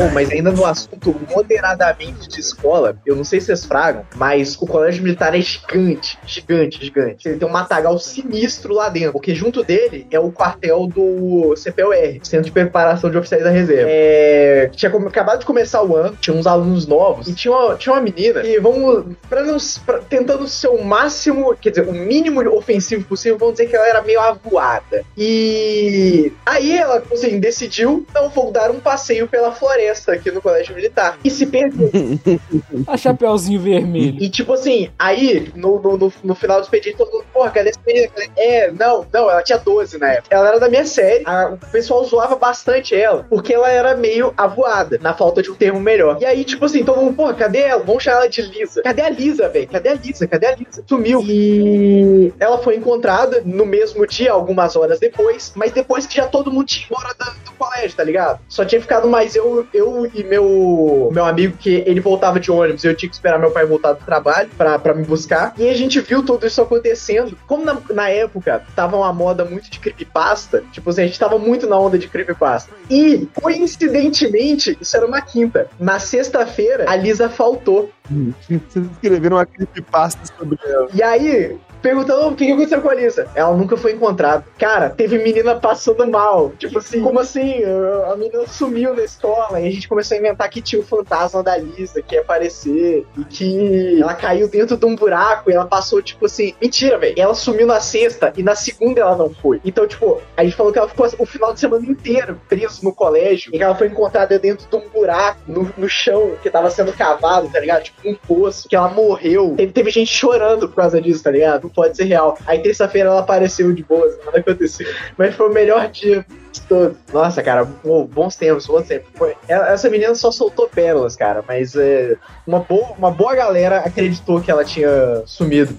Oh, 0.00 0.08
mas 0.08 0.30
ainda 0.30 0.52
no 0.52 0.64
assunto 0.64 1.20
moderadamente 1.34 2.28
de 2.28 2.40
escola, 2.40 2.96
eu 3.04 3.16
não 3.16 3.24
sei 3.24 3.40
se 3.40 3.46
vocês 3.46 3.64
fragam, 3.64 4.06
mas 4.14 4.56
o 4.60 4.66
colégio 4.66 5.02
militar 5.02 5.34
é 5.36 5.40
gigante, 5.40 6.16
gigante, 6.24 6.84
gigante. 6.84 7.28
Ele 7.28 7.36
tem 7.38 7.48
um 7.48 7.50
matagal 7.50 7.98
sinistro 7.98 8.74
lá 8.74 8.88
dentro, 8.88 9.12
porque 9.12 9.34
junto 9.34 9.64
dele 9.64 10.06
é 10.10 10.20
o 10.20 10.30
quartel 10.30 10.86
do 10.86 11.52
CPUR, 11.56 12.20
Centro 12.22 12.46
de 12.46 12.52
Preparação 12.52 13.10
de 13.10 13.18
Oficiais 13.18 13.42
da 13.42 13.50
Reserva. 13.50 13.88
É, 13.90 14.70
tinha 14.72 14.90
acabado 14.90 15.40
de 15.40 15.46
começar 15.46 15.82
o 15.82 15.96
ano, 15.96 16.16
tinha 16.20 16.36
uns 16.36 16.46
alunos 16.46 16.86
novos, 16.86 17.26
e 17.26 17.34
tinha 17.34 17.52
uma, 17.52 17.74
tinha 17.74 17.92
uma 17.92 18.00
menina 18.00 18.40
que, 18.40 18.60
vamos, 18.60 19.04
pra 19.28 19.44
pra- 19.84 19.98
tentando 19.98 20.46
ser 20.46 20.68
o 20.68 20.84
máximo, 20.84 21.56
quer 21.56 21.70
dizer, 21.70 21.88
o 21.88 21.92
mínimo 21.92 22.40
ofensivo 22.56 23.04
possível, 23.04 23.36
vamos 23.36 23.54
dizer 23.54 23.66
que 23.68 23.74
ela 23.74 23.88
era 23.88 24.02
meio 24.02 24.20
avoada. 24.20 25.02
E 25.16 26.32
aí 26.46 26.76
ela, 26.78 27.02
assim, 27.12 27.40
decidiu, 27.40 28.06
não, 28.14 28.28
vou 28.28 28.52
dar 28.52 28.70
um 28.70 28.78
passeio 28.78 29.26
pela 29.26 29.50
floresta 29.52 29.87
aqui 30.10 30.30
no 30.30 30.40
colégio 30.42 30.74
militar. 30.74 31.18
E 31.24 31.30
se 31.30 31.46
perdeu. 31.46 31.90
A 32.86 32.96
Chapeuzinho 32.96 33.60
Vermelho. 33.60 34.16
E 34.20 34.28
tipo 34.28 34.52
assim, 34.52 34.90
aí, 34.98 35.50
no, 35.54 35.80
no, 35.80 35.96
no, 35.96 36.12
no 36.24 36.34
final 36.34 36.60
do 36.60 36.64
expediente, 36.64 36.96
todo 36.96 37.10
mundo, 37.12 37.24
porra, 37.32 37.50
cadê 37.50 37.70
essa 37.70 37.80
menina? 37.86 38.08
É, 38.36 38.70
não, 38.72 39.06
não, 39.12 39.30
ela 39.30 39.42
tinha 39.42 39.58
12 39.58 39.98
na 39.98 40.12
época. 40.12 40.34
Ela 40.34 40.48
era 40.48 40.60
da 40.60 40.68
minha 40.68 40.84
série, 40.84 41.22
a- 41.26 41.50
o 41.60 41.70
pessoal 41.70 42.04
zoava 42.04 42.36
bastante 42.36 42.94
ela, 42.94 43.26
porque 43.28 43.52
ela 43.54 43.70
era 43.70 43.94
meio 43.96 44.32
avoada, 44.36 44.98
na 45.00 45.14
falta 45.14 45.42
de 45.42 45.50
um 45.50 45.54
termo 45.54 45.80
melhor. 45.80 46.18
E 46.20 46.24
aí, 46.24 46.44
tipo 46.44 46.64
assim, 46.64 46.84
todo 46.84 47.00
mundo, 47.00 47.14
porra, 47.16 47.34
cadê 47.34 47.60
ela? 47.60 47.82
Vamos 47.82 48.02
chamar 48.02 48.18
ela 48.18 48.28
de 48.28 48.42
Lisa. 48.42 48.82
Cadê 48.82 49.02
a 49.02 49.10
Lisa, 49.10 49.48
velho? 49.48 49.68
Cadê 49.68 49.88
a 49.90 49.94
Lisa? 49.94 50.26
Cadê 50.26 50.46
a 50.46 50.54
Lisa? 50.56 50.82
Sumiu. 50.86 51.22
E 51.22 52.32
ela 52.38 52.58
foi 52.58 52.76
encontrada 52.76 53.42
no 53.44 53.64
mesmo 53.66 54.06
dia, 54.06 54.32
algumas 54.32 54.76
horas 54.76 54.98
depois, 54.98 55.52
mas 55.54 55.72
depois 55.72 56.06
que 56.06 56.16
já 56.16 56.26
todo 56.26 56.50
mundo 56.50 56.66
tinha 56.66 56.86
ido 56.86 56.94
embora 56.94 57.14
da- 57.18 57.34
do 57.44 57.52
colégio, 57.58 57.96
tá 57.96 58.04
ligado? 58.04 58.40
Só 58.48 58.64
tinha 58.64 58.80
ficado 58.80 59.08
mais 59.08 59.34
eu, 59.36 59.66
eu 59.78 60.10
e 60.12 60.24
meu, 60.24 61.10
meu 61.12 61.24
amigo, 61.24 61.56
que 61.56 61.82
ele 61.86 62.00
voltava 62.00 62.40
de 62.40 62.50
ônibus, 62.50 62.84
eu 62.84 62.94
tinha 62.94 63.08
que 63.08 63.14
esperar 63.14 63.38
meu 63.38 63.50
pai 63.50 63.64
voltar 63.64 63.92
do 63.92 64.04
trabalho 64.04 64.50
pra, 64.56 64.78
pra 64.78 64.94
me 64.94 65.04
buscar. 65.04 65.54
E 65.56 65.68
a 65.68 65.74
gente 65.74 66.00
viu 66.00 66.24
tudo 66.24 66.46
isso 66.46 66.60
acontecendo. 66.60 67.36
Como 67.46 67.64
na, 67.64 67.78
na 67.90 68.08
época 68.08 68.62
tava 68.74 68.96
uma 68.96 69.12
moda 69.12 69.44
muito 69.44 69.70
de 69.70 69.78
creepypasta, 69.78 70.64
tipo 70.72 70.90
assim, 70.90 71.02
a 71.02 71.06
gente 71.06 71.18
tava 71.18 71.38
muito 71.38 71.66
na 71.66 71.78
onda 71.78 71.98
de 71.98 72.08
creepypasta. 72.08 72.72
E, 72.90 73.28
coincidentemente, 73.40 74.76
isso 74.80 74.96
era 74.96 75.06
uma 75.06 75.20
quinta. 75.20 75.68
Na 75.78 75.98
sexta-feira, 75.98 76.84
a 76.88 76.96
Lisa 76.96 77.28
faltou. 77.28 77.90
Vocês 78.48 78.86
escreveram 78.92 79.36
uma 79.36 79.46
creepypasta 79.46 80.20
sobre 80.36 80.58
ela. 80.64 80.88
E 80.92 81.02
aí, 81.02 81.58
perguntando 81.80 82.28
o 82.28 82.34
que 82.34 82.50
aconteceu 82.50 82.80
com 82.80 82.90
a 82.90 82.94
Lisa. 82.94 83.28
Ela 83.34 83.54
nunca 83.54 83.76
foi 83.76 83.92
encontrada. 83.92 84.44
Cara, 84.58 84.90
teve 84.90 85.18
menina 85.18 85.54
passando 85.56 86.06
mal. 86.06 86.52
Tipo 86.58 86.78
assim, 86.78 87.02
como 87.02 87.18
assim? 87.20 87.62
A 88.10 88.16
menina 88.16 88.46
sumiu 88.46 88.94
na 88.94 89.02
escola. 89.02 89.60
E 89.60 89.68
a 89.68 89.70
gente 89.70 89.88
começou 89.88 90.16
a 90.16 90.20
inventar 90.20 90.48
que 90.48 90.60
tinha 90.60 90.80
o 90.80 90.84
fantasma 90.84 91.42
da 91.42 91.56
Lisa 91.56 92.02
que 92.02 92.14
ia 92.14 92.20
aparecer. 92.20 93.06
E 93.16 93.24
que 93.24 94.00
ela 94.00 94.14
caiu 94.14 94.48
dentro 94.48 94.76
de 94.76 94.86
um 94.86 94.94
buraco 94.94 95.50
e 95.50 95.54
ela 95.54 95.66
passou, 95.66 96.02
tipo 96.02 96.26
assim. 96.26 96.54
Mentira, 96.60 96.98
velho. 96.98 97.14
Ela 97.16 97.34
sumiu 97.34 97.66
na 97.66 97.80
sexta 97.80 98.32
e 98.36 98.42
na 98.42 98.54
segunda 98.54 99.00
ela 99.00 99.16
não 99.16 99.30
foi. 99.30 99.60
Então, 99.64 99.86
tipo, 99.86 100.20
a 100.36 100.44
gente 100.44 100.56
falou 100.56 100.72
que 100.72 100.78
ela 100.78 100.88
ficou 100.88 101.08
o 101.18 101.26
final 101.26 101.52
de 101.52 101.60
semana 101.60 101.84
inteiro 101.86 102.40
preso 102.48 102.84
no 102.84 102.92
colégio. 102.92 103.50
E 103.54 103.58
que 103.58 103.62
ela 103.62 103.74
foi 103.74 103.88
encontrada 103.88 104.38
dentro 104.38 104.68
de 104.68 104.76
um 104.76 104.88
buraco 104.88 105.40
no, 105.46 105.72
no 105.76 105.88
chão 105.88 106.32
que 106.42 106.50
tava 106.50 106.70
sendo 106.70 106.92
cavado, 106.92 107.48
tá 107.48 107.60
ligado? 107.60 107.84
Tipo, 107.84 108.08
um 108.08 108.14
poço. 108.14 108.68
Que 108.68 108.76
ela 108.76 108.88
morreu. 108.88 109.54
Teve, 109.56 109.72
teve 109.72 109.90
gente 109.90 110.12
chorando 110.12 110.68
por 110.68 110.76
causa 110.76 111.00
disso, 111.00 111.22
tá 111.22 111.30
ligado? 111.30 111.67
Pode 111.68 111.96
ser 111.96 112.04
real. 112.04 112.38
Aí 112.46 112.60
terça-feira 112.60 113.08
ela 113.08 113.20
apareceu 113.20 113.72
de 113.72 113.82
boas, 113.82 114.16
nada 114.24 114.38
aconteceu. 114.38 114.86
Mas 115.16 115.34
foi 115.34 115.48
o 115.48 115.52
melhor 115.52 115.88
dia 115.88 116.24
de 116.52 116.60
todos. 116.62 116.96
Nossa, 117.12 117.42
cara, 117.42 117.64
bons 117.64 118.36
tempos, 118.36 118.66
bons 118.66 118.86
tempos. 118.86 119.08
Essa 119.48 119.88
menina 119.88 120.14
só 120.14 120.30
soltou 120.30 120.68
pérolas, 120.68 121.16
cara, 121.16 121.44
mas 121.46 121.74
é, 121.76 122.16
uma, 122.46 122.60
boa, 122.60 122.92
uma 122.98 123.10
boa 123.10 123.34
galera 123.34 123.78
acreditou 123.78 124.40
que 124.40 124.50
ela 124.50 124.64
tinha 124.64 125.22
sumido. 125.26 125.74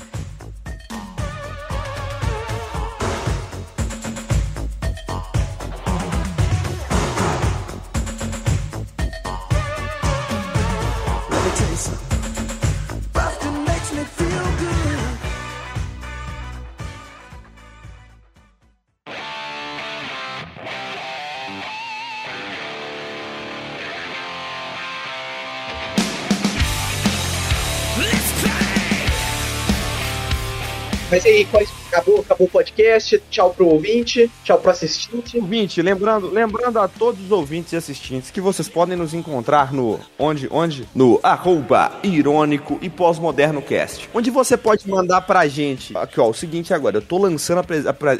Acabou, 31.99 32.19
acabou 32.21 32.47
o 32.47 32.49
podcast. 32.49 33.21
Tchau 33.29 33.53
pro 33.53 33.67
ouvinte, 33.67 34.29
tchau 34.43 34.57
pro 34.59 34.71
assistente. 34.71 35.37
Ouvinte, 35.37 35.81
lembrando, 35.81 36.29
lembrando 36.29 36.79
a 36.79 36.87
todos 36.87 37.23
os 37.25 37.31
ouvintes 37.31 37.73
e 37.73 37.75
assistentes 37.77 38.31
que 38.31 38.41
vocês 38.41 38.67
podem 38.67 38.97
nos 38.97 39.13
encontrar 39.13 39.73
no 39.73 39.99
onde 40.17 40.47
onde 40.51 40.87
no 40.95 41.19
arroba 41.21 41.91
irônico 42.03 42.77
e 42.81 42.89
pós-moderno 42.89 43.61
cast, 43.61 44.09
onde 44.13 44.29
você 44.29 44.55
pode 44.57 44.89
mandar 44.89 45.21
pra 45.21 45.47
gente. 45.47 45.95
Aqui 45.97 46.19
ó, 46.19 46.29
o 46.29 46.33
seguinte 46.33 46.73
agora, 46.73 46.97
eu 46.97 47.01
tô 47.01 47.17
lançando 47.17 47.59
a, 47.59 47.63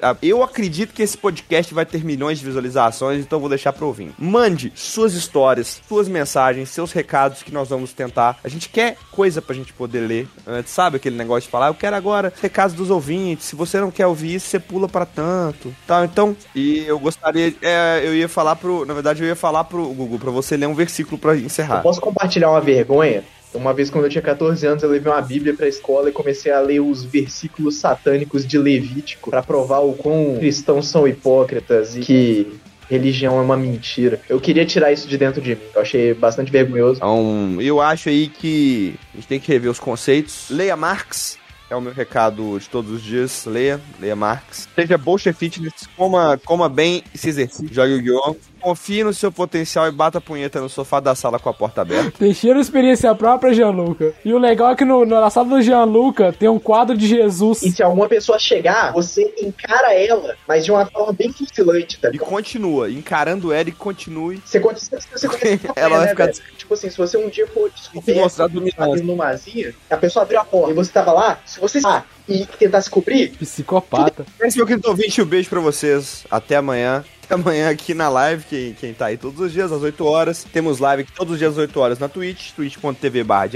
a 0.06 0.12
a- 0.12 0.18
eu 0.22 0.44
acredito 0.44 0.94
que 0.94 1.02
esse 1.02 1.18
podcast 1.18 1.74
vai 1.74 1.86
ter 1.86 2.04
milhões 2.04 2.40
de 2.40 2.46
visualizações, 2.46 3.22
então 3.22 3.40
vou 3.40 3.50
deixar 3.50 3.74
pro 3.74 3.88
ouvinte. 3.88 4.14
Mande 4.18 4.72
suas 4.76 5.14
histórias, 5.14 5.82
suas 5.88 6.08
mensagens, 6.08 6.70
seus 6.70 6.92
recados 6.92 7.44
que 7.44 7.52
nós 7.54 7.70
vamos 7.70 7.94
tentar. 7.94 8.38
A 8.44 8.48
gente 8.50 8.70
quer 8.70 8.98
coisa 9.12 9.42
pra 9.42 9.56
gente 9.56 9.74
poder 9.74 10.02
ler, 10.02 10.28
né? 10.46 10.64
sabe 10.66 10.98
aquele 10.98 11.16
negócio 11.16 11.44
de 11.44 11.50
falar, 11.52 11.68
eu 11.68 11.74
quero 11.74 11.96
agora 11.96 12.34
recados 12.42 12.76
dos 12.76 12.90
ouvintes. 12.90 13.46
Se 13.46 13.56
você 13.56 13.69
não 13.78 13.92
quer 13.92 14.08
ouvir 14.08 14.36
isso, 14.36 14.48
você 14.48 14.60
pula 14.60 14.88
pra 14.88 15.06
tanto, 15.06 15.76
tá? 15.86 16.06
Então, 16.06 16.36
e 16.56 16.86
eu 16.86 16.98
gostaria, 16.98 17.54
é, 17.62 18.02
eu 18.04 18.16
ia 18.16 18.30
falar 18.30 18.56
pro, 18.56 18.86
na 18.86 18.94
verdade 18.94 19.22
eu 19.22 19.28
ia 19.28 19.36
falar 19.36 19.66
pro 19.66 19.86
Google 19.88 20.20
pra 20.20 20.32
você 20.32 20.56
ler 20.56 20.68
um 20.68 20.74
versículo 20.74 21.18
pra 21.18 21.36
encerrar. 21.36 21.82
Posso 21.82 22.00
compartilhar 22.00 22.50
uma 22.50 22.62
vergonha? 22.62 23.24
Uma 23.54 23.74
vez, 23.74 23.90
quando 23.90 24.04
eu 24.04 24.10
tinha 24.12 24.22
14 24.22 24.66
anos, 24.66 24.84
eu 24.84 24.90
levei 24.90 25.12
uma 25.12 25.22
Bíblia 25.22 25.56
pra 25.56 25.68
escola 25.68 26.10
e 26.10 26.12
comecei 26.12 26.52
a 26.52 26.60
ler 26.60 26.80
os 26.82 27.04
versículos 27.04 27.78
satânicos 27.78 28.46
de 28.46 28.60
Levítico 28.60 29.32
pra 29.32 29.42
provar 29.42 29.80
o 29.80 29.94
quão 29.94 30.36
cristãos 30.38 30.88
são 30.88 31.08
hipócritas 31.08 31.96
e 31.96 32.02
que 32.02 32.60
religião 32.88 33.40
é 33.40 33.42
uma 33.42 33.58
mentira. 33.58 34.20
Eu 34.30 34.40
queria 34.40 34.66
tirar 34.66 34.92
isso 34.92 35.08
de 35.08 35.18
dentro 35.18 35.42
de 35.42 35.56
mim. 35.56 35.62
Eu 35.74 35.82
achei 35.82 36.14
bastante 36.14 36.52
vergonhoso. 36.52 36.98
Então, 36.98 37.58
eu 37.60 37.82
acho 37.82 38.10
aí 38.10 38.28
que 38.28 38.94
a 39.14 39.18
gente 39.18 39.28
tem 39.28 39.40
que 39.40 39.52
rever 39.52 39.72
os 39.72 39.80
conceitos. 39.80 40.48
Leia 40.50 40.76
Marx, 40.76 41.39
é 41.70 41.76
o 41.76 41.82
meu 41.82 41.94
recado 41.94 42.58
de 42.60 42.68
todos 42.68 42.92
os 42.92 43.04
dias. 43.04 43.46
Leia, 43.46 43.80
leia 44.00 44.16
Marx. 44.16 44.68
Seja 44.76 44.98
bolcha 44.98 45.34
fitness, 45.34 45.88
coma, 45.96 46.40
coma 46.44 46.68
bem 46.68 47.04
e 47.14 47.18
se 47.18 47.30
exercite. 47.30 47.74
Jogue 47.74 47.94
o 47.94 48.02
guion. 48.02 48.36
Confie 48.60 49.04
no 49.04 49.14
seu 49.14 49.32
potencial 49.32 49.88
e 49.88 49.92
bata 49.92 50.18
a 50.18 50.22
punheta 50.22 50.60
no 50.60 50.70
sofá 50.70 51.00
da 51.00 51.16
sala 51.16 51.40
com 51.40 51.50
a 51.50 51.54
porta 51.54 51.82
aberta. 51.82 52.12
Teixeira 52.18 52.60
experiência 52.60 53.14
própria, 53.16 53.54
Gianluca. 53.54 54.14
E 54.24 54.34
o 54.34 54.38
legal 54.38 54.72
é 54.72 54.76
que 54.76 54.84
no, 54.86 55.06
na 55.06 55.30
sala 55.30 55.48
do 55.50 55.62
Gianluca 55.62 56.34
tem 56.34 56.50
um 56.50 56.60
quadro 56.60 56.98
de 56.98 57.08
Jesus. 57.08 57.62
E 57.64 57.72
se 57.72 57.82
alguma 57.82 58.08
pessoa 58.08 58.38
chegar, 58.38 58.92
você 58.92 59.34
encara 59.42 59.94
ela, 59.94 60.36
mas 60.48 60.66
de 60.66 60.72
uma 60.72 60.86
forma 60.86 61.14
bem 61.14 61.32
fuzilante, 61.32 62.00
tá 62.00 62.10
E 62.10 62.12
ligado? 62.14 62.28
continua, 62.28 62.90
encarando 62.92 63.52
ela 63.54 63.70
e 63.70 63.72
continue. 63.72 64.42
Você 64.46 64.60
conhece, 64.60 64.90
você 65.12 65.28
conhece 65.28 65.68
a 65.68 65.80
Ela 65.80 65.98
vai 65.98 66.06
né, 66.06 66.12
ficar 66.12 66.26
velho? 66.26 66.40
Tipo 66.58 66.74
assim, 66.74 66.90
se 66.90 66.98
você 66.98 67.18
um 67.18 67.30
dia 67.30 67.48
for 67.48 67.72
Se 67.76 67.90
mostrar 68.14 68.48
descoberto 68.48 68.54
dominante. 68.54 68.82
abrindo 68.82 69.14
uma 69.14 69.28
asinha, 69.28 69.74
a 69.90 69.98
pessoa 69.98 70.24
abriu 70.24 70.40
a 70.40 70.46
porta 70.46 70.72
e 70.72 70.74
você 70.74 70.92
tava 70.92 71.12
lá, 71.14 71.40
se 71.46 71.60
você 71.60 71.80
ah, 71.86 72.04
e 72.28 72.46
tentar 72.46 72.82
se 72.82 72.90
cobrir, 72.90 73.30
Psicopata. 73.38 74.26
Esse 74.42 74.58
é 74.58 74.60
meu 74.60 74.68
querido 74.68 74.88
ouvinte, 74.90 75.22
um 75.22 75.26
beijo 75.26 75.50
pra 75.50 75.60
vocês. 75.60 76.26
Até 76.30 76.58
amanhã. 76.58 77.04
Amanhã 77.32 77.70
aqui 77.70 77.94
na 77.94 78.10
live, 78.10 78.44
quem, 78.50 78.74
quem 78.74 78.94
tá 78.94 79.06
aí 79.08 79.18
todos 79.18 79.40
os 79.40 79.52
dias 79.52 79.72
às 79.72 79.82
8 79.84 80.04
horas. 80.04 80.46
Temos 80.52 80.80
live 80.80 81.04
todos 81.16 81.34
os 81.34 81.40
dias 81.40 81.52
às 81.52 81.58
8 81.60 81.80
horas 81.80 82.00
na 82.00 82.10
Twitch, 82.10 82.54
twitch.tv 82.54 83.24
barra. 83.24 83.50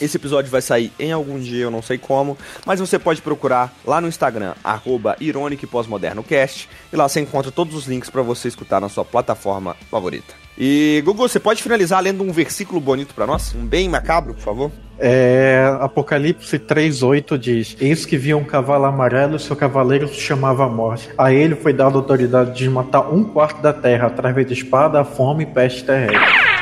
Esse 0.00 0.16
episódio 0.16 0.50
vai 0.50 0.62
sair 0.62 0.90
em 0.98 1.12
algum 1.12 1.38
dia, 1.38 1.64
eu 1.64 1.70
não 1.70 1.82
sei 1.82 1.98
como, 1.98 2.38
mas 2.64 2.80
você 2.80 2.98
pode 2.98 3.20
procurar 3.20 3.74
lá 3.84 4.00
no 4.00 4.08
Instagram, 4.08 4.54
arroba 4.64 5.16
irônico 5.20 5.66
e 5.66 5.74
e 6.92 6.96
lá 6.96 7.08
você 7.08 7.20
encontra 7.20 7.50
todos 7.50 7.74
os 7.74 7.86
links 7.86 8.08
pra 8.08 8.22
você 8.22 8.48
escutar 8.48 8.80
na 8.80 8.88
sua 8.88 9.04
plataforma 9.04 9.76
favorita. 9.90 10.34
E, 10.56 11.02
Gugu, 11.04 11.28
você 11.28 11.40
pode 11.40 11.62
finalizar 11.62 12.02
lendo 12.02 12.22
um 12.22 12.32
versículo 12.32 12.80
bonito 12.80 13.14
pra 13.14 13.26
nós? 13.26 13.54
Um 13.54 13.66
bem 13.66 13.88
macabro, 13.88 14.34
por 14.34 14.42
favor? 14.42 14.72
É, 14.98 15.76
Apocalipse 15.80 16.58
3,8 16.58 17.38
diz: 17.38 17.76
Eis 17.80 18.06
que 18.06 18.16
via 18.16 18.36
um 18.36 18.44
cavalo 18.44 18.84
amarelo, 18.84 19.38
seu 19.38 19.56
cavaleiro 19.56 20.08
se 20.08 20.20
chamava 20.20 20.68
Morte. 20.68 21.10
A 21.18 21.32
ele 21.32 21.54
foi 21.56 21.72
dada 21.72 21.94
a 21.94 21.98
autoridade 21.98 22.56
de 22.56 22.68
matar 22.68 23.12
um 23.12 23.24
quarto 23.24 23.60
da 23.60 23.72
terra 23.72 24.06
através 24.06 24.46
de 24.46 24.54
espada, 24.54 25.04
fome 25.04 25.44
e 25.44 25.46
peste 25.46 25.84
terrestre. 25.84 26.53